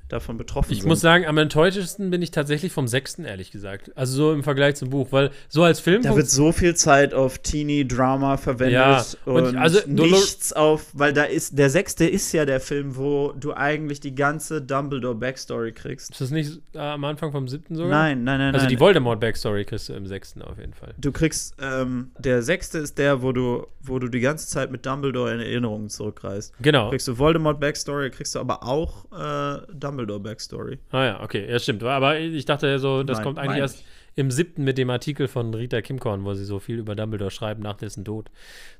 davon 0.08 0.36
betroffen 0.36 0.72
ich 0.72 0.78
sind. 0.78 0.86
Ich 0.86 0.88
muss 0.88 1.00
sagen, 1.00 1.26
am 1.26 1.36
enttäuschtesten 1.38 2.10
bin 2.10 2.22
ich 2.22 2.30
tatsächlich 2.30 2.72
vom 2.72 2.86
sechsten, 2.86 3.24
ehrlich 3.24 3.50
gesagt. 3.50 3.96
Also 3.96 4.16
so 4.16 4.32
im 4.32 4.44
Vergleich 4.44 4.76
zum 4.76 4.90
Buch, 4.90 5.08
weil 5.10 5.30
so 5.48 5.64
als 5.64 5.80
Film. 5.80 6.02
Da 6.02 6.14
wird 6.14 6.28
so 6.28 6.52
viel 6.52 6.74
Zeit 6.76 7.12
auf 7.12 7.38
Teenie-Drama 7.38 8.36
verwendet 8.36 8.74
ja, 8.74 9.04
und, 9.24 9.46
und 9.46 9.56
also, 9.56 9.80
nichts 9.86 10.52
auf, 10.52 10.86
weil 10.92 11.12
da 11.12 11.24
ist, 11.24 11.58
der 11.58 11.70
sechste 11.70 12.06
ist 12.06 12.32
ja 12.32 12.44
der 12.44 12.60
Film, 12.60 12.96
wo 12.96 13.32
du 13.32 13.52
eigentlich 13.54 14.00
die 14.00 14.14
ganze 14.14 14.62
Dumbledore-Backstory 14.62 15.72
kriegst. 15.72 16.12
Ist 16.12 16.20
das 16.20 16.30
nicht 16.30 16.60
äh, 16.74 16.78
am 16.78 17.04
Anfang 17.04 17.32
vom 17.32 17.48
siebten 17.48 17.74
sogar? 17.74 17.90
Nein, 17.90 18.22
nein, 18.22 18.38
nein. 18.38 18.54
Also 18.54 18.64
nein. 18.64 18.70
die 18.70 18.80
Voldemort-Backstory 18.80 19.64
kriegst 19.64 19.88
du 19.88 19.94
im 19.94 20.06
sechsten 20.06 20.42
auf 20.42 20.58
jeden 20.58 20.74
Fall. 20.74 20.94
Du 20.98 21.10
kriegst, 21.10 21.56
ähm, 21.60 22.12
der 22.18 22.42
sechste 22.42 22.78
ist 22.78 22.98
der, 22.98 23.22
wo 23.22 23.32
du, 23.32 23.66
wo 23.82 23.98
du 23.98 24.08
die 24.08 24.20
ganze 24.20 24.46
Zeit 24.46 24.70
mit 24.70 24.86
Dumbledore 24.86 25.34
in 25.34 25.40
Erinnerungen 25.40 25.88
zurückreist. 25.88 26.54
Genau. 26.60 26.90
Kriegst 26.90 27.08
du 27.08 27.18
Voldemort-Backstory, 27.18 28.10
kriegst 28.10 28.36
du 28.36 28.38
aber 28.38 28.62
auch 28.62 29.06
äh, 29.12 29.60
Dumbledore 29.74 29.95
Dumbledore-Backstory. 29.96 30.78
Ah 30.90 31.04
ja, 31.04 31.22
okay, 31.22 31.50
ja, 31.50 31.58
stimmt. 31.58 31.82
Aber 31.82 32.18
ich 32.18 32.44
dachte 32.44 32.66
ja 32.66 32.78
so, 32.78 33.02
das 33.02 33.18
Nein, 33.18 33.24
kommt 33.24 33.38
eigentlich 33.38 33.58
erst 33.58 33.84
im 34.14 34.30
siebten 34.30 34.64
mit 34.64 34.78
dem 34.78 34.88
Artikel 34.90 35.28
von 35.28 35.52
Rita 35.52 35.82
Kimkorn, 35.82 36.24
wo 36.24 36.32
sie 36.34 36.44
so 36.44 36.58
viel 36.58 36.78
über 36.78 36.94
Dumbledore 36.94 37.30
schreiben 37.30 37.62
nach 37.62 37.76
dessen 37.76 38.04
Tod. 38.04 38.30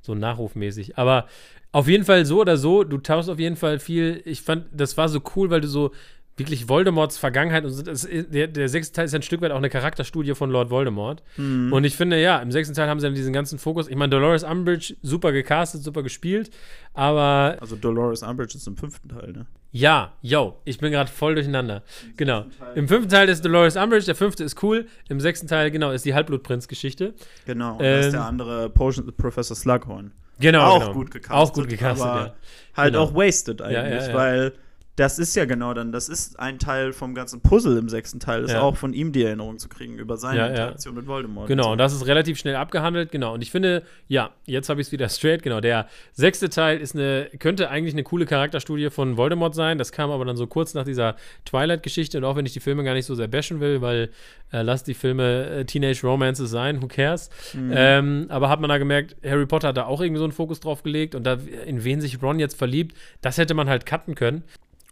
So 0.01 0.15
nachrufmäßig. 0.15 0.97
Aber 0.97 1.27
auf 1.73 1.89
jeden 1.89 2.05
Fall 2.05 2.25
so 2.25 2.41
oder 2.41 2.57
so, 2.57 2.85
du 2.85 2.99
tauchst 2.99 3.29
auf 3.29 3.39
jeden 3.39 3.57
Fall 3.57 3.79
viel. 3.79 4.23
Ich 4.25 4.41
fand, 4.41 4.67
das 4.73 4.97
war 4.97 5.11
so 5.11 5.21
cool, 5.35 5.51
weil 5.51 5.61
du 5.61 5.69
so 5.69 5.93
wirklich 6.37 6.69
Voldemorts 6.69 7.17
Vergangenheit 7.17 7.65
und 7.65 7.87
das, 7.87 8.07
der, 8.11 8.47
der 8.47 8.69
sechste 8.69 8.95
Teil 8.95 9.07
ist 9.07 9.15
ein 9.15 9.23
Stück 9.23 9.41
weit 9.41 9.53
auch 9.53 9.57
eine 9.57 9.71
Charakterstudie 9.71 10.35
von 10.35 10.51
Lord 10.51 10.71
Voldemort. 10.71 11.23
Mhm. 11.37 11.73
Und 11.73 11.85
ich 11.85 11.97
finde, 11.97 12.21
ja, 12.21 12.39
im 12.39 12.53
sechsten 12.53 12.75
Teil 12.75 12.89
haben 12.89 13.01
sie 13.01 13.07
dann 13.07 13.15
diesen 13.15 13.33
ganzen 13.33 13.59
Fokus. 13.59 13.89
Ich 13.89 13.97
meine, 13.97 14.11
Dolores 14.11 14.45
Umbridge, 14.45 14.97
super 15.03 15.33
gecastet, 15.33 15.83
super 15.83 16.03
gespielt, 16.03 16.51
aber. 16.95 17.57
Also 17.61 17.77
Dolores 17.77 18.23
Umbridge 18.23 18.57
ist 18.57 18.67
im 18.67 18.77
fünften 18.77 19.09
Teil, 19.09 19.33
ne? 19.33 19.47
Ja, 19.77 20.15
yo, 20.23 20.59
ich 20.65 20.79
bin 20.79 20.91
gerade 20.91 21.11
voll 21.11 21.35
durcheinander. 21.35 21.83
Im 22.03 22.17
genau. 22.17 22.47
Im 22.75 22.89
fünften 22.89 23.11
Teil 23.11 23.29
ist 23.29 23.45
Dolores 23.45 23.77
Umbridge, 23.77 24.07
der 24.07 24.15
fünfte 24.15 24.43
ist 24.43 24.63
cool. 24.63 24.87
Im 25.11 25.21
sechsten 25.21 25.49
Teil, 25.49 25.71
genau, 25.71 25.91
ist 25.91 26.07
die 26.07 26.15
Halbblutprinz-Geschichte. 26.15 27.13
Genau, 27.45 27.75
und 27.75 27.85
ähm, 27.85 28.01
ist 28.01 28.13
der 28.13 28.25
andere 28.25 28.71
Potion 28.71 29.13
Professor 29.15 29.55
Slughorn. 29.55 30.13
Genau, 30.41 30.63
auch 30.63 30.81
genau. 30.81 30.93
gut 30.95 31.11
gecastet. 31.11 31.37
Auch 31.37 31.53
gut 31.53 31.69
gecastet, 31.69 32.07
ja. 32.07 32.35
Halt 32.75 32.95
genau. 32.95 33.05
auch 33.05 33.15
wasted 33.15 33.61
eigentlich, 33.61 34.03
ja, 34.03 34.09
ja. 34.09 34.15
weil 34.15 34.53
das 34.97 35.19
ist 35.19 35.37
ja 35.37 35.45
genau 35.45 35.75
dann, 35.75 35.93
das 35.93 36.09
ist 36.09 36.41
ein 36.41 36.59
Teil 36.59 36.95
vom 36.95 37.15
ganzen 37.15 37.43
Puzzle 37.43 37.77
im 37.77 37.91
sechsten 37.91 38.19
Teil, 38.19 38.45
ist 38.45 38.53
ja. 38.53 38.63
auch 38.63 38.77
von 38.77 38.95
ihm 38.95 39.13
die 39.13 39.23
Erinnerung 39.23 39.59
zu 39.59 39.69
kriegen 39.69 39.99
über 39.99 40.17
seine 40.17 40.39
ja, 40.39 40.47
Interaktion 40.47 40.95
ja. 40.95 41.01
mit 41.01 41.07
Voldemort. 41.07 41.49
Genau, 41.49 41.65
und, 41.65 41.67
so. 41.67 41.73
und 41.73 41.79
das 41.79 41.93
ist 41.93 42.07
relativ 42.07 42.39
schnell 42.39 42.57
abgehandelt, 42.57 43.13
genau. 43.13 43.35
Und 43.35 43.43
ich 43.43 43.51
finde, 43.51 43.83
ja, 44.09 44.31
jetzt 44.47 44.71
habe 44.71 44.81
ich 44.81 44.87
es 44.87 44.93
wieder 44.93 45.11
straight, 45.11 45.43
genau. 45.43 45.61
Der 45.61 45.87
sechste 46.13 46.49
Teil 46.49 46.79
ist 46.79 46.95
eine, 46.95 47.29
könnte 47.39 47.69
eigentlich 47.69 47.95
eine 47.95 48.05
coole 48.05 48.25
Charakterstudie 48.25 48.89
von 48.89 49.19
Voldemort 49.19 49.55
sein. 49.55 49.77
Das 49.77 49.93
kam 49.93 50.11
aber 50.11 50.25
dann 50.25 50.39
so 50.39 50.47
kurz 50.47 50.73
nach 50.73 50.85
dieser 50.85 51.17
Twilight-Geschichte 51.45 52.17
und 52.17 52.25
auch 52.25 52.37
wenn 52.37 52.47
ich 52.47 52.55
die 52.55 52.61
Filme 52.61 52.83
gar 52.83 52.95
nicht 52.95 53.07
so 53.07 53.15
sehr 53.15 53.29
bashen 53.29 53.61
will, 53.61 53.83
weil 53.83 54.09
äh, 54.51 54.63
lass 54.63 54.83
die 54.83 54.95
Filme 54.95 55.47
äh, 55.47 55.65
Teenage 55.67 56.07
Romances 56.07 56.51
sein, 56.51 56.81
who 56.81 56.87
cares? 56.87 57.29
Mhm. 57.53 57.73
Ähm, 57.75 58.27
aber 58.31 58.49
hat 58.49 58.61
man 58.61 58.71
da 58.71 58.79
gemerkt, 58.79 59.17
Harry 59.23 59.45
Potter 59.45 59.69
hat 59.69 59.77
da 59.77 59.85
auch 59.85 60.01
irgendwie 60.01 60.21
so 60.21 60.25
einen 60.25 60.33
Fokus 60.33 60.61
drauf 60.61 60.83
gelegt 60.83 61.15
und 61.15 61.25
da, 61.25 61.37
in 61.67 61.85
wen 61.85 62.01
sich 62.01 62.23
Ron 62.23 62.39
jetzt 62.39 62.57
verliebt, 62.57 62.97
das 63.21 63.37
hätte 63.37 63.53
man 63.53 63.69
halt 63.69 63.85
cutten 63.85 64.15
können. 64.15 64.43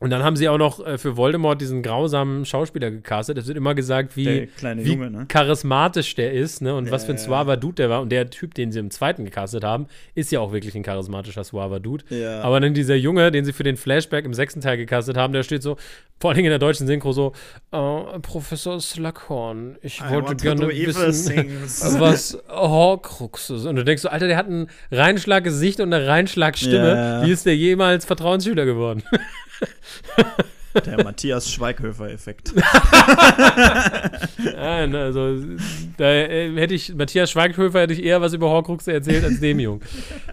Und 0.04 0.10
dann 0.10 0.22
haben 0.22 0.36
sie 0.36 0.50
auch 0.50 0.58
noch 0.58 0.86
äh, 0.86 0.98
für 0.98 1.16
Voldemort 1.16 1.62
diesen 1.62 1.82
grausamen 1.82 2.44
Schauspieler 2.44 2.90
gecastet. 2.90 3.38
Es 3.38 3.46
wird 3.46 3.56
immer 3.56 3.74
gesagt, 3.74 4.18
wie, 4.18 4.50
wie 4.60 4.92
Junge, 4.92 5.10
ne? 5.10 5.24
charismatisch 5.28 6.14
der 6.14 6.34
ist, 6.34 6.60
ne? 6.60 6.74
Und 6.74 6.84
ja, 6.84 6.92
was 6.92 7.06
für 7.06 7.12
ein 7.12 7.16
suaver 7.16 7.56
Dude 7.56 7.76
der 7.76 7.88
war. 7.88 8.02
Und 8.02 8.12
der 8.12 8.28
Typ, 8.28 8.52
den 8.52 8.70
sie 8.70 8.80
im 8.80 8.90
zweiten 8.90 9.24
gecastet 9.24 9.64
haben, 9.64 9.86
ist 10.14 10.30
ja 10.30 10.40
auch 10.40 10.52
wirklich 10.52 10.74
ein 10.74 10.82
charismatischer 10.82 11.42
suaver 11.42 11.80
Dude. 11.80 12.04
Ja. 12.10 12.42
Aber 12.42 12.60
dann 12.60 12.74
dieser 12.74 12.96
Junge, 12.96 13.30
den 13.30 13.46
sie 13.46 13.54
für 13.54 13.62
den 13.62 13.78
Flashback 13.78 14.26
im 14.26 14.34
sechsten 14.34 14.60
Teil 14.60 14.76
gecastet 14.76 15.16
haben, 15.16 15.32
der 15.32 15.42
steht 15.42 15.62
so, 15.62 15.78
vor 16.20 16.32
allem 16.32 16.40
in 16.40 16.50
der 16.50 16.58
deutschen 16.58 16.86
Synchro 16.86 17.12
so, 17.12 17.32
uh, 17.72 18.18
Professor 18.20 18.78
Slughorn, 18.82 19.76
ich 19.80 20.02
I 20.02 20.10
wollte 20.10 20.36
gerne 20.36 20.68
wissen, 20.68 21.62
was 21.98 22.38
Horcrux 22.50 23.48
ist. 23.48 23.64
Und 23.64 23.76
du 23.76 23.84
denkst 23.84 24.02
so, 24.02 24.10
Alter, 24.10 24.28
der 24.28 24.36
hat 24.36 24.50
ein 24.50 24.68
Reinschlaggesicht 24.90 25.80
und 25.80 25.94
eine 25.94 26.06
Reinschlagstimme. 26.06 26.94
Yeah. 26.94 27.22
Wie 27.24 27.30
ist 27.30 27.46
der 27.46 27.56
jemals 27.56 28.04
Vertrauensschüler 28.04 28.66
geworden? 28.66 29.02
Der 30.86 31.04
Matthias 31.04 31.52
Schweighöfer-Effekt. 31.52 32.52
Nein, 34.56 34.94
also 34.94 35.38
da 35.96 36.04
hätte 36.04 36.74
ich, 36.74 36.94
Matthias 36.94 37.30
Schweighöfer 37.30 37.82
hätte 37.82 37.92
ich 37.92 38.02
eher 38.02 38.20
was 38.20 38.32
über 38.32 38.48
Horcruxe 38.50 38.92
erzählt 38.92 39.24
als 39.24 39.38
dem 39.38 39.60
Jung. 39.60 39.80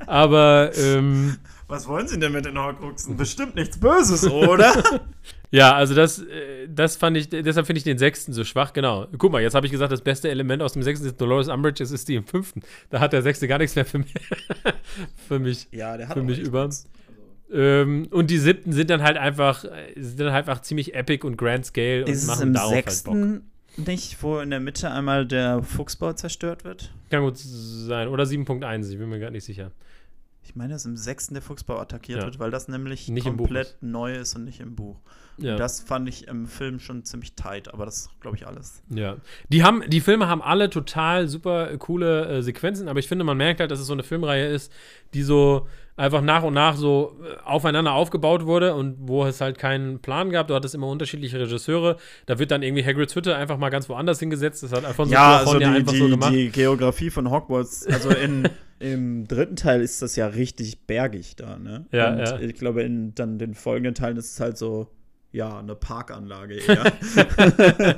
Aber, 0.07 0.71
ähm, 0.75 1.37
Was 1.67 1.87
wollen 1.87 2.07
Sie 2.07 2.17
denn 2.17 2.31
mit 2.31 2.45
den 2.45 2.57
Horcruxen? 2.57 3.17
Bestimmt 3.17 3.55
nichts 3.55 3.79
Böses, 3.79 4.27
oder? 4.27 4.73
ja, 5.51 5.75
also 5.75 5.93
das, 5.93 6.19
äh, 6.19 6.67
das 6.67 6.95
fand 6.95 7.17
ich, 7.17 7.29
deshalb 7.29 7.67
finde 7.67 7.77
ich 7.77 7.83
den 7.83 7.99
sechsten 7.99 8.33
so 8.33 8.43
schwach, 8.43 8.73
genau. 8.73 9.05
Guck 9.19 9.31
mal, 9.31 9.43
jetzt 9.43 9.53
habe 9.53 9.67
ich 9.67 9.71
gesagt, 9.71 9.91
das 9.91 10.01
beste 10.01 10.29
Element 10.29 10.63
aus 10.63 10.73
dem 10.73 10.81
sechsten 10.81 11.05
ist 11.05 11.21
Dolores 11.21 11.49
Umbridge, 11.49 11.83
es 11.83 11.91
ist 11.91 12.07
die 12.07 12.15
im 12.15 12.25
fünften. 12.25 12.61
Da 12.89 12.99
hat 12.99 13.13
der 13.13 13.21
sechste 13.21 13.47
gar 13.47 13.59
nichts 13.59 13.75
mehr 13.75 13.85
für 13.85 13.99
mich, 13.99 14.13
für 15.27 15.37
mich, 15.37 15.67
ja, 15.71 15.97
der 15.97 16.09
hat 16.09 16.17
für 16.17 16.23
mich 16.23 16.39
über. 16.39 16.65
Nichts. 16.65 16.87
Ähm, 17.53 18.07
und 18.11 18.29
die 18.29 18.37
siebten 18.37 18.71
sind 18.71 18.89
dann 18.89 19.01
halt 19.01 19.17
einfach, 19.17 19.65
sind 19.95 20.19
dann 20.19 20.31
halt 20.31 20.47
einfach 20.47 20.61
ziemlich 20.61 20.95
epic 20.95 21.25
und 21.25 21.37
grand 21.37 21.65
scale 21.65 22.05
und 22.05 22.09
ist 22.09 22.27
machen 22.27 22.39
es 22.39 22.43
im 22.43 22.53
darauf 22.53 22.71
sechsten 22.71 23.13
halt 23.13 23.41
Bock. 23.41 23.87
Nicht, 23.87 24.21
wo 24.21 24.39
in 24.39 24.49
der 24.49 24.59
Mitte 24.59 24.91
einmal 24.91 25.25
der 25.25 25.63
Fuchsbau 25.63 26.13
zerstört 26.13 26.63
wird? 26.65 26.93
Kann 27.09 27.23
gut 27.23 27.37
sein. 27.37 28.09
Oder 28.09 28.25
7.1, 28.25 28.91
ich 28.91 28.97
bin 28.97 29.09
mir 29.09 29.19
gar 29.19 29.31
nicht 29.31 29.45
sicher. 29.45 29.71
Ich 30.43 30.55
meine, 30.55 30.73
dass 30.73 30.85
im 30.85 30.97
sechsten 30.97 31.35
der 31.35 31.43
Fuchsbau 31.43 31.79
attackiert 31.79 32.19
ja. 32.19 32.25
wird, 32.25 32.39
weil 32.39 32.51
das 32.51 32.67
nämlich 32.67 33.07
nicht 33.07 33.23
komplett 33.25 33.77
neu 33.81 34.15
ist 34.15 34.35
und 34.35 34.43
nicht 34.43 34.59
im 34.59 34.75
Buch. 34.75 34.97
Ja. 35.37 35.55
Das 35.55 35.79
fand 35.79 36.09
ich 36.09 36.27
im 36.27 36.47
Film 36.47 36.79
schon 36.79 37.03
ziemlich 37.03 37.33
tight, 37.35 37.73
aber 37.73 37.85
das 37.85 38.01
ist, 38.01 38.21
glaube 38.21 38.37
ich, 38.37 38.47
alles. 38.47 38.83
Ja. 38.89 39.17
Die, 39.49 39.63
haben, 39.63 39.83
die 39.87 40.01
Filme 40.01 40.27
haben 40.27 40.41
alle 40.41 40.69
total 40.69 41.27
super 41.27 41.75
coole 41.77 42.27
äh, 42.27 42.41
Sequenzen, 42.41 42.89
aber 42.89 42.99
ich 42.99 43.07
finde, 43.07 43.23
man 43.23 43.37
merkt 43.37 43.59
halt, 43.59 43.71
dass 43.71 43.79
es 43.79 43.87
so 43.87 43.93
eine 43.93 44.03
Filmreihe 44.03 44.47
ist, 44.47 44.71
die 45.13 45.23
so 45.23 45.67
einfach 46.01 46.21
nach 46.21 46.43
und 46.43 46.55
nach 46.55 46.75
so 46.75 47.15
äh, 47.23 47.37
aufeinander 47.45 47.93
aufgebaut 47.93 48.45
wurde 48.45 48.73
und 48.73 48.97
wo 49.01 49.23
es 49.25 49.39
halt 49.39 49.57
keinen 49.59 49.99
Plan 49.99 50.31
gab. 50.31 50.47
Du 50.47 50.55
hattest 50.55 50.73
immer 50.73 50.87
unterschiedliche 50.87 51.39
Regisseure. 51.39 51.97
Da 52.25 52.39
wird 52.39 52.51
dann 52.51 52.63
irgendwie 52.63 52.83
Hagrids 52.83 53.15
Hütte 53.15 53.35
einfach 53.35 53.57
mal 53.57 53.69
ganz 53.69 53.87
woanders 53.87 54.19
hingesetzt. 54.19 54.63
Das 54.63 54.71
hat 54.71 54.83
Alfonso 54.83 55.13
ja, 55.13 55.37
also 55.37 55.59
die, 55.59 55.65
einfach 55.65 55.93
die, 55.93 55.99
so 55.99 56.09
gemacht. 56.09 56.33
Die 56.33 56.49
Geografie 56.49 57.11
von 57.11 57.29
Hogwarts, 57.29 57.85
also 57.85 58.09
in, 58.09 58.49
im 58.79 59.27
dritten 59.27 59.55
Teil 59.55 59.81
ist 59.81 60.01
das 60.01 60.15
ja 60.15 60.25
richtig 60.27 60.87
bergig 60.87 61.35
da, 61.35 61.59
ne? 61.59 61.85
Ja, 61.91 62.11
und 62.11 62.19
ja. 62.19 62.39
ich 62.39 62.55
glaube, 62.55 62.81
in 62.81 63.13
dann 63.13 63.37
den 63.37 63.53
folgenden 63.53 63.93
Teilen 63.93 64.17
ist 64.17 64.33
es 64.33 64.39
halt 64.39 64.57
so 64.57 64.87
ja, 65.31 65.59
eine 65.59 65.75
Parkanlage 65.75 66.55
eher. 66.67 66.93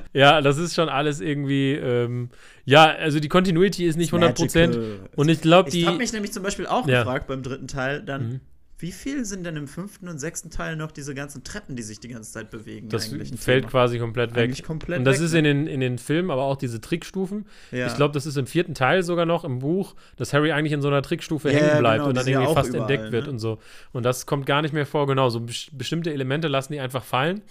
ja, 0.14 0.42
das 0.42 0.58
ist 0.58 0.76
schon 0.76 0.90
alles 0.90 1.20
irgendwie, 1.20 1.74
ähm, 1.74 2.30
ja, 2.66 2.86
also 2.86 3.20
die 3.20 3.30
Continuity 3.30 3.86
ist 3.86 3.98
nicht 3.98 4.14
100%. 4.14 4.20
Magical. 4.20 5.00
Und 5.16 5.30
ich 5.30 5.42
glaube, 5.42 5.72
die. 5.72 5.82
Ich 5.82 5.88
habe 5.88 5.98
mich 5.98 6.14
nämlich 6.14 6.32
zum 6.32 6.44
Beispiel 6.44 6.68
auch 6.68 6.88
ja. 6.88 7.00
gefragt 7.00 7.28
beim 7.28 7.44
dritten 7.44 7.68
Teil, 7.68 8.04
dann, 8.04 8.24
mhm. 8.24 8.42
Wie 8.84 8.92
viel 8.92 9.24
sind 9.24 9.46
denn 9.46 9.56
im 9.56 9.70
fünften 9.70 10.10
und 10.10 10.20
sechsten 10.20 10.50
Teil 10.50 10.76
noch 10.76 10.92
diese 10.92 11.16
ganzen 11.16 11.46
Treppen, 11.46 11.78
die 11.78 11.84
sich 11.84 12.02
die 12.02 12.10
ganze 12.10 12.34
Zeit 12.34 12.50
bewegen? 12.50 12.90
Das 12.90 13.16
fällt 13.38 13.70
quasi 13.70 13.98
komplett 13.98 14.36
weg. 14.36 14.62
Komplett 14.62 15.00
und 15.00 15.06
das 15.06 15.20
weg, 15.20 15.26
ist 15.26 15.34
in 15.36 15.46
den, 15.46 15.68
in 15.68 15.80
den 15.80 15.98
Filmen 15.98 16.30
aber 16.30 16.44
auch 16.44 16.58
diese 16.58 16.82
Trickstufen. 16.82 17.46
Ja. 17.72 17.88
Ich 17.88 17.96
glaube, 17.96 18.14
das 18.14 18.26
ist 18.26 18.36
im 18.36 18.46
vierten 18.46 18.74
Teil 18.74 19.02
sogar 19.04 19.26
noch 19.26 19.46
im 19.46 19.60
Buch, 19.60 19.96
dass 20.18 20.34
Harry 20.34 20.52
eigentlich 20.52 20.74
in 20.74 20.82
so 20.82 20.90
einer 20.90 21.02
Trickstufe 21.02 21.50
ja, 21.50 21.60
hängen 21.60 21.80
bleibt 21.80 22.00
genau, 22.00 22.10
und 22.10 22.18
dann 22.18 22.28
irgendwie 22.28 22.50
ja 22.50 22.54
fast 22.54 22.72
überall, 22.72 22.92
entdeckt 22.92 23.14
wird 23.14 23.28
ne? 23.28 23.32
und 23.32 23.40
so. 23.40 23.58
Und 23.94 24.04
das 24.04 24.26
kommt 24.26 24.46
gar 24.46 24.62
nicht 24.62 24.74
mehr 24.74 24.86
vor. 24.86 25.08
Genau, 25.08 25.30
so 25.30 25.40
bestimmte 25.72 26.12
Elemente 26.12 26.50
lassen 26.50 26.74
die 26.74 26.82
einfach 26.82 27.06
fallen. 27.06 27.42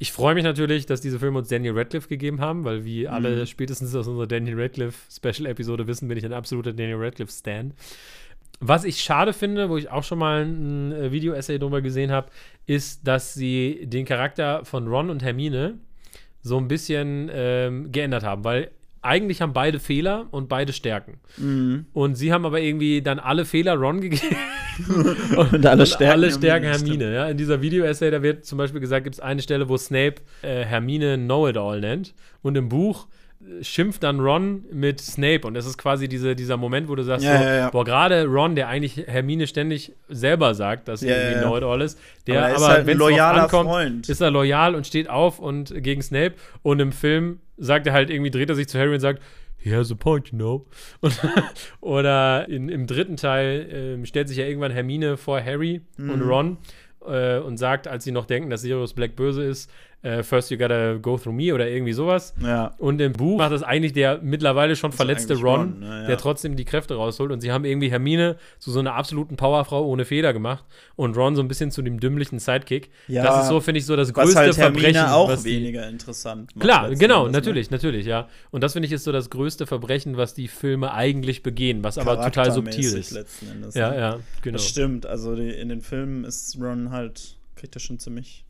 Ich 0.00 0.10
freue 0.10 0.34
mich 0.34 0.42
natürlich, 0.42 0.86
dass 0.86 1.00
diese 1.00 1.20
Filme 1.20 1.38
uns 1.38 1.46
Daniel 1.46 1.78
Radcliffe 1.78 2.08
gegeben 2.08 2.40
haben, 2.40 2.64
weil 2.64 2.84
wie 2.84 3.02
mhm. 3.02 3.12
alle 3.12 3.46
spätestens 3.46 3.94
aus 3.94 4.08
unserer 4.08 4.26
Daniel 4.26 4.60
Radcliffe 4.60 4.98
Special-Episode 5.08 5.86
wissen, 5.86 6.08
bin 6.08 6.18
ich 6.18 6.24
ein 6.24 6.32
absoluter 6.32 6.72
Daniel 6.72 6.96
Radcliffe-Stan. 6.96 7.72
Was 8.64 8.84
ich 8.84 9.00
schade 9.00 9.32
finde, 9.32 9.68
wo 9.68 9.76
ich 9.76 9.90
auch 9.90 10.04
schon 10.04 10.20
mal 10.20 10.44
ein 10.44 10.92
äh, 10.92 11.10
Video-Essay 11.10 11.58
drüber 11.58 11.82
gesehen 11.82 12.12
habe, 12.12 12.28
ist, 12.64 13.06
dass 13.06 13.34
sie 13.34 13.80
den 13.86 14.04
Charakter 14.04 14.64
von 14.64 14.86
Ron 14.86 15.10
und 15.10 15.20
Hermine 15.24 15.78
so 16.42 16.58
ein 16.58 16.68
bisschen 16.68 17.28
ähm, 17.32 17.90
geändert 17.90 18.22
haben, 18.22 18.44
weil 18.44 18.70
eigentlich 19.00 19.42
haben 19.42 19.52
beide 19.52 19.80
Fehler 19.80 20.28
und 20.30 20.48
beide 20.48 20.72
Stärken. 20.72 21.18
Mhm. 21.38 21.86
Und 21.92 22.14
sie 22.14 22.32
haben 22.32 22.46
aber 22.46 22.60
irgendwie 22.60 23.02
dann 23.02 23.18
alle 23.18 23.44
Fehler 23.44 23.74
Ron 23.74 24.00
gegeben 24.00 24.36
und, 25.36 25.54
und, 25.54 25.66
alle 25.66 25.84
Stärken, 25.84 26.12
alle 26.12 26.30
Stärken 26.30 26.66
Hermine. 26.66 27.04
Hermine 27.04 27.14
ja. 27.14 27.28
In 27.28 27.36
dieser 27.36 27.60
Video-Essay, 27.60 28.12
da 28.12 28.22
wird 28.22 28.44
zum 28.44 28.58
Beispiel 28.58 28.80
gesagt, 28.80 29.02
gibt 29.02 29.14
es 29.14 29.20
eine 29.20 29.42
Stelle, 29.42 29.68
wo 29.68 29.76
Snape 29.76 30.22
äh, 30.42 30.62
Hermine 30.62 31.18
Know-it-all 31.18 31.80
nennt. 31.80 32.14
Und 32.42 32.56
im 32.56 32.68
Buch 32.68 33.08
schimpft 33.60 34.02
dann 34.02 34.20
Ron 34.20 34.64
mit 34.72 35.00
Snape 35.00 35.46
und 35.46 35.54
das 35.54 35.66
ist 35.66 35.78
quasi 35.78 36.08
diese, 36.08 36.34
dieser 36.34 36.56
Moment, 36.56 36.88
wo 36.88 36.94
du 36.94 37.02
sagst, 37.02 37.24
ja, 37.24 37.38
so, 37.38 37.44
ja, 37.44 37.54
ja. 37.54 37.70
boah, 37.70 37.84
gerade 37.84 38.26
Ron, 38.26 38.54
der 38.54 38.68
eigentlich 38.68 38.96
Hermine 39.06 39.46
ständig 39.46 39.92
selber 40.08 40.54
sagt, 40.54 40.88
dass 40.88 41.00
sie 41.00 41.08
irgendwie 41.08 41.34
ja. 41.34 41.42
Know-it-all 41.42 41.80
ist, 41.80 41.98
der 42.26 42.46
aber, 42.46 42.56
aber 42.56 42.68
halt 42.68 42.86
wenn 42.86 43.00
es 43.00 43.20
ankommt, 43.20 43.70
Freund. 43.70 44.08
ist 44.08 44.20
er 44.20 44.30
loyal 44.30 44.74
und 44.74 44.86
steht 44.86 45.08
auf 45.08 45.38
und 45.38 45.72
gegen 45.82 46.02
Snape 46.02 46.34
und 46.62 46.80
im 46.80 46.92
Film 46.92 47.40
sagt 47.56 47.86
er 47.86 47.92
halt 47.92 48.10
irgendwie, 48.10 48.30
dreht 48.30 48.48
er 48.48 48.54
sich 48.54 48.68
zu 48.68 48.78
Harry 48.78 48.94
und 48.94 49.00
sagt, 49.00 49.22
he 49.58 49.74
has 49.74 49.90
a 49.92 49.94
point, 49.94 50.28
you 50.30 50.36
know. 50.36 50.66
Und, 51.00 51.18
oder 51.80 52.48
in, 52.48 52.68
im 52.68 52.86
dritten 52.86 53.16
Teil 53.16 54.00
äh, 54.02 54.06
stellt 54.06 54.28
sich 54.28 54.38
ja 54.38 54.44
irgendwann 54.44 54.72
Hermine 54.72 55.16
vor 55.16 55.42
Harry 55.42 55.82
mhm. 55.96 56.10
und 56.10 56.22
Ron 56.22 56.56
äh, 57.06 57.38
und 57.38 57.56
sagt, 57.58 57.88
als 57.88 58.04
sie 58.04 58.12
noch 58.12 58.26
denken, 58.26 58.50
dass 58.50 58.62
Sirius 58.62 58.94
Black 58.94 59.16
böse 59.16 59.44
ist, 59.44 59.70
äh, 60.02 60.22
First 60.22 60.50
You 60.50 60.58
Gotta 60.58 60.94
Go 60.94 61.16
Through 61.16 61.34
Me 61.34 61.54
oder 61.54 61.68
irgendwie 61.68 61.92
sowas. 61.92 62.34
Ja. 62.42 62.74
Und 62.78 63.00
im 63.00 63.12
Buch 63.12 63.38
macht 63.38 63.52
das 63.52 63.62
eigentlich 63.62 63.92
der 63.92 64.20
mittlerweile 64.22 64.76
schon 64.76 64.92
verletzte 64.92 65.34
Ron, 65.34 65.44
Ron 65.44 65.80
ne, 65.80 66.00
ja. 66.02 66.06
der 66.06 66.18
trotzdem 66.18 66.56
die 66.56 66.64
Kräfte 66.64 66.94
rausholt. 66.94 67.30
Und 67.30 67.40
sie 67.40 67.52
haben 67.52 67.64
irgendwie 67.64 67.90
Hermine 67.90 68.36
zu 68.58 68.70
so 68.70 68.80
einer 68.80 68.94
absoluten 68.94 69.36
Powerfrau 69.36 69.86
ohne 69.86 70.04
Feder 70.04 70.32
gemacht 70.32 70.64
und 70.96 71.16
Ron 71.16 71.36
so 71.36 71.42
ein 71.42 71.48
bisschen 71.48 71.70
zu 71.70 71.82
dem 71.82 72.00
dümmlichen 72.00 72.38
Sidekick. 72.38 72.90
Ja, 73.08 73.22
das 73.22 73.42
ist 73.42 73.48
so, 73.48 73.60
finde 73.60 73.78
ich, 73.78 73.86
so 73.86 73.96
das 73.96 74.12
größte 74.12 74.38
halt 74.38 74.54
Verbrechen. 74.54 75.06
auch 75.06 75.28
was 75.28 75.44
weniger 75.44 75.88
interessant 75.88 76.54
macht. 76.54 76.64
Klar, 76.64 76.94
genau, 76.94 77.28
natürlich, 77.28 77.70
ne? 77.70 77.76
natürlich, 77.76 78.06
ja. 78.06 78.28
Und 78.50 78.62
das 78.62 78.72
finde 78.72 78.86
ich 78.86 78.92
ist 78.92 79.04
so 79.04 79.12
das 79.12 79.30
größte 79.30 79.66
Verbrechen, 79.66 80.16
was 80.16 80.34
die 80.34 80.48
Filme 80.48 80.92
eigentlich 80.92 81.42
begehen, 81.42 81.84
was 81.84 81.98
aber 81.98 82.20
total 82.22 82.50
subtil 82.50 82.96
ist. 82.96 83.12
Letzten 83.12 83.48
Endes, 83.50 83.74
ja, 83.74 83.90
ne? 83.90 83.96
ja, 83.96 84.18
genau. 84.42 84.56
Das 84.56 84.66
stimmt. 84.66 85.06
Also 85.06 85.36
die, 85.36 85.50
in 85.50 85.68
den 85.68 85.80
Filmen 85.80 86.24
ist 86.24 86.58
Ron 86.60 86.90
halt, 86.90 87.36
kriegt 87.54 87.76
er 87.76 87.80
schon 87.80 87.98
ziemlich 87.98 88.44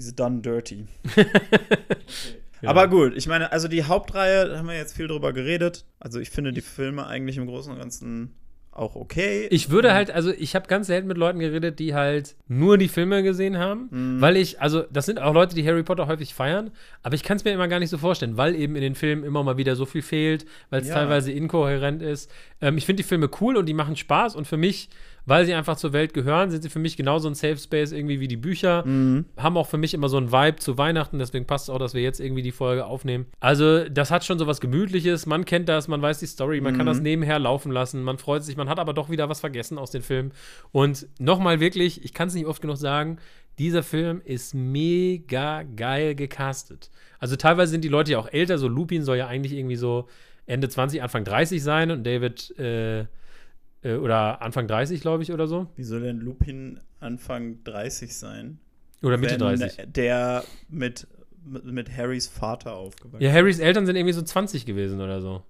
diese 0.00 0.14
Done 0.14 0.40
Dirty. 0.40 0.86
okay. 1.16 1.26
Aber 2.64 2.88
gut, 2.88 3.16
ich 3.16 3.26
meine, 3.26 3.52
also 3.52 3.68
die 3.68 3.84
Hauptreihe, 3.84 4.48
da 4.48 4.58
haben 4.58 4.68
wir 4.68 4.76
jetzt 4.76 4.96
viel 4.96 5.08
drüber 5.08 5.32
geredet. 5.32 5.84
Also 5.98 6.18
ich 6.18 6.30
finde 6.30 6.52
die 6.52 6.60
Filme 6.60 7.06
eigentlich 7.06 7.36
im 7.36 7.46
Großen 7.46 7.72
und 7.72 7.78
Ganzen 7.78 8.34
auch 8.72 8.94
okay. 8.94 9.48
Ich 9.50 9.70
würde 9.70 9.92
halt, 9.92 10.10
also 10.10 10.30
ich 10.30 10.54
habe 10.54 10.68
ganz 10.68 10.86
selten 10.86 11.08
mit 11.08 11.18
Leuten 11.18 11.40
geredet, 11.40 11.80
die 11.80 11.94
halt 11.94 12.36
nur 12.46 12.78
die 12.78 12.86
Filme 12.88 13.22
gesehen 13.22 13.58
haben, 13.58 13.88
mhm. 13.90 14.20
weil 14.20 14.36
ich, 14.36 14.60
also 14.60 14.84
das 14.92 15.06
sind 15.06 15.20
auch 15.20 15.34
Leute, 15.34 15.56
die 15.56 15.66
Harry 15.66 15.82
Potter 15.82 16.06
häufig 16.06 16.34
feiern, 16.34 16.70
aber 17.02 17.14
ich 17.14 17.24
kann 17.24 17.36
es 17.36 17.44
mir 17.44 17.50
immer 17.50 17.66
gar 17.66 17.80
nicht 17.80 17.90
so 17.90 17.98
vorstellen, 17.98 18.36
weil 18.36 18.54
eben 18.54 18.76
in 18.76 18.82
den 18.82 18.94
Filmen 18.94 19.24
immer 19.24 19.42
mal 19.42 19.56
wieder 19.56 19.74
so 19.74 19.86
viel 19.86 20.02
fehlt, 20.02 20.46
weil 20.70 20.82
es 20.82 20.88
ja. 20.88 20.94
teilweise 20.94 21.32
inkohärent 21.32 22.00
ist. 22.00 22.30
Ähm, 22.60 22.78
ich 22.78 22.86
finde 22.86 23.02
die 23.02 23.08
Filme 23.08 23.28
cool 23.40 23.56
und 23.56 23.66
die 23.66 23.74
machen 23.74 23.96
Spaß 23.96 24.36
und 24.36 24.46
für 24.46 24.56
mich 24.56 24.88
weil 25.26 25.44
sie 25.44 25.54
einfach 25.54 25.76
zur 25.76 25.92
Welt 25.92 26.14
gehören, 26.14 26.50
sind 26.50 26.62
sie 26.62 26.70
für 26.70 26.78
mich 26.78 26.96
genauso 26.96 27.28
ein 27.28 27.34
Safe 27.34 27.56
Space 27.56 27.92
irgendwie 27.92 28.20
wie 28.20 28.28
die 28.28 28.36
Bücher. 28.36 28.84
Mhm. 28.86 29.26
Haben 29.36 29.56
auch 29.56 29.66
für 29.66 29.78
mich 29.78 29.94
immer 29.94 30.08
so 30.08 30.16
einen 30.16 30.32
Vibe 30.32 30.56
zu 30.56 30.78
Weihnachten, 30.78 31.18
deswegen 31.18 31.46
passt 31.46 31.66
es 31.66 31.70
auch, 31.70 31.78
dass 31.78 31.94
wir 31.94 32.02
jetzt 32.02 32.20
irgendwie 32.20 32.42
die 32.42 32.52
Folge 32.52 32.84
aufnehmen. 32.86 33.26
Also, 33.40 33.88
das 33.88 34.10
hat 34.10 34.24
schon 34.24 34.38
so 34.38 34.46
was 34.46 34.60
Gemütliches, 34.60 35.26
man 35.26 35.44
kennt 35.44 35.68
das, 35.68 35.88
man 35.88 36.02
weiß 36.02 36.18
die 36.18 36.26
Story, 36.26 36.60
man 36.60 36.74
mhm. 36.74 36.78
kann 36.78 36.86
das 36.86 37.00
nebenher 37.00 37.38
laufen 37.38 37.72
lassen, 37.72 38.02
man 38.02 38.18
freut 38.18 38.44
sich, 38.44 38.56
man 38.56 38.68
hat 38.68 38.78
aber 38.78 38.92
doch 38.92 39.10
wieder 39.10 39.28
was 39.28 39.40
vergessen 39.40 39.78
aus 39.78 39.90
den 39.90 40.02
Filmen. 40.02 40.32
Und 40.72 41.06
nochmal 41.18 41.60
wirklich, 41.60 42.04
ich 42.04 42.14
kann 42.14 42.28
es 42.28 42.34
nicht 42.34 42.46
oft 42.46 42.62
genug 42.62 42.76
sagen, 42.76 43.18
dieser 43.58 43.82
Film 43.82 44.22
ist 44.24 44.54
mega 44.54 45.62
geil 45.62 46.14
gecastet. 46.14 46.90
Also 47.18 47.36
teilweise 47.36 47.70
sind 47.70 47.84
die 47.84 47.88
Leute 47.88 48.12
ja 48.12 48.18
auch 48.18 48.32
älter, 48.32 48.56
so 48.56 48.68
Lupin 48.68 49.04
soll 49.04 49.18
ja 49.18 49.26
eigentlich 49.26 49.52
irgendwie 49.52 49.76
so 49.76 50.08
Ende 50.46 50.68
20, 50.68 51.02
Anfang 51.02 51.24
30 51.24 51.62
sein 51.62 51.90
und 51.90 52.04
David 52.04 52.58
äh, 52.58 53.04
äh, 53.82 53.94
oder 53.94 54.42
Anfang 54.42 54.66
30, 54.66 55.00
glaube 55.00 55.22
ich, 55.22 55.32
oder 55.32 55.46
so. 55.46 55.66
Wie 55.76 55.84
soll 55.84 56.00
denn 56.00 56.20
Lupin 56.20 56.80
Anfang 57.00 57.62
30 57.64 58.16
sein? 58.16 58.58
Oder 59.02 59.16
Mitte 59.16 59.38
30. 59.38 59.86
Der 59.86 60.44
mit, 60.68 61.06
mit 61.44 61.96
Harrys 61.96 62.28
Vater 62.28 62.74
aufgewachsen 62.74 63.22
Ja, 63.22 63.32
Harrys 63.32 63.58
Eltern 63.58 63.86
sind 63.86 63.96
irgendwie 63.96 64.12
so 64.12 64.22
20 64.22 64.66
gewesen 64.66 65.00
oder 65.00 65.20
so. 65.20 65.42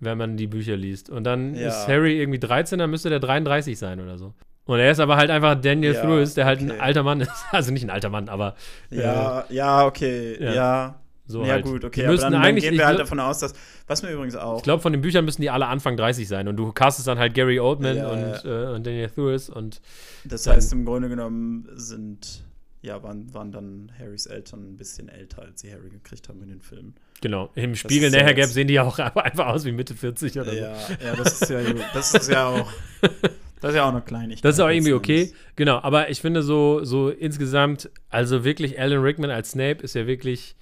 Wenn 0.00 0.18
man 0.18 0.36
die 0.36 0.46
Bücher 0.46 0.76
liest. 0.76 1.08
Und 1.08 1.24
dann 1.24 1.54
ja. 1.54 1.68
ist 1.68 1.88
Harry 1.88 2.20
irgendwie 2.20 2.40
13, 2.40 2.78
dann 2.78 2.90
müsste 2.90 3.08
der 3.08 3.20
33 3.20 3.78
sein 3.78 4.00
oder 4.00 4.18
so. 4.18 4.34
Und 4.66 4.78
er 4.78 4.90
ist 4.90 5.00
aber 5.00 5.16
halt 5.16 5.30
einfach 5.30 5.60
Daniel 5.60 5.94
ja, 5.94 6.04
Lewis, 6.04 6.34
der 6.34 6.46
halt 6.46 6.62
okay. 6.62 6.72
ein 6.72 6.80
alter 6.80 7.02
Mann 7.02 7.20
ist. 7.20 7.30
Also 7.52 7.72
nicht 7.72 7.84
ein 7.84 7.90
alter 7.90 8.08
Mann, 8.08 8.28
aber. 8.28 8.54
Ja, 8.90 9.40
äh, 9.42 9.54
ja, 9.54 9.86
okay. 9.86 10.42
Ja. 10.42 10.54
ja. 10.54 11.00
So 11.26 11.42
ja, 11.42 11.52
halt. 11.52 11.64
gut, 11.64 11.84
okay. 11.84 12.06
Aber 12.06 12.16
dann, 12.16 12.32
dann 12.32 12.56
gehen 12.56 12.74
wir 12.74 12.86
halt 12.86 13.00
davon 13.00 13.18
aus, 13.18 13.38
dass. 13.38 13.54
Was 13.86 14.02
mir 14.02 14.10
übrigens 14.10 14.36
auch. 14.36 14.58
Ich 14.58 14.62
glaube, 14.62 14.82
von 14.82 14.92
den 14.92 15.00
Büchern 15.00 15.24
müssen 15.24 15.40
die 15.40 15.50
alle 15.50 15.66
Anfang 15.66 15.96
30 15.96 16.28
sein. 16.28 16.48
Und 16.48 16.56
du 16.56 16.72
castest 16.72 17.08
dann 17.08 17.18
halt 17.18 17.34
Gary 17.34 17.58
Oldman 17.58 17.96
ja, 17.96 18.08
und, 18.08 18.44
ja. 18.44 18.72
Äh, 18.72 18.74
und 18.74 18.86
Daniel 18.86 19.10
Lewis 19.16 19.48
und. 19.48 19.80
Das 20.24 20.46
heißt, 20.46 20.72
im 20.72 20.84
Grunde 20.84 21.08
genommen 21.08 21.68
sind. 21.74 22.44
Ja, 22.82 23.02
waren, 23.02 23.32
waren 23.32 23.50
dann 23.50 23.90
Harrys 23.98 24.26
Eltern 24.26 24.72
ein 24.72 24.76
bisschen 24.76 25.08
älter, 25.08 25.40
als 25.40 25.62
sie 25.62 25.72
Harry 25.72 25.88
gekriegt 25.88 26.28
haben 26.28 26.42
in 26.42 26.50
den 26.50 26.60
Filmen. 26.60 26.94
Genau. 27.22 27.48
Im 27.54 27.74
Spiegel 27.74 28.10
nachher 28.10 28.34
gab 28.34 28.50
sehen 28.50 28.68
die 28.68 28.74
ja 28.74 28.82
auch 28.82 28.98
einfach 29.16 29.46
aus 29.46 29.64
wie 29.64 29.72
Mitte 29.72 29.94
40 29.94 30.38
oder 30.38 30.52
ja, 30.52 30.74
so. 30.76 30.92
Ja, 31.02 31.16
das 31.16 31.40
ist 31.40 31.48
ja, 31.48 31.60
das 31.94 32.14
ist 32.14 32.30
ja 32.30 32.48
auch. 32.48 32.70
Das 33.60 33.70
ist 33.70 33.76
ja 33.76 33.84
auch 33.84 33.92
eine 33.92 34.02
Kleinigkeit. 34.02 34.44
Das 34.44 34.56
ist 34.56 34.60
auch 34.60 34.68
irgendwie 34.68 34.92
okay. 34.92 35.32
Genau, 35.56 35.80
aber 35.80 36.10
ich 36.10 36.20
finde 36.20 36.42
so, 36.42 36.84
so 36.84 37.08
insgesamt, 37.08 37.88
also 38.10 38.44
wirklich 38.44 38.78
Alan 38.78 39.00
Rickman 39.00 39.30
als 39.30 39.52
Snape 39.52 39.82
ist 39.82 39.94
ja 39.94 40.06
wirklich 40.06 40.54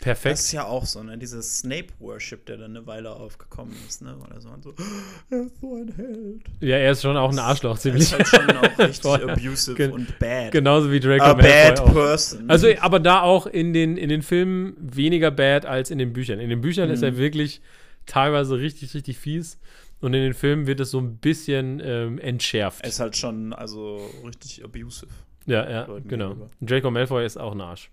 Perfekt. 0.00 0.34
Das 0.34 0.44
ist 0.44 0.52
ja 0.52 0.64
auch 0.64 0.86
so, 0.86 1.02
ne? 1.02 1.18
Dieses 1.18 1.58
Snape-Worship, 1.58 2.46
der 2.46 2.58
dann 2.58 2.76
eine 2.76 2.86
Weile 2.86 3.10
aufgekommen 3.10 3.74
ist, 3.88 4.00
ne? 4.00 4.16
Oder 4.16 4.40
so, 4.40 4.50
so, 4.62 4.72
er 5.30 5.42
ist 5.42 5.60
so 5.60 5.74
ein 5.74 5.92
Held. 5.96 6.42
Ja, 6.60 6.76
er 6.76 6.92
ist 6.92 7.02
schon 7.02 7.16
auch 7.16 7.32
ein 7.32 7.38
Arschloch, 7.38 7.78
ziemlich. 7.78 8.12
Er 8.12 8.20
ist 8.20 8.32
halt 8.32 8.44
schon 8.44 8.56
auch 8.58 8.78
richtig 8.78 9.28
abusive 9.28 9.76
Gen 9.76 9.92
und 9.92 10.18
bad. 10.20 10.52
Genauso 10.52 10.92
wie 10.92 11.00
Draco 11.00 11.24
A 11.24 11.34
bad 11.34 11.80
auch. 11.80 11.92
person. 11.92 12.48
Also, 12.48 12.68
aber 12.78 13.00
da 13.00 13.22
auch 13.22 13.48
in 13.48 13.72
den, 13.72 13.96
in 13.96 14.08
den 14.08 14.22
Filmen 14.22 14.76
weniger 14.78 15.32
bad 15.32 15.66
als 15.66 15.90
in 15.90 15.98
den 15.98 16.12
Büchern. 16.12 16.38
In 16.38 16.48
den 16.48 16.60
Büchern 16.60 16.88
mhm. 16.88 16.94
ist 16.94 17.02
er 17.02 17.16
wirklich 17.16 17.60
teilweise 18.06 18.56
richtig, 18.56 18.94
richtig 18.94 19.18
fies. 19.18 19.58
Und 20.00 20.14
in 20.14 20.22
den 20.22 20.34
Filmen 20.34 20.68
wird 20.68 20.78
es 20.78 20.92
so 20.92 21.00
ein 21.00 21.16
bisschen 21.16 21.82
ähm, 21.84 22.18
entschärft. 22.20 22.84
Er 22.84 22.88
ist 22.88 23.00
halt 23.00 23.16
schon, 23.16 23.52
also 23.52 24.08
richtig 24.24 24.64
abusive. 24.64 25.10
Ja, 25.46 25.68
ja, 25.68 25.88
genau. 26.06 26.36
Draco 26.60 26.90
Malfoy 26.90 27.24
ist 27.24 27.36
auch 27.36 27.52
ein 27.52 27.60
Arsch. 27.60 27.90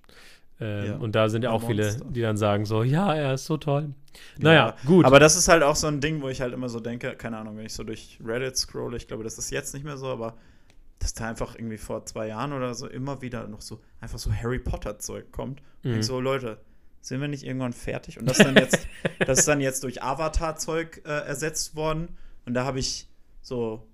Ähm, 0.60 0.86
ja, 0.86 0.96
und 0.96 1.14
da 1.16 1.30
sind 1.30 1.44
ja 1.44 1.52
auch 1.52 1.66
viele, 1.66 1.98
die 2.10 2.22
dann 2.22 2.38
sagen 2.38 2.66
so, 2.66 2.84
ja, 2.84 3.14
er 3.14 3.34
ist 3.34 3.46
so 3.46 3.58
toll. 3.58 3.94
Naja, 4.38 4.68
ja, 4.68 4.76
gut. 4.86 5.06
Aber 5.06 5.20
das 5.20 5.36
ist 5.36 5.48
halt 5.48 5.64
auch 5.64 5.76
so 5.76 5.88
ein 5.88 6.00
Ding, 6.00 6.22
wo 6.22 6.30
ich 6.30 6.42
halt 6.42 6.54
immer 6.54 6.70
so 6.70 6.80
denke, 6.80 7.16
keine 7.16 7.38
Ahnung, 7.38 7.58
wenn 7.58 7.66
ich 7.66 7.74
so 7.74 7.84
durch 7.84 8.20
Reddit 8.24 8.58
scrolle, 8.58 8.96
ich 8.96 9.08
glaube, 9.08 9.24
das 9.24 9.38
ist 9.38 9.50
jetzt 9.50 9.74
nicht 9.74 9.84
mehr 9.84 9.98
so, 9.98 10.08
aber 10.08 10.38
dass 11.00 11.14
da 11.14 11.28
einfach 11.28 11.56
irgendwie 11.56 11.78
vor 11.78 12.06
zwei 12.06 12.28
Jahren 12.28 12.54
oder 12.54 12.74
so 12.74 12.88
immer 12.88 13.22
wieder 13.22 13.48
noch 13.48 13.62
so 13.62 13.82
einfach 14.00 14.18
so 14.18 14.32
Harry 14.34 14.60
Potter 14.60 14.98
Zeug 14.98 15.32
kommt. 15.32 15.62
Mhm. 15.84 15.92
Und 15.92 16.00
ich 16.00 16.06
so, 16.06 16.22
Leute, 16.22 16.60
sind 17.02 17.22
wir 17.22 17.28
nicht 17.28 17.44
irgendwann 17.44 17.74
fertig? 17.74 18.18
Und 18.18 18.30
das 18.30 18.38
dann 18.38 18.56
jetzt, 18.56 18.88
das 19.20 19.40
ist 19.40 19.48
dann 19.48 19.60
jetzt 19.60 19.84
durch 19.84 20.02
Avatar 20.02 20.56
Zeug 20.56 21.02
äh, 21.06 21.10
ersetzt 21.10 21.76
worden. 21.76 22.18
Und 22.46 22.54
da 22.54 22.64
habe 22.64 22.80
ich 22.80 23.10
so 23.42 23.86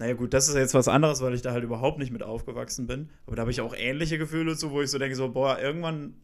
naja, 0.00 0.14
gut, 0.14 0.32
das 0.32 0.48
ist 0.48 0.54
jetzt 0.54 0.72
was 0.72 0.88
anderes, 0.88 1.20
weil 1.20 1.34
ich 1.34 1.42
da 1.42 1.52
halt 1.52 1.62
überhaupt 1.62 1.98
nicht 1.98 2.10
mit 2.10 2.22
aufgewachsen 2.22 2.86
bin. 2.86 3.10
Aber 3.26 3.36
da 3.36 3.42
habe 3.42 3.50
ich 3.50 3.60
auch 3.60 3.74
ähnliche 3.76 4.16
Gefühle 4.16 4.56
zu, 4.56 4.70
wo 4.70 4.80
ich 4.80 4.90
so 4.90 4.98
denke, 4.98 5.14
so, 5.14 5.28
boah, 5.28 5.58
irgendwann, 5.58 6.14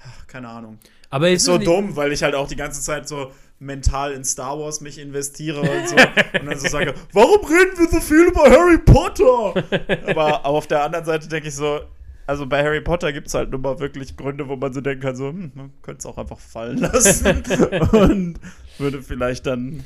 ach, 0.00 0.28
keine 0.28 0.48
Ahnung. 0.48 0.78
Aber 1.10 1.28
ist 1.28 1.44
so 1.44 1.58
dumm, 1.58 1.96
weil 1.96 2.12
ich 2.12 2.22
halt 2.22 2.36
auch 2.36 2.46
die 2.46 2.54
ganze 2.54 2.80
Zeit 2.80 3.08
so 3.08 3.32
mental 3.58 4.12
in 4.12 4.22
Star 4.22 4.56
Wars 4.60 4.80
mich 4.80 5.00
investiere 5.00 5.62
und 5.62 5.88
so. 5.88 5.96
und 6.40 6.46
dann 6.46 6.58
so 6.60 6.68
sage, 6.68 6.94
warum 7.12 7.44
reden 7.44 7.76
wir 7.76 7.88
so 7.88 8.00
viel 8.00 8.26
über 8.28 8.44
Harry 8.44 8.78
Potter? 8.78 9.64
Aber 10.06 10.46
auf 10.46 10.68
der 10.68 10.84
anderen 10.84 11.04
Seite 11.04 11.26
denke 11.26 11.48
ich 11.48 11.56
so, 11.56 11.80
also 12.28 12.46
bei 12.46 12.62
Harry 12.62 12.82
Potter 12.82 13.12
gibt 13.12 13.26
es 13.26 13.34
halt 13.34 13.50
nur 13.50 13.58
mal 13.58 13.80
wirklich 13.80 14.16
Gründe, 14.16 14.46
wo 14.46 14.54
man 14.54 14.72
so 14.72 14.80
denken 14.80 15.02
kann, 15.02 15.16
so, 15.16 15.30
hm, 15.30 15.50
man 15.56 15.72
könnte 15.82 15.98
es 15.98 16.06
auch 16.06 16.18
einfach 16.18 16.38
fallen 16.38 16.78
lassen. 16.78 17.42
und 17.92 18.38
würde 18.78 19.02
vielleicht 19.02 19.44
dann 19.46 19.84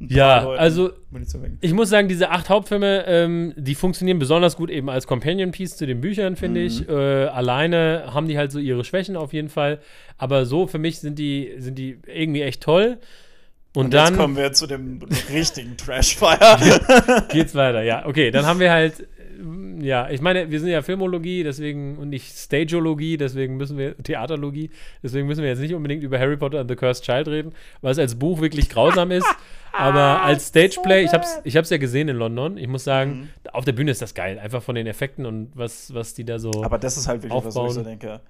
ja, 0.00 0.42
Leuten 0.42 0.60
also 0.60 0.90
ich 1.60 1.72
muss 1.72 1.88
sagen, 1.88 2.08
diese 2.08 2.30
acht 2.30 2.48
Hauptfilme, 2.48 3.04
ähm, 3.06 3.54
die 3.56 3.74
funktionieren 3.74 4.18
besonders 4.18 4.56
gut 4.56 4.70
eben 4.70 4.90
als 4.90 5.06
Companion 5.06 5.52
Piece 5.52 5.76
zu 5.76 5.86
den 5.86 6.00
Büchern, 6.00 6.36
finde 6.36 6.60
mhm. 6.60 6.66
ich. 6.66 6.88
Äh, 6.88 6.92
alleine 6.92 8.04
haben 8.12 8.28
die 8.28 8.36
halt 8.36 8.52
so 8.52 8.58
ihre 8.58 8.84
Schwächen 8.84 9.16
auf 9.16 9.32
jeden 9.32 9.48
Fall, 9.48 9.80
aber 10.18 10.46
so 10.46 10.66
für 10.66 10.78
mich 10.78 11.00
sind 11.00 11.18
die 11.18 11.54
sind 11.58 11.78
die 11.78 11.98
irgendwie 12.06 12.42
echt 12.42 12.62
toll. 12.62 12.98
Und, 13.76 13.86
Und 13.86 13.94
dann 13.94 14.12
jetzt 14.12 14.16
kommen 14.20 14.36
wir 14.36 14.52
zu 14.52 14.68
dem 14.68 15.00
richtigen 15.32 15.76
Trashfire. 15.76 17.26
geht's 17.32 17.56
weiter, 17.56 17.82
ja. 17.82 18.06
Okay, 18.06 18.30
dann 18.30 18.46
haben 18.46 18.60
wir 18.60 18.70
halt 18.70 19.04
ja, 19.80 20.08
ich 20.10 20.20
meine, 20.20 20.50
wir 20.50 20.60
sind 20.60 20.68
ja 20.68 20.82
Filmologie, 20.82 21.42
deswegen 21.42 21.98
und 21.98 22.10
nicht 22.10 22.36
Stageologie, 22.36 23.16
deswegen 23.16 23.56
müssen 23.56 23.78
wir 23.78 23.96
Theaterlogie, 23.96 24.70
deswegen 25.02 25.26
müssen 25.26 25.42
wir 25.42 25.50
jetzt 25.50 25.60
nicht 25.60 25.74
unbedingt 25.74 26.02
über 26.02 26.18
Harry 26.18 26.36
Potter 26.36 26.60
and 26.60 26.70
the 26.70 26.76
Cursed 26.76 27.04
Child 27.04 27.28
reden, 27.28 27.52
weil 27.80 27.92
es 27.92 27.98
als 27.98 28.14
Buch 28.14 28.40
wirklich 28.40 28.68
grausam 28.68 29.10
ist. 29.10 29.26
Aber 29.72 30.22
als 30.22 30.48
Stageplay, 30.48 31.04
ich 31.04 31.12
hab's, 31.12 31.40
ich 31.42 31.56
hab's 31.56 31.68
ja 31.68 31.78
gesehen 31.78 32.08
in 32.08 32.16
London. 32.16 32.58
Ich 32.58 32.68
muss 32.68 32.84
sagen, 32.84 33.10
mhm. 33.10 33.50
auf 33.52 33.64
der 33.64 33.72
Bühne 33.72 33.90
ist 33.90 34.00
das 34.00 34.14
geil. 34.14 34.38
Einfach 34.38 34.62
von 34.62 34.76
den 34.76 34.86
Effekten 34.86 35.26
und 35.26 35.50
was, 35.54 35.92
was 35.92 36.14
die 36.14 36.24
da 36.24 36.38
so. 36.38 36.62
Aber 36.62 36.78
das 36.78 36.96
ist 36.96 37.08
halt 37.08 37.22
wirklich 37.22 37.32
aufbauen. 37.32 37.66
was, 37.66 37.76
ich 37.76 37.82
so 37.82 37.88
denke. 37.88 38.20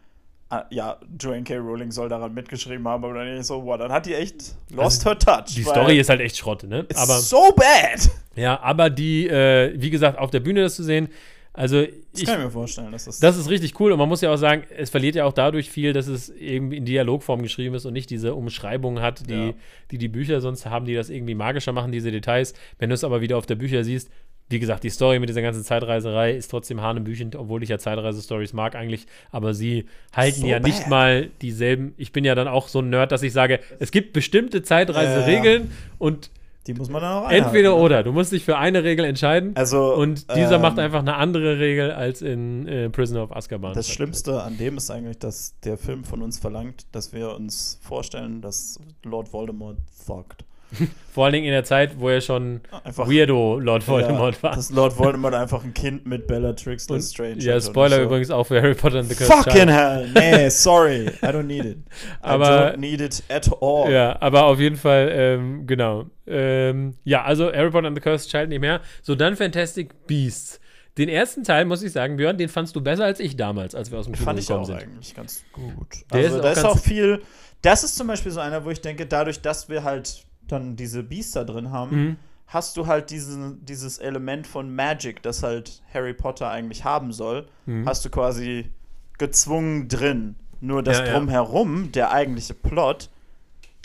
Ah, 0.54 0.66
ja, 0.70 0.96
Joanne 1.18 1.42
K. 1.42 1.56
Rowling 1.56 1.90
soll 1.90 2.08
daran 2.08 2.32
mitgeschrieben 2.32 2.86
haben, 2.86 3.04
aber 3.04 3.14
dann 3.14 3.36
ich 3.36 3.44
so, 3.44 3.62
boah, 3.62 3.76
dann 3.76 3.90
hat 3.90 4.06
die 4.06 4.14
echt 4.14 4.54
lost 4.70 5.04
also, 5.04 5.10
her 5.10 5.18
touch. 5.18 5.54
Die 5.56 5.64
Story 5.64 5.98
ist 5.98 6.08
halt 6.08 6.20
echt 6.20 6.36
Schrott, 6.36 6.62
ne? 6.62 6.86
Aber, 6.94 7.18
so 7.18 7.52
bad! 7.56 8.08
Ja, 8.36 8.60
aber 8.60 8.88
die, 8.88 9.26
äh, 9.26 9.74
wie 9.76 9.90
gesagt, 9.90 10.16
auf 10.16 10.30
der 10.30 10.38
Bühne 10.38 10.62
das 10.62 10.76
zu 10.76 10.84
sehen, 10.84 11.08
also 11.52 11.82
das 11.82 11.92
ich, 12.20 12.26
kann 12.26 12.38
ich 12.38 12.44
mir 12.44 12.50
vorstellen, 12.52 12.92
dass 12.92 13.06
das. 13.06 13.18
Das 13.18 13.36
ist 13.36 13.50
richtig 13.50 13.80
cool 13.80 13.90
und 13.90 13.98
man 13.98 14.08
muss 14.08 14.20
ja 14.20 14.32
auch 14.32 14.36
sagen, 14.36 14.62
es 14.76 14.90
verliert 14.90 15.16
ja 15.16 15.24
auch 15.24 15.32
dadurch 15.32 15.70
viel, 15.70 15.92
dass 15.92 16.06
es 16.06 16.28
irgendwie 16.28 16.76
in 16.76 16.84
Dialogform 16.84 17.42
geschrieben 17.42 17.74
ist 17.74 17.84
und 17.84 17.92
nicht 17.92 18.10
diese 18.10 18.34
Umschreibung 18.34 19.00
hat, 19.00 19.28
die, 19.28 19.32
ja. 19.32 19.52
die 19.90 19.98
die 19.98 20.08
Bücher 20.08 20.40
sonst 20.40 20.66
haben, 20.66 20.84
die 20.84 20.94
das 20.94 21.10
irgendwie 21.10 21.34
magischer 21.34 21.72
machen, 21.72 21.90
diese 21.90 22.12
Details. 22.12 22.54
Wenn 22.78 22.90
du 22.90 22.94
es 22.94 23.02
aber 23.02 23.20
wieder 23.20 23.38
auf 23.38 23.46
der 23.46 23.56
Bücher 23.56 23.82
siehst, 23.82 24.08
wie 24.48 24.58
gesagt, 24.58 24.84
die 24.84 24.90
Story 24.90 25.18
mit 25.18 25.28
dieser 25.28 25.42
ganzen 25.42 25.64
Zeitreiserei 25.64 26.32
ist 26.32 26.48
trotzdem 26.48 26.80
hanebüchend, 26.80 27.34
obwohl 27.34 27.62
ich 27.62 27.70
ja 27.70 27.78
Zeitreise-Stories 27.78 28.52
mag 28.52 28.76
eigentlich, 28.76 29.06
aber 29.32 29.54
sie 29.54 29.86
halten 30.12 30.42
so 30.42 30.46
ja 30.46 30.58
bad. 30.58 30.66
nicht 30.66 30.88
mal 30.88 31.30
dieselben. 31.40 31.94
Ich 31.96 32.12
bin 32.12 32.24
ja 32.24 32.34
dann 32.34 32.48
auch 32.48 32.68
so 32.68 32.80
ein 32.80 32.90
Nerd, 32.90 33.10
dass 33.10 33.22
ich 33.22 33.32
sage, 33.32 33.60
es 33.78 33.90
gibt 33.90 34.12
bestimmte 34.12 34.62
Zeitreiseregeln 34.62 35.62
ja. 35.62 35.68
und 35.98 36.30
die 36.66 36.72
muss 36.72 36.88
man 36.88 37.02
dann 37.02 37.12
auch 37.12 37.24
einhalten. 37.24 37.44
Entweder 37.46 37.70
ne? 37.70 37.74
oder. 37.74 38.02
Du 38.02 38.12
musst 38.12 38.32
dich 38.32 38.44
für 38.44 38.56
eine 38.56 38.84
Regel 38.84 39.04
entscheiden. 39.04 39.52
Also, 39.54 39.94
und 39.94 40.34
dieser 40.34 40.56
ähm, 40.56 40.62
macht 40.62 40.78
einfach 40.78 41.00
eine 41.00 41.16
andere 41.16 41.58
Regel 41.58 41.90
als 41.90 42.22
in 42.22 42.66
äh, 42.66 42.88
Prisoner 42.88 43.24
of 43.24 43.36
Azkaban. 43.36 43.74
Das 43.74 43.90
Schlimmste 43.90 44.42
an 44.42 44.56
dem 44.56 44.78
ist 44.78 44.90
eigentlich, 44.90 45.18
dass 45.18 45.58
der 45.60 45.76
Film 45.76 46.04
von 46.04 46.22
uns 46.22 46.38
verlangt, 46.38 46.86
dass 46.92 47.12
wir 47.12 47.34
uns 47.34 47.78
vorstellen, 47.82 48.40
dass 48.40 48.78
Lord 49.02 49.32
Voldemort 49.32 49.78
thuggt. 50.06 50.44
Vor 51.14 51.26
allen 51.26 51.34
Dingen 51.34 51.46
in 51.46 51.52
der 51.52 51.62
Zeit, 51.62 52.00
wo 52.00 52.08
er 52.08 52.20
schon 52.20 52.60
einfach, 52.82 53.08
Weirdo 53.08 53.60
Lord 53.60 53.86
Voldemort 53.86 54.34
ja, 54.36 54.42
war. 54.42 54.56
Dass 54.56 54.70
Lord 54.70 54.98
Voldemort 54.98 55.32
einfach 55.34 55.62
ein 55.62 55.72
Kind 55.72 56.06
mit 56.06 56.26
Bellatrix 56.26 56.88
Lestrange 56.88 57.38
Ja, 57.38 57.60
Spoiler 57.60 57.98
so. 57.98 58.02
übrigens 58.02 58.30
auch 58.32 58.44
für 58.44 58.60
Harry 58.60 58.74
Potter 58.74 58.98
and 58.98 59.08
the 59.08 59.14
Cursed 59.14 59.32
Fucking 59.32 59.52
Child. 59.52 59.70
hell! 59.70 60.08
Nee, 60.12 60.48
sorry. 60.48 61.06
I 61.22 61.26
don't 61.26 61.44
need 61.44 61.64
it. 61.64 61.78
aber, 62.20 62.72
I 62.72 62.74
don't 62.74 62.78
need 62.78 63.00
it 63.00 63.22
at 63.28 63.48
all. 63.60 63.92
Ja, 63.92 64.20
aber 64.20 64.46
auf 64.46 64.58
jeden 64.58 64.76
Fall, 64.76 65.08
ähm, 65.12 65.66
genau. 65.66 66.06
Ähm, 66.26 66.94
ja, 67.04 67.22
also 67.22 67.52
Harry 67.52 67.70
Potter 67.70 67.86
and 67.86 67.96
the 67.96 68.00
Cursed 68.00 68.28
Child 68.30 68.48
nicht 68.48 68.60
mehr. 68.60 68.80
So, 69.02 69.14
dann 69.14 69.36
Fantastic 69.36 70.06
Beasts. 70.08 70.60
Den 70.98 71.08
ersten 71.08 71.42
Teil, 71.42 71.64
muss 71.64 71.82
ich 71.82 71.92
sagen, 71.92 72.16
Björn, 72.16 72.38
den 72.38 72.48
fandst 72.48 72.76
du 72.76 72.80
besser 72.80 73.04
als 73.04 73.18
ich 73.18 73.36
damals, 73.36 73.74
als 73.74 73.90
wir 73.90 73.98
aus 73.98 74.06
dem 74.06 74.14
Kino 74.14 74.32
gekommen 74.32 74.42
sind. 74.42 74.54
Fand 74.56 74.68
ich 74.68 74.84
auch 74.84 74.88
eigentlich 74.88 75.14
ganz 75.14 75.44
gut. 75.52 76.04
Der 76.12 76.24
also, 76.24 76.36
ist 76.36 76.44
da 76.44 76.50
ist 76.52 76.64
auch 76.64 76.78
viel. 76.78 77.22
Das 77.62 77.82
ist 77.82 77.96
zum 77.96 78.06
Beispiel 78.06 78.30
so 78.30 78.40
einer, 78.40 78.64
wo 78.64 78.70
ich 78.70 78.80
denke, 78.80 79.06
dadurch, 79.06 79.40
dass 79.40 79.68
wir 79.68 79.82
halt 79.82 80.24
dann 80.54 80.76
diese 80.76 81.02
Biester 81.02 81.44
drin 81.44 81.70
haben, 81.70 81.96
mhm. 81.96 82.16
hast 82.46 82.76
du 82.76 82.86
halt 82.86 83.10
diesen, 83.10 83.64
dieses 83.64 83.98
Element 83.98 84.46
von 84.46 84.74
Magic, 84.74 85.22
das 85.22 85.42
halt 85.42 85.82
Harry 85.92 86.14
Potter 86.14 86.50
eigentlich 86.50 86.84
haben 86.84 87.12
soll, 87.12 87.46
mhm. 87.66 87.86
hast 87.86 88.04
du 88.04 88.10
quasi 88.10 88.70
gezwungen 89.18 89.88
drin. 89.88 90.36
Nur 90.60 90.82
das 90.82 90.98
ja, 91.00 91.12
drumherum, 91.12 91.84
ja. 91.84 91.90
der 91.90 92.12
eigentliche 92.12 92.54
Plot, 92.54 93.10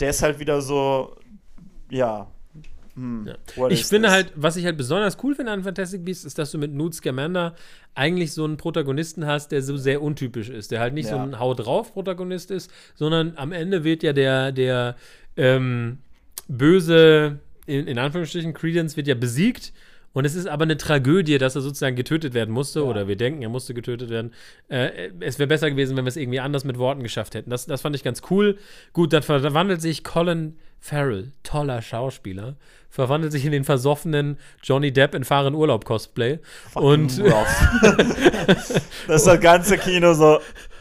der 0.00 0.10
ist 0.10 0.22
halt 0.22 0.38
wieder 0.38 0.62
so, 0.62 1.16
ja. 1.90 2.26
Hm, 2.94 3.28
ja. 3.28 3.68
Ich 3.68 3.84
finde 3.84 4.08
this? 4.08 4.14
halt, 4.14 4.32
was 4.34 4.56
ich 4.56 4.64
halt 4.64 4.76
besonders 4.76 5.18
cool 5.22 5.34
finde 5.34 5.52
an 5.52 5.62
Fantastic 5.62 6.04
Beasts, 6.04 6.24
ist, 6.24 6.38
dass 6.38 6.50
du 6.50 6.58
mit 6.58 6.72
Newt 6.72 6.94
Scamander 6.94 7.54
eigentlich 7.94 8.32
so 8.32 8.44
einen 8.44 8.56
Protagonisten 8.56 9.26
hast, 9.26 9.52
der 9.52 9.62
so 9.62 9.76
sehr 9.76 10.02
untypisch 10.02 10.48
ist, 10.48 10.70
der 10.70 10.80
halt 10.80 10.94
nicht 10.94 11.08
so 11.08 11.16
ein 11.16 11.38
Hau 11.38 11.54
drauf 11.54 11.92
Protagonist 11.92 12.50
ist, 12.50 12.70
sondern 12.94 13.34
am 13.36 13.52
Ende 13.52 13.84
wird 13.84 14.02
ja 14.02 14.12
der, 14.12 14.52
der, 14.52 14.96
ähm, 15.36 15.98
böse, 16.50 17.38
in, 17.66 17.86
in 17.86 17.98
Anführungsstrichen, 17.98 18.52
Credence 18.52 18.96
wird 18.96 19.06
ja 19.06 19.14
besiegt. 19.14 19.72
Und 20.12 20.24
es 20.24 20.34
ist 20.34 20.48
aber 20.48 20.64
eine 20.64 20.76
Tragödie, 20.76 21.38
dass 21.38 21.54
er 21.54 21.60
sozusagen 21.60 21.94
getötet 21.94 22.34
werden 22.34 22.52
musste, 22.52 22.80
ja. 22.80 22.84
oder 22.84 23.06
wir 23.06 23.14
denken, 23.14 23.42
er 23.42 23.48
musste 23.48 23.74
getötet 23.74 24.10
werden. 24.10 24.32
Äh, 24.68 25.10
es 25.20 25.38
wäre 25.38 25.46
besser 25.46 25.70
gewesen, 25.70 25.96
wenn 25.96 26.04
wir 26.04 26.08
es 26.08 26.16
irgendwie 26.16 26.40
anders 26.40 26.64
mit 26.64 26.78
Worten 26.78 27.04
geschafft 27.04 27.36
hätten. 27.36 27.48
Das, 27.48 27.66
das 27.66 27.82
fand 27.82 27.94
ich 27.94 28.02
ganz 28.02 28.22
cool. 28.28 28.58
Gut, 28.92 29.12
dann 29.12 29.22
verwandelt 29.22 29.80
sich 29.80 30.02
Colin 30.02 30.56
Farrell, 30.80 31.30
toller 31.44 31.80
Schauspieler, 31.80 32.56
verwandelt 32.88 33.30
sich 33.30 33.44
in 33.44 33.52
den 33.52 33.62
versoffenen 33.62 34.36
Johnny 34.64 34.92
Depp 34.92 35.14
in 35.14 35.22
Fahren 35.22 35.54
Urlaub 35.54 35.84
Cosplay. 35.84 36.40
und 36.74 37.18
das 37.24 38.70
ist 39.06 39.26
das 39.26 39.40
ganze 39.40 39.78
Kino 39.78 40.14
so. 40.14 40.40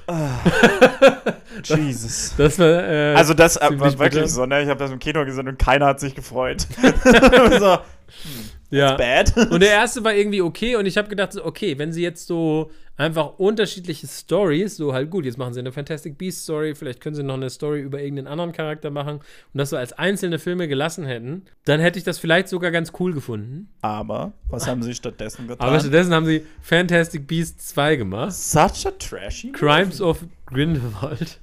Jesus. 1.63 2.33
Das 2.37 2.59
war, 2.59 2.67
äh, 2.67 3.15
also 3.15 3.33
das 3.33 3.59
war 3.59 3.71
wirklich 3.71 3.97
bitter. 3.97 4.27
so, 4.27 4.45
ne? 4.45 4.63
Ich 4.63 4.69
habe 4.69 4.79
das 4.79 4.91
im 4.91 4.99
Kino 4.99 5.25
gesehen 5.25 5.47
und 5.47 5.59
keiner 5.59 5.87
hat 5.87 5.99
sich 5.99 6.15
gefreut. 6.15 6.67
so, 6.81 7.73
hm, 7.73 8.49
ja. 8.69 8.95
Bad. 8.95 9.35
Und 9.51 9.61
der 9.61 9.71
erste 9.71 10.03
war 10.03 10.13
irgendwie 10.13 10.41
okay 10.41 10.75
und 10.75 10.85
ich 10.85 10.97
habe 10.97 11.09
gedacht, 11.09 11.35
okay, 11.37 11.77
wenn 11.77 11.91
sie 11.91 12.03
jetzt 12.03 12.27
so 12.27 12.71
einfach 12.97 13.39
unterschiedliche 13.39 14.07
Stories, 14.07 14.75
so 14.75 14.93
halt 14.93 15.09
gut, 15.09 15.25
jetzt 15.25 15.37
machen 15.37 15.53
sie 15.53 15.59
eine 15.61 15.71
Fantastic 15.71 16.17
Beast 16.17 16.43
Story, 16.43 16.75
vielleicht 16.75 16.99
können 16.99 17.15
sie 17.15 17.23
noch 17.23 17.35
eine 17.35 17.49
Story 17.49 17.79
über 17.79 17.99
irgendeinen 17.99 18.27
anderen 18.27 18.51
Charakter 18.51 18.91
machen 18.91 19.19
und 19.53 19.57
das 19.57 19.69
so 19.69 19.77
als 19.77 19.93
einzelne 19.93 20.37
Filme 20.37 20.67
gelassen 20.67 21.05
hätten, 21.05 21.43
dann 21.65 21.79
hätte 21.79 21.97
ich 21.97 22.03
das 22.03 22.19
vielleicht 22.19 22.49
sogar 22.49 22.71
ganz 22.71 22.91
cool 22.99 23.13
gefunden. 23.13 23.69
Aber 23.81 24.33
was 24.49 24.67
haben 24.67 24.83
sie 24.83 24.93
stattdessen 24.93 25.47
getan? 25.47 25.67
Aber 25.67 25.79
stattdessen 25.79 26.13
haben 26.13 26.25
sie 26.25 26.45
Fantastic 26.61 27.25
Beast 27.25 27.67
2 27.69 27.95
gemacht. 27.95 28.33
Such 28.33 28.85
a 28.85 28.91
trashy 28.99 29.51
Crimes 29.53 29.99
movie. 29.99 30.09
of 30.09 30.25
Grindelwald. 30.45 31.39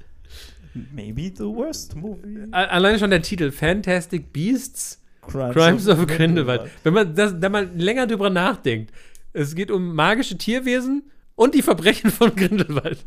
Maybe 0.92 1.32
the 1.34 1.44
worst 1.44 1.96
movie. 1.96 2.52
Alleine 2.52 2.98
schon 2.98 3.10
der 3.10 3.22
Titel 3.22 3.50
Fantastic 3.50 4.30
Beasts 4.32 5.00
Crimes, 5.26 5.54
Crimes 5.54 5.88
of, 5.88 6.00
of 6.00 6.06
Grindelwald. 6.06 6.70
Wenn 6.82 6.94
man 6.94 7.14
das, 7.14 7.34
da 7.38 7.48
mal 7.48 7.70
länger 7.74 8.06
drüber 8.06 8.30
nachdenkt, 8.30 8.92
es 9.32 9.54
geht 9.54 9.70
um 9.70 9.94
magische 9.94 10.38
Tierwesen 10.38 11.10
und 11.36 11.54
die 11.54 11.62
Verbrechen 11.62 12.10
von 12.10 12.34
Grindelwald. 12.34 13.04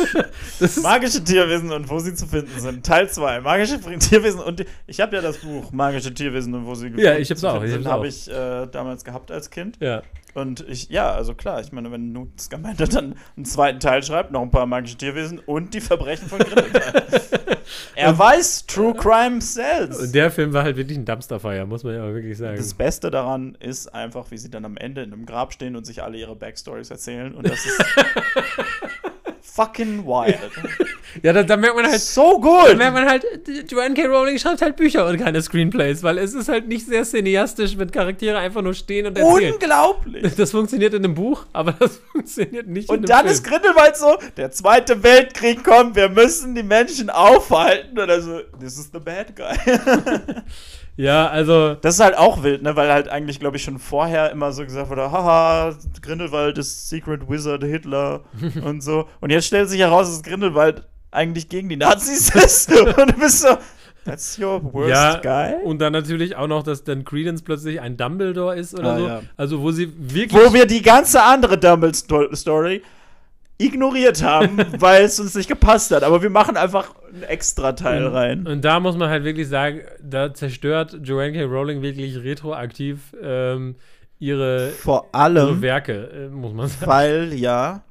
Magische 0.82 1.22
Tierwesen 1.22 1.70
und 1.72 1.88
wo 1.88 2.00
sie 2.00 2.14
zu 2.14 2.26
finden 2.26 2.58
sind. 2.58 2.84
Teil 2.84 3.08
2. 3.08 3.40
Magische 3.40 3.80
Tierwesen 3.80 4.40
und 4.40 4.60
die, 4.60 4.66
ich 4.86 5.00
habe 5.00 5.14
ja 5.16 5.22
das 5.22 5.38
Buch 5.38 5.70
Magische 5.72 6.12
Tierwesen 6.12 6.52
und 6.54 6.66
wo 6.66 6.74
sie 6.74 6.88
ja, 6.96 7.16
ich 7.16 7.30
hab's 7.30 7.44
auch. 7.44 7.62
Ich 7.62 7.72
hab's 7.72 7.86
habe 7.86 8.08
ich 8.08 8.28
äh, 8.28 8.66
damals 8.66 9.04
gehabt 9.04 9.30
als 9.30 9.50
Kind. 9.50 9.78
Ja. 9.80 10.02
Und 10.34 10.68
ich, 10.68 10.88
ja, 10.90 11.12
also 11.12 11.34
klar, 11.34 11.60
ich 11.60 11.70
meine, 11.70 11.92
wenn 11.92 12.12
Newt 12.12 12.40
Scamander 12.40 12.86
dann 12.86 13.14
einen 13.36 13.44
zweiten 13.44 13.78
Teil 13.78 14.02
schreibt, 14.02 14.32
noch 14.32 14.42
ein 14.42 14.50
paar 14.50 14.66
magische 14.66 14.96
Tierwesen 14.96 15.38
und 15.38 15.74
die 15.74 15.80
Verbrechen 15.80 16.28
von 16.28 16.40
Grindelwald. 16.40 17.04
er 17.94 18.10
und, 18.10 18.18
weiß, 18.18 18.66
True 18.66 18.94
Crime 18.94 19.40
sells. 19.40 19.98
Und 19.98 20.14
der 20.14 20.32
Film 20.32 20.52
war 20.52 20.64
halt 20.64 20.76
wirklich 20.76 20.98
ein 20.98 21.04
Dumpsterfire, 21.04 21.66
muss 21.66 21.84
man 21.84 21.94
ja 21.94 22.12
wirklich 22.12 22.36
sagen. 22.36 22.56
Das 22.56 22.74
Beste 22.74 23.10
daran 23.10 23.56
ist 23.60 23.94
einfach, 23.94 24.30
wie 24.32 24.38
sie 24.38 24.50
dann 24.50 24.64
am 24.64 24.76
Ende 24.76 25.02
in 25.02 25.12
einem 25.12 25.24
Grab 25.24 25.52
stehen 25.52 25.76
und 25.76 25.86
sich 25.86 26.02
alle 26.02 26.18
ihre 26.18 26.34
Backstories 26.34 26.90
erzählen. 26.90 27.34
Und 27.34 27.48
das 27.48 27.64
ist 27.64 27.84
fucking 29.54 30.04
wild. 30.04 30.38
ja, 31.22 31.32
da, 31.32 31.42
da, 31.42 31.56
merkt 31.56 31.76
man 31.76 31.86
halt. 31.86 32.00
So 32.00 32.40
gut! 32.40 32.70
Da 32.70 32.74
merkt 32.74 32.94
man 32.94 33.08
halt, 33.08 33.24
Joanne 33.70 33.94
K. 33.94 34.06
Rowling 34.06 34.38
schreibt 34.38 34.62
halt 34.62 34.76
Bücher 34.76 35.06
und 35.06 35.16
keine 35.18 35.40
Screenplays, 35.40 36.02
weil 36.02 36.18
es 36.18 36.34
ist 36.34 36.48
halt 36.48 36.66
nicht 36.66 36.86
sehr 36.86 37.04
cineastisch, 37.04 37.78
wenn 37.78 37.90
Charaktere 37.90 38.38
einfach 38.38 38.62
nur 38.62 38.74
stehen 38.74 39.06
und 39.06 39.16
erzählen. 39.16 39.54
Unglaublich! 39.54 40.34
Das 40.34 40.50
funktioniert 40.50 40.94
in 40.94 41.04
einem 41.04 41.14
Buch, 41.14 41.46
aber 41.52 41.72
das 41.78 42.00
funktioniert 42.12 42.66
nicht 42.66 42.88
und 42.88 42.96
in 42.96 42.98
einem 42.98 43.02
Und 43.04 43.08
dann 43.10 43.20
Film. 43.20 43.32
ist 43.32 43.44
Grindelwald 43.44 43.96
so: 43.96 44.18
der 44.36 44.50
Zweite 44.50 45.02
Weltkrieg 45.02 45.62
kommt, 45.62 45.94
wir 45.94 46.08
müssen 46.08 46.54
die 46.54 46.64
Menschen 46.64 47.08
aufhalten. 47.10 47.98
Oder 47.98 48.20
so, 48.20 48.40
this 48.58 48.76
is 48.78 48.90
the 48.92 48.98
bad 48.98 49.36
guy. 49.36 49.56
Ja, 50.96 51.28
also. 51.28 51.74
Das 51.74 51.94
ist 51.94 52.00
halt 52.00 52.16
auch 52.16 52.42
wild, 52.42 52.62
ne? 52.62 52.76
Weil 52.76 52.92
halt 52.92 53.08
eigentlich, 53.08 53.40
glaube 53.40 53.56
ich, 53.56 53.64
schon 53.64 53.78
vorher 53.78 54.30
immer 54.30 54.52
so 54.52 54.64
gesagt 54.64 54.90
wurde: 54.90 55.10
haha, 55.10 55.74
Grindelwald 56.02 56.58
ist 56.58 56.88
Secret 56.88 57.28
Wizard 57.28 57.64
Hitler 57.64 58.22
und 58.64 58.82
so. 58.82 59.08
Und 59.20 59.30
jetzt 59.30 59.46
stellt 59.46 59.68
sich 59.68 59.80
heraus, 59.80 60.08
dass 60.08 60.22
Grindelwald 60.22 60.86
eigentlich 61.10 61.48
gegen 61.48 61.68
die 61.68 61.76
Nazis 61.76 62.34
ist. 62.34 62.72
und 62.72 63.10
du 63.10 63.18
bist 63.18 63.40
so. 63.40 63.56
That's 64.04 64.38
your 64.38 64.62
worst 64.72 64.90
ja, 64.90 65.16
guy? 65.16 65.64
Und 65.64 65.78
dann 65.78 65.94
natürlich 65.94 66.36
auch 66.36 66.46
noch, 66.46 66.62
dass 66.62 66.84
dann 66.84 67.06
Credence 67.06 67.40
plötzlich 67.42 67.80
ein 67.80 67.96
Dumbledore 67.96 68.54
ist 68.54 68.78
oder 68.78 68.92
ah, 68.92 68.98
so. 68.98 69.06
Ja. 69.08 69.22
Also, 69.36 69.62
wo 69.62 69.70
sie 69.70 69.90
wirklich. 69.96 70.44
Wo 70.44 70.52
wir 70.52 70.66
die 70.66 70.82
ganze 70.82 71.22
andere 71.22 71.56
Dumbledore-Story 71.56 72.82
ignoriert 73.58 74.22
haben, 74.22 74.58
weil 74.80 75.04
es 75.04 75.20
uns 75.20 75.34
nicht 75.34 75.48
gepasst 75.48 75.90
hat. 75.90 76.02
Aber 76.02 76.22
wir 76.22 76.30
machen 76.30 76.56
einfach 76.56 76.94
einen 77.12 77.22
extra 77.22 77.72
Teil 77.72 78.06
rein. 78.06 78.46
Und 78.46 78.64
da 78.64 78.80
muss 78.80 78.96
man 78.96 79.08
halt 79.08 79.24
wirklich 79.24 79.48
sagen, 79.48 79.82
da 80.02 80.34
zerstört 80.34 80.98
Joanne 81.02 81.32
K. 81.32 81.44
Rowling 81.44 81.82
wirklich 81.82 82.16
retroaktiv 82.16 83.14
ähm, 83.22 83.76
ihre, 84.18 84.70
Vor 84.70 85.14
allem, 85.14 85.48
ihre 85.48 85.62
Werke, 85.62 86.10
äh, 86.10 86.28
muss 86.28 86.52
man 86.52 86.68
sagen. 86.68 86.86
Weil, 86.86 87.34
ja, 87.34 87.84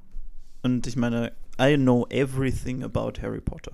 und 0.63 0.87
ich 0.87 0.95
meine, 0.95 1.31
I 1.59 1.77
know 1.77 2.07
everything 2.09 2.83
about 2.83 3.13
Harry 3.21 3.41
Potter. 3.41 3.73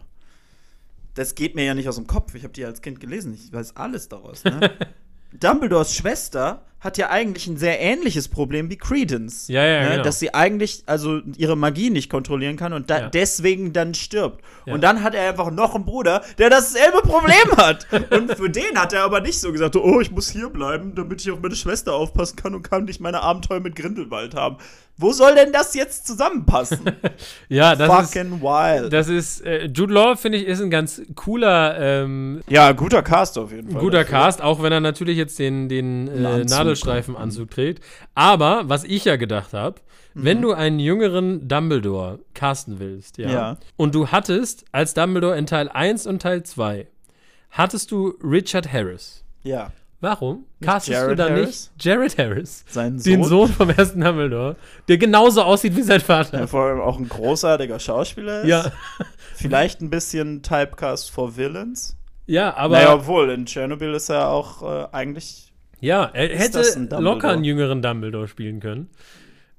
Das 1.15 1.35
geht 1.35 1.55
mir 1.55 1.65
ja 1.65 1.73
nicht 1.73 1.87
aus 1.87 1.95
dem 1.95 2.07
Kopf. 2.07 2.35
Ich 2.35 2.43
habe 2.43 2.53
die 2.53 2.65
als 2.65 2.81
Kind 2.81 2.99
gelesen. 2.99 3.33
Ich 3.33 3.51
weiß 3.51 3.75
alles 3.75 4.09
daraus. 4.09 4.43
Ne? 4.43 4.71
Dumbledores 5.33 5.93
Schwester 5.93 6.65
hat 6.79 6.97
ja 6.97 7.09
eigentlich 7.09 7.47
ein 7.47 7.57
sehr 7.57 7.79
ähnliches 7.79 8.29
Problem 8.29 8.69
wie 8.69 8.77
Credence. 8.77 9.49
Ja, 9.49 9.65
ja, 9.65 9.83
ne? 9.83 9.89
genau. 9.91 10.03
Dass 10.03 10.19
sie 10.19 10.33
eigentlich 10.33 10.83
also 10.85 11.19
ihre 11.35 11.57
Magie 11.57 11.89
nicht 11.89 12.09
kontrollieren 12.09 12.55
kann 12.55 12.71
und 12.71 12.89
da, 12.89 12.99
ja. 12.99 13.09
deswegen 13.09 13.73
dann 13.73 13.93
stirbt. 13.93 14.41
Ja. 14.65 14.73
Und 14.73 14.81
dann 14.81 15.03
hat 15.03 15.13
er 15.13 15.29
einfach 15.29 15.51
noch 15.51 15.75
einen 15.75 15.85
Bruder, 15.85 16.23
der 16.37 16.49
dasselbe 16.49 17.01
Problem 17.01 17.57
hat. 17.57 17.85
und 18.11 18.33
für 18.35 18.49
den 18.49 18.79
hat 18.79 18.93
er 18.93 19.03
aber 19.03 19.19
nicht 19.19 19.39
so 19.39 19.51
gesagt, 19.51 19.75
oh, 19.75 19.99
ich 19.99 20.11
muss 20.11 20.29
hier 20.29 20.49
bleiben, 20.49 20.95
damit 20.95 21.21
ich 21.21 21.31
auf 21.31 21.41
meine 21.41 21.55
Schwester 21.55 21.93
aufpassen 21.93 22.37
kann 22.37 22.55
und 22.55 22.63
kann 22.63 22.85
nicht 22.85 23.01
meine 23.01 23.21
Abenteuer 23.21 23.59
mit 23.59 23.75
Grindelwald 23.75 24.35
haben. 24.35 24.57
Wo 25.01 25.13
soll 25.13 25.33
denn 25.33 25.53
das 25.53 25.75
jetzt 25.75 26.05
zusammenpassen? 26.05 26.79
ja, 27.47 27.73
das 27.73 27.87
Fucking 27.87 28.33
ist, 28.33 28.41
wild. 28.41 28.91
Das 28.91 29.07
ist, 29.07 29.45
äh, 29.45 29.67
Jude 29.67 29.93
Law, 29.93 30.17
finde 30.17 30.39
ich, 30.39 30.45
ist 30.45 30.59
ein 30.59 30.69
ganz 30.69 31.01
cooler. 31.15 31.79
Ähm, 31.79 32.41
ja, 32.49 32.73
guter 32.73 33.01
Cast 33.01 33.37
auf 33.37 33.53
jeden 33.53 33.71
Fall. 33.71 33.79
Guter 33.79 33.99
dafür. 33.99 34.17
Cast, 34.17 34.41
auch 34.41 34.61
wenn 34.61 34.73
er 34.73 34.81
natürlich 34.81 35.15
jetzt 35.15 35.39
den, 35.39 35.69
den 35.69 36.09
äh, 36.09 36.43
Nadelstreifenanzug 36.69 37.51
trägt. 37.51 37.83
Aber, 38.15 38.63
was 38.67 38.83
ich 38.83 39.05
ja 39.05 39.15
gedacht 39.15 39.53
habe, 39.53 39.81
mhm. 40.13 40.25
wenn 40.25 40.41
du 40.41 40.53
einen 40.53 40.79
jüngeren 40.79 41.47
Dumbledore 41.47 42.19
casten 42.33 42.79
willst, 42.79 43.17
ja, 43.17 43.29
ja, 43.29 43.57
und 43.75 43.95
du 43.95 44.07
hattest 44.07 44.65
als 44.71 44.93
Dumbledore 44.93 45.37
in 45.37 45.45
Teil 45.45 45.69
1 45.69 46.07
und 46.07 46.21
Teil 46.21 46.43
2, 46.43 46.87
hattest 47.51 47.91
du 47.91 48.15
Richard 48.23 48.71
Harris. 48.71 49.23
Ja. 49.43 49.71
Warum 50.01 50.45
castest 50.61 50.93
Jared 50.93 51.11
du 51.11 51.15
da 51.17 51.29
Harris? 51.29 51.71
nicht 51.75 51.85
Jared 51.85 52.17
Harris, 52.17 52.63
Seinen 52.69 52.99
Sohn? 52.99 53.11
den 53.11 53.23
Sohn 53.25 53.47
vom 53.49 53.69
ersten 53.69 53.99
Dumbledore, 53.99 54.55
der 54.87 54.97
genauso 54.97 55.41
aussieht 55.41 55.75
wie 55.75 55.81
sein 55.81 55.99
Vater? 55.99 56.37
Der 56.37 56.47
vor 56.47 56.65
allem 56.65 56.79
auch 56.79 56.97
ein 56.97 57.09
großartiger 57.09 57.79
Schauspieler 57.79 58.41
ist. 58.41 58.47
Ja. 58.47 58.71
Vielleicht 59.35 59.81
ein 59.81 59.89
bisschen 59.89 60.41
Typecast 60.41 61.11
for 61.11 61.35
Villains. 61.35 61.97
Ja, 62.29 62.55
aber. 62.55 62.75
Naja, 62.75 62.93
obwohl, 62.93 63.31
in 63.31 63.45
Tschernobyl 63.45 63.93
ist 63.93 64.09
er 64.09 64.29
auch 64.29 64.61
äh, 64.61 64.87
eigentlich. 64.91 65.48
Ja, 65.81 66.09
er 66.13 66.29
hätte 66.37 66.61
locker 66.99 67.29
einen 67.29 67.43
jüngeren 67.43 67.81
Dumbledore 67.81 68.27
spielen 68.27 68.59
können. 68.59 68.89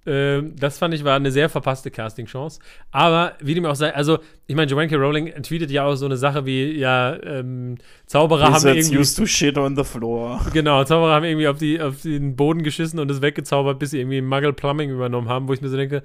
Ähm, 0.06 0.54
das 0.58 0.78
fand 0.78 0.94
ich 0.94 1.04
war 1.04 1.16
eine 1.16 1.30
sehr 1.30 1.48
verpasste 1.48 1.90
Casting-Chance. 1.90 2.60
Aber 2.90 3.34
wie 3.40 3.54
dem 3.54 3.66
auch 3.66 3.74
sei, 3.74 3.94
also 3.94 4.18
ich 4.46 4.56
meine, 4.56 4.70
Joanne 4.70 4.88
K. 4.88 4.96
Rowling 4.96 5.30
tweetet 5.42 5.70
ja 5.70 5.84
auch 5.84 5.94
so 5.94 6.06
eine 6.06 6.16
Sache 6.16 6.46
wie, 6.46 6.72
ja, 6.72 7.22
ähm, 7.22 7.76
Zauberer 8.06 8.48
Wizards 8.48 8.64
haben 8.64 8.76
irgendwie. 8.76 8.98
used 8.98 9.18
to 9.18 9.26
shit 9.26 9.58
on 9.58 9.76
the 9.76 9.84
floor. 9.84 10.40
Genau, 10.52 10.82
Zauberer 10.84 11.14
haben 11.14 11.24
irgendwie 11.24 11.48
auf, 11.48 11.58
die, 11.58 11.80
auf 11.80 12.00
den 12.02 12.34
Boden 12.34 12.62
geschissen 12.62 12.98
und 12.98 13.10
es 13.10 13.20
weggezaubert, 13.20 13.78
bis 13.78 13.90
sie 13.90 13.98
irgendwie 13.98 14.22
Muggle 14.22 14.52
Plumbing 14.52 14.90
übernommen 14.90 15.28
haben, 15.28 15.48
wo 15.48 15.52
ich 15.52 15.60
mir 15.60 15.68
so 15.68 15.76
denke, 15.76 16.02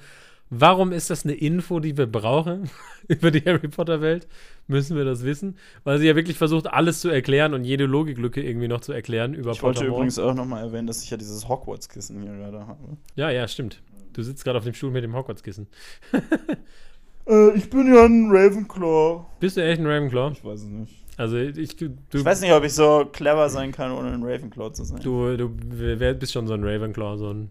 warum 0.50 0.92
ist 0.92 1.10
das 1.10 1.26
eine 1.26 1.34
Info, 1.34 1.80
die 1.80 1.98
wir 1.98 2.08
brauchen 2.08 2.70
über 3.08 3.32
die 3.32 3.42
Harry 3.42 3.68
Potter-Welt? 3.68 4.28
Müssen 4.68 4.98
wir 4.98 5.06
das 5.06 5.24
wissen? 5.24 5.58
Weil 5.84 6.00
sie 6.00 6.08
ja 6.08 6.16
wirklich 6.16 6.38
versucht, 6.38 6.68
alles 6.68 7.02
zu 7.02 7.10
erklären 7.10 7.54
und 7.54 7.64
jede 7.64 7.86
Logiklücke 7.86 8.42
irgendwie 8.42 8.68
noch 8.68 8.82
zu 8.82 8.94
erklären 8.94 9.34
über 9.34 9.52
Ich 9.52 9.64
wollte 9.64 9.86
übrigens 9.86 10.18
auch 10.20 10.34
nochmal 10.34 10.64
erwähnen, 10.64 10.88
dass 10.88 11.04
ich 11.04 11.10
ja 11.10 11.18
dieses 11.18 11.48
Hogwarts-Kissen 11.48 12.22
hier 12.22 12.34
gerade 12.34 12.68
habe. 12.68 12.98
Ja, 13.16 13.30
ja, 13.30 13.48
stimmt. 13.48 13.82
Du 14.14 14.24
sitzt 14.24 14.44
gerade 14.44 14.58
auf 14.58 14.64
dem 14.64 14.74
Stuhl 14.74 14.92
mit 14.92 15.04
dem 15.04 15.16
Hogwarts-Kissen. 15.16 15.68
äh, 17.28 17.52
ich 17.58 17.70
bin 17.70 17.94
ja 17.94 18.06
ein 18.06 18.30
Ravenclaw. 18.32 19.26
Bist 19.40 19.58
du 19.58 19.62
echt 19.62 19.80
ein 19.80 19.86
Ravenclaw? 19.86 20.32
Ich 20.32 20.44
weiß 20.44 20.62
es 20.62 20.68
nicht. 20.68 21.06
Also 21.18 21.38
ich, 21.38 21.76
du, 21.78 21.96
ich 22.14 22.26
weiß 22.26 22.42
nicht, 22.42 22.52
ob 22.52 22.64
ich 22.64 22.74
so 22.74 23.06
clever 23.12 23.50
sein 23.50 23.72
kann, 23.72 23.92
ohne 23.92 24.12
ein 24.12 24.24
Ravenclaw 24.24 24.74
zu 24.74 24.84
sein. 24.84 25.00
Du, 25.02 25.38
du 25.38 25.50
bist 25.50 26.34
schon 26.34 26.48
so 26.48 26.54
ein 26.54 26.64
Ravenclaw, 26.64 27.18
so 27.18 27.30
ein, 27.30 27.50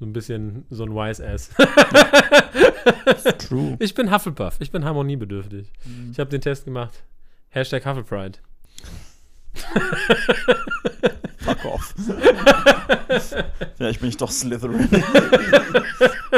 so 0.00 0.06
ein 0.06 0.14
bisschen 0.14 0.64
so 0.70 0.84
ein 0.84 0.94
Wise 0.94 1.24
Ass. 1.24 1.50
True. 3.38 3.76
Ich 3.80 3.94
bin 3.94 4.10
Hufflepuff. 4.10 4.56
Ich 4.60 4.72
bin 4.72 4.84
harmoniebedürftig. 4.84 5.70
Mhm. 5.84 6.10
Ich 6.12 6.18
habe 6.18 6.30
den 6.30 6.40
Test 6.40 6.64
gemacht. 6.64 7.04
Hashtag 7.50 7.84
Hufflepride. 7.84 8.38
Fuck 11.38 11.64
off. 11.66 11.94
Vielleicht 13.76 14.00
bin 14.00 14.08
ich 14.08 14.16
doch 14.16 14.30
Slytherin. 14.30 14.88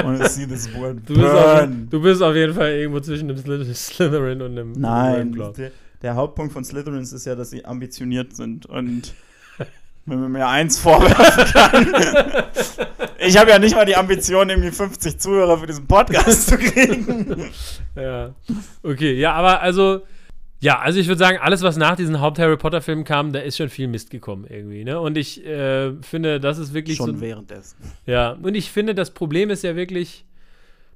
Und 0.04 0.28
see 0.28 0.46
this 0.46 0.74
word 0.74 0.98
du 1.06 1.14
bist, 1.14 1.26
auf, 1.26 1.68
du 1.90 2.02
bist 2.02 2.22
auf 2.22 2.34
jeden 2.34 2.54
Fall 2.54 2.70
irgendwo 2.72 2.98
zwischen 2.98 3.28
dem 3.28 3.36
Slytherin 3.74 4.40
und 4.40 4.56
dem 4.56 4.72
Nein, 4.72 5.32
der, 5.56 5.70
der, 6.00 6.14
Hauptpunkt 6.14 6.54
von 6.54 6.64
Slytherins 6.64 7.12
ist 7.12 7.26
ja, 7.26 7.34
dass 7.34 7.50
sie 7.50 7.64
ambitioniert 7.64 8.34
sind 8.34 8.64
und 8.64 9.12
wenn 10.06 10.20
man 10.20 10.32
mir 10.32 10.46
eins 10.46 10.78
vorwerfen 10.78 11.52
kann. 11.52 12.44
ich 13.18 13.36
habe 13.36 13.50
ja 13.50 13.58
nicht 13.58 13.74
mal 13.74 13.84
die 13.84 13.96
Ambition, 13.96 14.50
irgendwie 14.50 14.70
50 14.70 15.18
Zuhörer 15.18 15.58
für 15.58 15.66
diesen 15.66 15.86
Podcast 15.86 16.48
zu 16.48 16.58
kriegen. 16.58 17.50
ja. 17.94 18.34
Okay, 18.82 19.14
ja, 19.14 19.32
aber 19.32 19.60
also 19.60 20.02
ja, 20.62 20.78
also 20.78 21.00
ich 21.00 21.08
würde 21.08 21.18
sagen, 21.18 21.38
alles, 21.40 21.62
was 21.62 21.76
nach 21.76 21.96
diesen 21.96 22.20
Haupt-Harry 22.20 22.56
Potter-Filmen 22.56 23.02
kam, 23.02 23.32
da 23.32 23.40
ist 23.40 23.56
schon 23.56 23.68
viel 23.68 23.88
Mist 23.88 24.10
gekommen 24.10 24.46
irgendwie. 24.48 24.84
Ne? 24.84 25.00
Und 25.00 25.18
ich 25.18 25.44
äh, 25.44 25.92
finde, 26.02 26.38
das 26.38 26.58
ist 26.58 26.72
wirklich. 26.72 26.98
Schon 26.98 27.16
so, 27.16 27.20
währenddessen. 27.20 27.76
Ja, 28.06 28.38
und 28.40 28.54
ich 28.54 28.70
finde, 28.70 28.94
das 28.94 29.10
Problem 29.10 29.50
ist 29.50 29.64
ja 29.64 29.74
wirklich. 29.74 30.24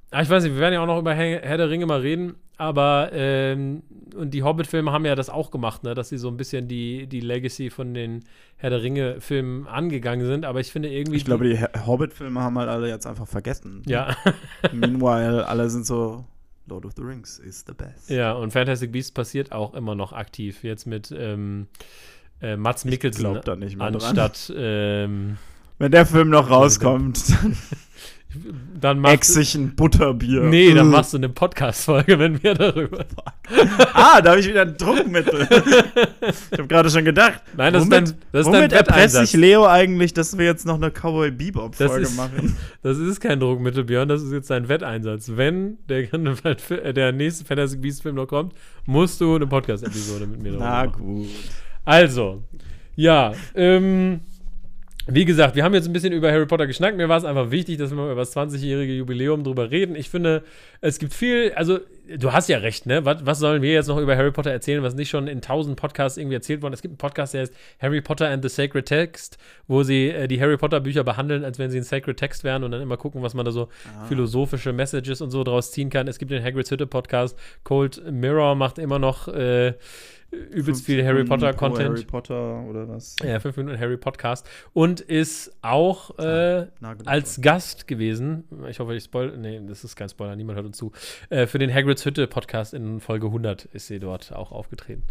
Ah, 0.09 0.21
ich 0.21 0.29
weiß 0.29 0.43
nicht, 0.43 0.53
wir 0.53 0.61
werden 0.61 0.75
ja 0.75 0.81
auch 0.81 0.87
noch 0.87 0.99
über 0.99 1.13
Herr 1.13 1.57
der 1.57 1.69
Ringe 1.69 1.85
mal 1.85 1.99
reden, 1.99 2.35
aber 2.57 3.09
ähm, 3.13 3.83
und 4.15 4.33
die 4.33 4.43
Hobbit-Filme 4.43 4.91
haben 4.91 5.05
ja 5.05 5.15
das 5.15 5.29
auch 5.29 5.51
gemacht, 5.51 5.83
ne, 5.83 5.93
dass 5.93 6.09
sie 6.09 6.17
so 6.17 6.27
ein 6.27 6.37
bisschen 6.37 6.67
die, 6.67 7.07
die 7.07 7.19
Legacy 7.19 7.69
von 7.69 7.93
den 7.93 8.23
Herr 8.55 8.71
der 8.71 8.81
Ringe-Filmen 8.81 9.67
angegangen 9.67 10.25
sind, 10.25 10.43
aber 10.43 10.59
ich 10.59 10.71
finde 10.71 10.89
irgendwie. 10.89 11.17
Ich 11.17 11.25
glaube, 11.25 11.47
die 11.47 11.59
Hobbit-Filme 11.85 12.39
haben 12.41 12.57
halt 12.57 12.69
alle 12.69 12.89
jetzt 12.89 13.05
einfach 13.05 13.27
vergessen. 13.27 13.83
Ja. 13.85 14.15
Meanwhile, 14.73 15.47
alle 15.47 15.69
sind 15.69 15.85
so, 15.85 16.25
Lord 16.67 16.85
of 16.85 16.93
the 16.95 17.03
Rings 17.03 17.39
is 17.39 17.63
the 17.65 17.73
best. 17.73 18.09
Ja, 18.09 18.33
und 18.33 18.51
Fantastic 18.51 18.91
Beasts 18.91 19.11
passiert 19.11 19.51
auch 19.51 19.73
immer 19.73 19.95
noch 19.95 20.13
aktiv. 20.13 20.63
Jetzt 20.63 20.85
mit 20.87 21.13
ähm, 21.15 21.67
äh, 22.41 22.57
Mats 22.57 22.85
Mikkelsen 22.85 23.39
da 23.43 23.55
nicht 23.55 23.77
mehr 23.77 23.87
anstatt. 23.87 24.51
Ähm, 24.55 25.37
Wenn 25.77 25.91
der 25.91 26.05
Film 26.05 26.29
noch 26.29 26.49
rauskommt. 26.49 27.29
dann 27.29 27.57
machst 28.81 29.13
Exig 29.13 29.55
ein 29.55 29.75
Butterbier. 29.75 30.43
Nee, 30.43 30.73
dann 30.73 30.89
machst 30.89 31.13
du 31.13 31.17
eine 31.17 31.29
Podcast-Folge 31.29 32.17
mit 32.17 32.43
mir 32.43 32.53
darüber. 32.53 33.05
ah, 33.93 34.21
da 34.21 34.31
habe 34.31 34.39
ich 34.39 34.47
wieder 34.47 34.63
ein 34.63 34.77
Druckmittel. 34.77 35.47
ich 36.51 36.57
habe 36.57 36.67
gerade 36.67 36.89
schon 36.89 37.05
gedacht. 37.05 37.41
Nein, 37.55 37.73
das 37.73 37.83
womit, 37.83 38.03
ist 38.03 38.11
dein, 38.11 38.19
das 38.31 38.45
womit 38.45 38.73
erpresse 38.73 39.23
ich 39.23 39.33
Leo 39.33 39.65
eigentlich, 39.65 40.13
dass 40.13 40.37
wir 40.37 40.45
jetzt 40.45 40.65
noch 40.65 40.75
eine 40.75 40.91
Cowboy 40.91 41.31
Bebop-Folge 41.31 42.09
machen? 42.11 42.55
Das 42.83 42.97
ist 42.97 43.19
kein 43.19 43.39
Druckmittel, 43.39 43.83
Björn, 43.83 44.07
das 44.07 44.21
ist 44.21 44.31
jetzt 44.31 44.49
dein 44.49 44.69
Wetteinsatz. 44.69 45.31
Wenn 45.35 45.77
der, 45.89 46.07
äh, 46.13 46.93
der 46.93 47.11
nächste 47.11 47.43
Fantasy 47.43 47.77
Beast-Film 47.77 48.15
noch 48.15 48.27
kommt, 48.27 48.53
musst 48.85 49.19
du 49.19 49.35
eine 49.35 49.47
Podcast-Episode 49.47 50.25
mit 50.25 50.41
mir 50.41 50.51
darüber 50.51 50.65
Na 50.65 50.85
machen. 50.85 51.03
gut. 51.03 51.27
Also, 51.83 52.43
ja, 52.95 53.33
ähm 53.55 54.21
wie 55.07 55.23
gesagt, 55.23 55.55
wir 55.55 55.63
haben 55.63 55.73
jetzt 55.73 55.87
ein 55.87 55.93
bisschen 55.93 56.11
über 56.11 56.31
Harry 56.31 56.45
Potter 56.45 56.67
geschnackt. 56.67 56.97
Mir 56.97 57.07
war 57.07 57.17
es 57.17 57.23
einfach 57.23 57.49
wichtig, 57.49 57.77
dass 57.77 57.91
wir 57.91 57.95
mal 57.95 58.11
über 58.11 58.21
das 58.21 58.35
20-jährige 58.35 58.93
Jubiläum 58.93 59.43
drüber 59.43 59.71
reden. 59.71 59.95
Ich 59.95 60.09
finde, 60.09 60.43
es 60.81 60.99
gibt 60.99 61.13
viel, 61.13 61.53
also 61.55 61.79
du 62.17 62.33
hast 62.33 62.49
ja 62.49 62.57
recht, 62.57 62.85
ne? 62.85 63.05
Was, 63.05 63.25
was, 63.25 63.39
sollen 63.39 63.61
wir 63.61 63.71
jetzt 63.71 63.87
noch 63.87 63.97
über 63.97 64.17
Harry 64.17 64.31
Potter 64.31 64.51
erzählen, 64.51 64.83
was 64.83 64.95
nicht 64.95 65.09
schon 65.09 65.27
in 65.27 65.41
tausend 65.41 65.77
Podcasts 65.77 66.17
irgendwie 66.17 66.35
erzählt 66.35 66.61
worden? 66.61 66.73
Es 66.73 66.81
gibt 66.81 66.91
einen 66.91 66.97
Podcast, 66.97 67.33
der 67.33 67.41
heißt 67.41 67.53
Harry 67.79 68.01
Potter 68.01 68.27
and 68.27 68.43
the 68.43 68.49
Sacred 68.49 68.85
Text, 68.85 69.37
wo 69.67 69.83
sie 69.83 70.09
äh, 70.09 70.27
die 70.27 70.41
Harry 70.41 70.57
Potter 70.57 70.81
Bücher 70.81 71.05
behandeln, 71.05 71.45
als 71.45 71.57
wenn 71.57 71.71
sie 71.71 71.77
ein 71.77 71.83
Sacred 71.83 72.17
Text 72.17 72.43
wären 72.43 72.63
und 72.63 72.71
dann 72.71 72.81
immer 72.81 72.97
gucken, 72.97 73.21
was 73.21 73.33
man 73.33 73.45
da 73.45 73.51
so 73.51 73.69
ah. 73.85 74.05
philosophische 74.05 74.73
Messages 74.73 75.21
und 75.21 75.31
so 75.31 75.43
draus 75.43 75.71
ziehen 75.71 75.89
kann. 75.89 76.07
Es 76.07 76.19
gibt 76.19 76.31
den 76.31 76.43
Hagrid's 76.43 76.69
Hütte 76.69 76.87
Podcast. 76.87 77.37
Cold 77.63 78.01
Mirror 78.11 78.55
macht 78.55 78.77
immer 78.77 78.99
noch 78.99 79.29
äh, 79.29 79.73
übelst 80.31 80.85
viel 80.85 81.05
Harry 81.05 81.23
Potter 81.23 81.53
Content. 81.53 81.89
Harry 81.89 82.03
Potter 82.03 82.61
oder 82.63 82.87
was? 82.87 83.15
Ja, 83.23 83.39
5 83.39 83.57
Minuten 83.57 83.79
Harry 83.79 83.97
Podcast. 83.97 84.47
Und 84.73 84.99
ist 84.99 85.55
auch 85.61 86.17
äh, 86.19 86.67
als 87.05 87.41
Gast 87.41 87.87
gewesen. 87.87 88.43
Ich 88.69 88.79
hoffe, 88.79 88.95
ich 88.95 89.03
spoil. 89.03 89.37
Nee, 89.37 89.61
das 89.65 89.83
ist 89.83 89.95
kein 89.95 90.09
Spoiler, 90.09 90.35
niemand 90.35 90.57
hört 90.57 90.65
uns 90.65 90.77
zu. 90.77 90.91
Äh, 91.29 91.47
für 91.47 91.59
den 91.59 91.73
Hagrid's 91.73 92.05
Hütte 92.05 92.27
Podcast 92.27 92.73
in 92.73 92.99
Folge 92.99 93.27
100 93.27 93.65
ist 93.65 93.87
sie 93.87 93.99
dort 93.99 94.33
auch 94.33 94.51
aufgetreten. 94.51 95.03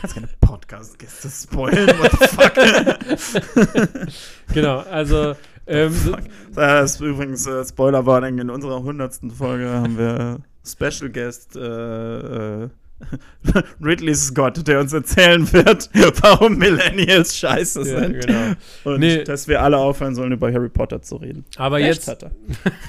kannst 0.00 0.14
keine 0.14 0.28
Podcast-Gäste 0.40 1.28
spoilen, 1.28 1.88
what 1.98 2.12
the 2.12 2.28
fuck? 2.28 4.14
genau, 4.54 4.78
also. 4.78 5.34
Ähm, 5.66 5.92
das 6.54 6.92
ist 6.92 7.00
übrigens 7.02 7.46
äh, 7.46 7.62
Spoiler-Warning. 7.62 8.38
In 8.38 8.48
unserer 8.48 8.82
hundertsten 8.82 9.30
Folge 9.30 9.68
haben 9.68 9.98
wir 9.98 10.38
Special 10.64 11.10
Guest 11.10 11.56
äh, 11.56 12.64
äh, 12.64 12.68
Ridley 13.82 14.14
Scott, 14.14 14.66
der 14.66 14.80
uns 14.80 14.92
erzählen 14.92 15.50
wird, 15.52 15.88
warum 16.22 16.58
Millennials 16.58 17.36
scheiße 17.36 17.84
sind. 17.84 18.14
Ja, 18.14 18.20
genau. 18.20 18.54
Und 18.84 19.00
nee. 19.00 19.22
dass 19.22 19.46
wir 19.46 19.62
alle 19.62 19.76
aufhören 19.76 20.14
sollen, 20.14 20.32
über 20.32 20.52
Harry 20.52 20.68
Potter 20.68 21.00
zu 21.00 21.16
reden. 21.16 21.44
Aber 21.56 21.76
Recht 21.76 22.06
jetzt. 22.06 22.26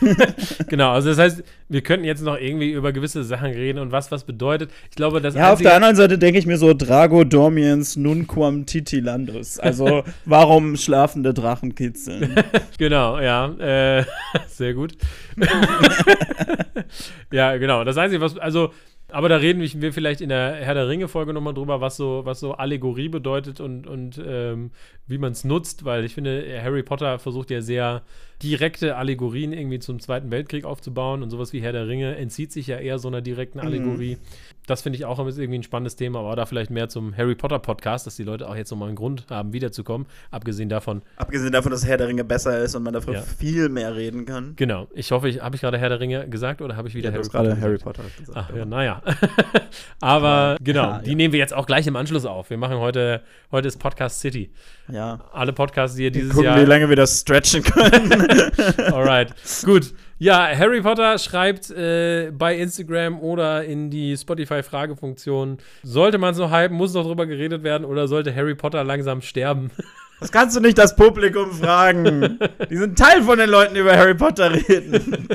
genau, 0.68 0.92
also 0.92 1.10
das 1.10 1.20
heißt, 1.20 1.44
wir 1.70 1.82
könnten 1.82 2.06
jetzt 2.06 2.24
noch 2.24 2.38
irgendwie 2.38 2.72
über 2.72 2.92
gewisse 2.92 3.24
Sachen 3.24 3.52
reden 3.52 3.80
und 3.80 3.92
was 3.92 4.12
was 4.12 4.24
bedeutet. 4.24 4.72
Ich 4.90 4.96
glaube, 4.96 5.22
das. 5.22 5.36
Ja, 5.36 5.54
auf 5.54 5.62
der 5.62 5.76
anderen 5.76 5.96
Seite 5.96 6.18
denke 6.18 6.40
ich 6.40 6.46
mir 6.46 6.58
so: 6.58 6.74
Drago 6.74 7.24
Dormiens 7.24 7.96
nunquam 7.96 8.66
titilandus. 8.66 9.60
Also, 9.60 10.04
warum 10.26 10.76
schlafende 10.76 11.34
Drachen 11.34 11.76
kitzeln? 11.76 12.36
genau, 12.78 13.20
ja. 13.20 14.00
Äh, 14.00 14.06
sehr 14.48 14.74
gut. 14.74 14.94
ja, 17.32 17.58
genau. 17.58 17.84
Das 17.84 17.98
Einzige, 17.98 18.22
was. 18.22 18.38
Also, 18.38 18.72
aber 19.12 19.30
da 19.30 19.38
reden 19.38 19.62
wir 19.62 19.94
vielleicht 19.94 20.22
in 20.22 20.30
der 20.30 20.56
Herr 20.56 20.74
der 20.74 20.88
Ringe-Folge 20.88 21.34
nochmal 21.34 21.54
drüber, 21.54 21.82
was 21.82 21.98
so, 21.98 22.22
was 22.26 22.40
so 22.40 22.54
Allegorie 22.54 23.10
bedeutet 23.10 23.60
und, 23.60 23.88
und 23.88 24.22
ähm, 24.26 24.72
wie 25.08 25.18
man 25.18 25.32
es 25.32 25.44
nutzt, 25.44 25.86
weil 25.86 26.06
ich 26.06 26.14
finde, 26.14 26.60
Harry 26.62 26.84
Potter 26.84 27.20
versucht 27.20 27.50
ja 27.52 27.62
sehr 27.62 28.04
direkte 28.42 28.96
Allegorien 28.96 29.54
irgendwie 29.54 29.80
zum 29.80 30.00
Zweiten 30.00 30.32
Weltkrieg 30.32 30.66
aufzubauen 30.66 31.24
und 31.24 31.30
sowas 31.30 31.54
wie 31.54 31.62
Herr 31.62 31.74
der 31.74 31.88
Ringe 31.88 32.16
entzieht 32.16 32.52
sich 32.52 32.68
ja 32.68 32.78
eher 32.78 33.00
so 33.00 33.08
einer 33.08 33.22
direkten 33.22 33.60
mhm. 33.60 33.66
Allegorie. 33.66 34.16
Mhm 34.16 34.59
das 34.70 34.82
finde 34.82 34.98
ich 34.98 35.06
auch 35.06 35.20
irgendwie 35.20 35.58
ein 35.58 35.64
spannendes 35.64 35.96
Thema, 35.96 36.20
aber 36.20 36.36
da 36.36 36.46
vielleicht 36.46 36.70
mehr 36.70 36.90
zum 36.90 37.16
Harry 37.18 37.36
Potter 37.36 37.60
Podcast, 37.60 38.06
dass 38.06 38.16
die 38.16 38.24
Leute 38.24 38.48
auch 38.48 38.56
jetzt 38.56 38.70
nochmal 38.70 38.90
einen 38.90 38.96
Grund 38.96 39.26
haben, 39.30 39.52
wiederzukommen. 39.54 40.08
Abgesehen 40.32 40.70
davon. 40.70 41.02
Abgesehen 41.16 41.52
davon, 41.52 41.72
dass 41.72 41.86
Herr 41.86 41.98
der 41.98 42.08
Ringe 42.08 42.24
besser 42.24 42.60
ist 42.60 42.76
und 42.76 42.84
man 42.84 42.94
dafür 42.94 43.16
ja. 43.16 43.22
viel 43.22 43.70
mehr 43.70 43.96
reden 43.96 44.26
kann. 44.26 44.54
Genau. 44.56 44.88
Ich 44.94 45.12
hoffe, 45.12 45.28
ich 45.28 45.42
habe 45.42 45.56
ich 45.56 45.62
gerade 45.62 45.78
Herr 45.78 45.90
der 45.90 46.00
Ringe 46.00 46.30
gesagt 46.30 46.62
oder 46.62 46.76
habe 46.76 46.88
ich 46.88 46.96
wieder 46.96 47.10
ja, 47.10 47.16
Harry, 47.16 47.24
Potter 47.24 47.44
gerade 47.44 47.62
Harry 47.62 47.78
Potter 47.78 48.04
gesagt? 48.18 48.38
Ach, 48.38 48.50
ja, 48.56 48.66
naja. 48.66 49.02
aber 50.00 50.58
genau, 50.62 50.84
ja, 50.84 51.00
die 51.00 51.16
nehmen 51.16 51.34
wir 51.34 51.40
jetzt 51.40 51.54
auch 51.54 51.66
gleich 51.66 51.88
im 51.88 51.96
Anschluss 51.96 52.26
auf. 52.26 52.50
Wir 52.50 52.58
machen 52.58 52.78
heute, 52.78 53.22
heute 53.52 53.68
ist 53.68 53.78
Podcast 53.78 54.20
City. 54.20 54.52
Ja. 54.92 55.20
Alle 55.34 55.54
Podcasts, 55.54 55.98
die 55.98 56.04
ihr 56.04 56.12
dieses 56.12 56.32
gucken, 56.32 56.46
Jahr. 56.46 56.62
wie 56.62 56.66
lange 56.66 56.90
wir 56.90 56.96
das 56.96 57.22
stretchen 57.22 57.64
können. 57.64 58.12
Alright. 58.94 59.34
Gut. 59.64 59.94
Ja, 60.22 60.50
Harry 60.54 60.82
Potter 60.82 61.18
schreibt 61.18 61.70
äh, 61.72 62.32
bei 62.38 62.58
Instagram 62.58 63.22
oder 63.22 63.64
in 63.64 63.90
die 63.90 64.18
Spotify-Fragefunktion, 64.18 65.60
sollte 65.82 66.18
man 66.18 66.34
es 66.34 66.38
noch 66.38 66.52
hypen, 66.52 66.76
muss 66.76 66.94
noch 66.94 67.06
drüber 67.06 67.26
geredet 67.26 67.64
werden 67.64 67.86
oder 67.86 68.10
sollte 68.10 68.36
Harry 68.36 68.54
Potter 68.54 68.84
langsam 68.84 69.22
sterben? 69.22 69.72
Das 70.22 70.34
kannst 70.34 70.54
du 70.54 70.60
nicht 70.60 70.78
das 70.78 70.98
Publikum 70.98 71.50
fragen. 71.54 72.40
Die 72.70 72.76
sind 72.76 73.00
Teil 73.00 73.24
von 73.24 73.40
den 73.40 73.50
Leuten, 73.50 73.74
die 73.74 73.80
über 73.80 73.96
Harry 73.96 74.16
Potter 74.16 74.52
reden. 74.52 75.30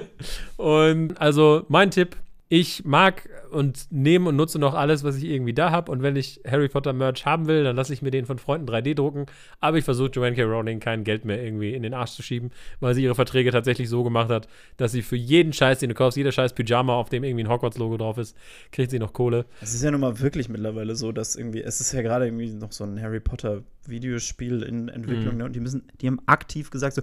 Und 0.59 1.19
also 1.19 1.65
mein 1.69 1.91
Tipp, 1.91 2.17
ich 2.51 2.85
mag 2.85 3.27
und 3.55 3.87
nehme 3.91 4.29
und 4.29 4.37
nutze 4.37 4.59
noch 4.59 4.75
alles, 4.75 5.05
was 5.05 5.17
ich 5.17 5.25
irgendwie 5.25 5.55
da 5.55 5.71
habe. 5.71 5.91
Und 5.91 6.03
wenn 6.03 6.17
ich 6.17 6.41
Harry 6.47 6.69
Potter 6.69 6.93
Merch 6.93 7.25
haben 7.25 7.47
will, 7.47 7.65
dann 7.65 7.77
lasse 7.77 7.93
ich 7.93 8.03
mir 8.03 8.11
den 8.11 8.27
von 8.27 8.39
Freunden 8.39 8.69
3D 8.69 8.95
drucken. 8.95 9.27
Aber 9.61 9.79
ich 9.79 9.85
versuche 9.85 10.11
Joanne 10.11 10.37
K. 10.37 10.43
Rowling 10.43 10.81
kein 10.81 11.05
Geld 11.05 11.25
mehr 11.25 11.43
irgendwie 11.43 11.75
in 11.75 11.83
den 11.83 11.95
Arsch 11.95 12.13
zu 12.13 12.23
schieben, 12.23 12.51
weil 12.81 12.95
sie 12.95 13.03
ihre 13.03 13.15
Verträge 13.15 13.51
tatsächlich 13.51 13.89
so 13.89 14.05
gemacht 14.05 14.31
hat, 14.31 14.49
dass 14.77 14.93
sie 14.93 15.03
für 15.03 15.17
jeden 15.17 15.53
Scheiß, 15.53 15.79
den 15.79 15.91
du 15.91 15.95
kaufst, 15.95 16.17
jeder 16.17 16.33
Scheiß 16.33 16.55
Pyjama, 16.55 16.95
auf 16.95 17.09
dem 17.09 17.25
irgendwie 17.25 17.45
ein 17.45 17.49
Hogwarts-Logo 17.49 17.97
drauf 17.97 18.19
ist, 18.19 18.37
kriegt 18.73 18.91
sie 18.91 18.99
noch 18.99 19.13
Kohle. 19.13 19.47
Es 19.61 19.75
ist 19.75 19.83
ja 19.83 19.91
nun 19.91 20.01
mal 20.01 20.21
wirklich 20.21 20.49
mittlerweile 20.49 20.97
so, 20.97 21.13
dass 21.13 21.37
irgendwie, 21.37 21.63
es 21.63 21.81
ist 21.81 21.93
ja 21.93 22.03
gerade 22.03 22.27
irgendwie 22.27 22.53
noch 22.53 22.73
so 22.73 22.85
ein 22.85 23.01
Harry 23.01 23.21
Potter 23.21 23.63
Videospiel 23.87 24.63
in 24.63 24.89
Entwicklung, 24.89 25.35
mhm. 25.35 25.39
ne? 25.39 25.45
Und 25.45 25.55
die 25.55 25.61
müssen, 25.61 25.83
die 26.01 26.07
haben 26.07 26.21
aktiv 26.27 26.71
gesagt 26.71 26.95
so, 26.95 27.03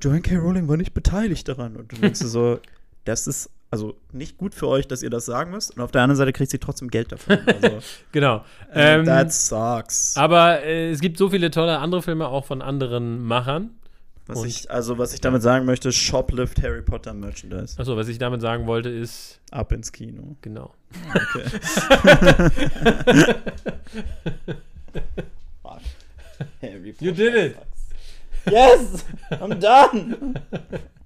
Joanne 0.00 0.22
K. 0.22 0.36
Rowling 0.36 0.68
war 0.68 0.76
nicht 0.76 0.94
beteiligt 0.94 1.48
daran. 1.48 1.76
Und 1.76 1.92
du 1.92 1.96
denkst 1.96 2.20
so, 2.20 2.60
das 3.04 3.26
ist 3.26 3.50
also 3.72 3.96
nicht 4.12 4.36
gut 4.36 4.54
für 4.54 4.68
euch, 4.68 4.86
dass 4.86 5.02
ihr 5.02 5.08
das 5.08 5.24
sagen 5.24 5.50
müsst. 5.50 5.74
Und 5.74 5.82
auf 5.82 5.90
der 5.90 6.02
anderen 6.02 6.18
Seite 6.18 6.34
kriegt 6.34 6.50
sie 6.50 6.58
trotzdem 6.58 6.88
Geld 6.88 7.10
dafür. 7.10 7.40
Also, 7.62 7.78
genau. 8.12 8.44
Ähm, 8.74 9.06
that 9.06 9.32
sucks. 9.32 10.14
Aber 10.16 10.62
äh, 10.62 10.90
es 10.90 11.00
gibt 11.00 11.16
so 11.16 11.30
viele 11.30 11.50
tolle 11.50 11.78
andere 11.78 12.02
Filme 12.02 12.28
auch 12.28 12.44
von 12.44 12.60
anderen 12.60 13.24
Machern. 13.24 13.70
Was 14.26 14.44
ich, 14.44 14.70
also, 14.70 14.98
was 14.98 15.14
ich 15.14 15.22
damit 15.22 15.40
sagen 15.40 15.64
möchte, 15.64 15.90
Shoplift 15.90 16.62
Harry 16.62 16.82
Potter 16.82 17.14
Merchandise. 17.14 17.78
Achso, 17.80 17.96
was 17.96 18.08
ich 18.08 18.18
damit 18.18 18.42
sagen 18.42 18.66
wollte, 18.66 18.90
ist. 18.90 19.40
Ab 19.50 19.72
ins 19.72 19.90
Kino. 19.90 20.36
Genau. 20.42 20.74
Okay. 21.08 21.44
Harry 26.60 26.92
Potter. 26.92 27.04
You 27.04 27.12
did 27.12 27.34
it! 27.34 27.56
Yes! 28.50 29.06
I'm 29.30 29.58
done! 29.58 30.34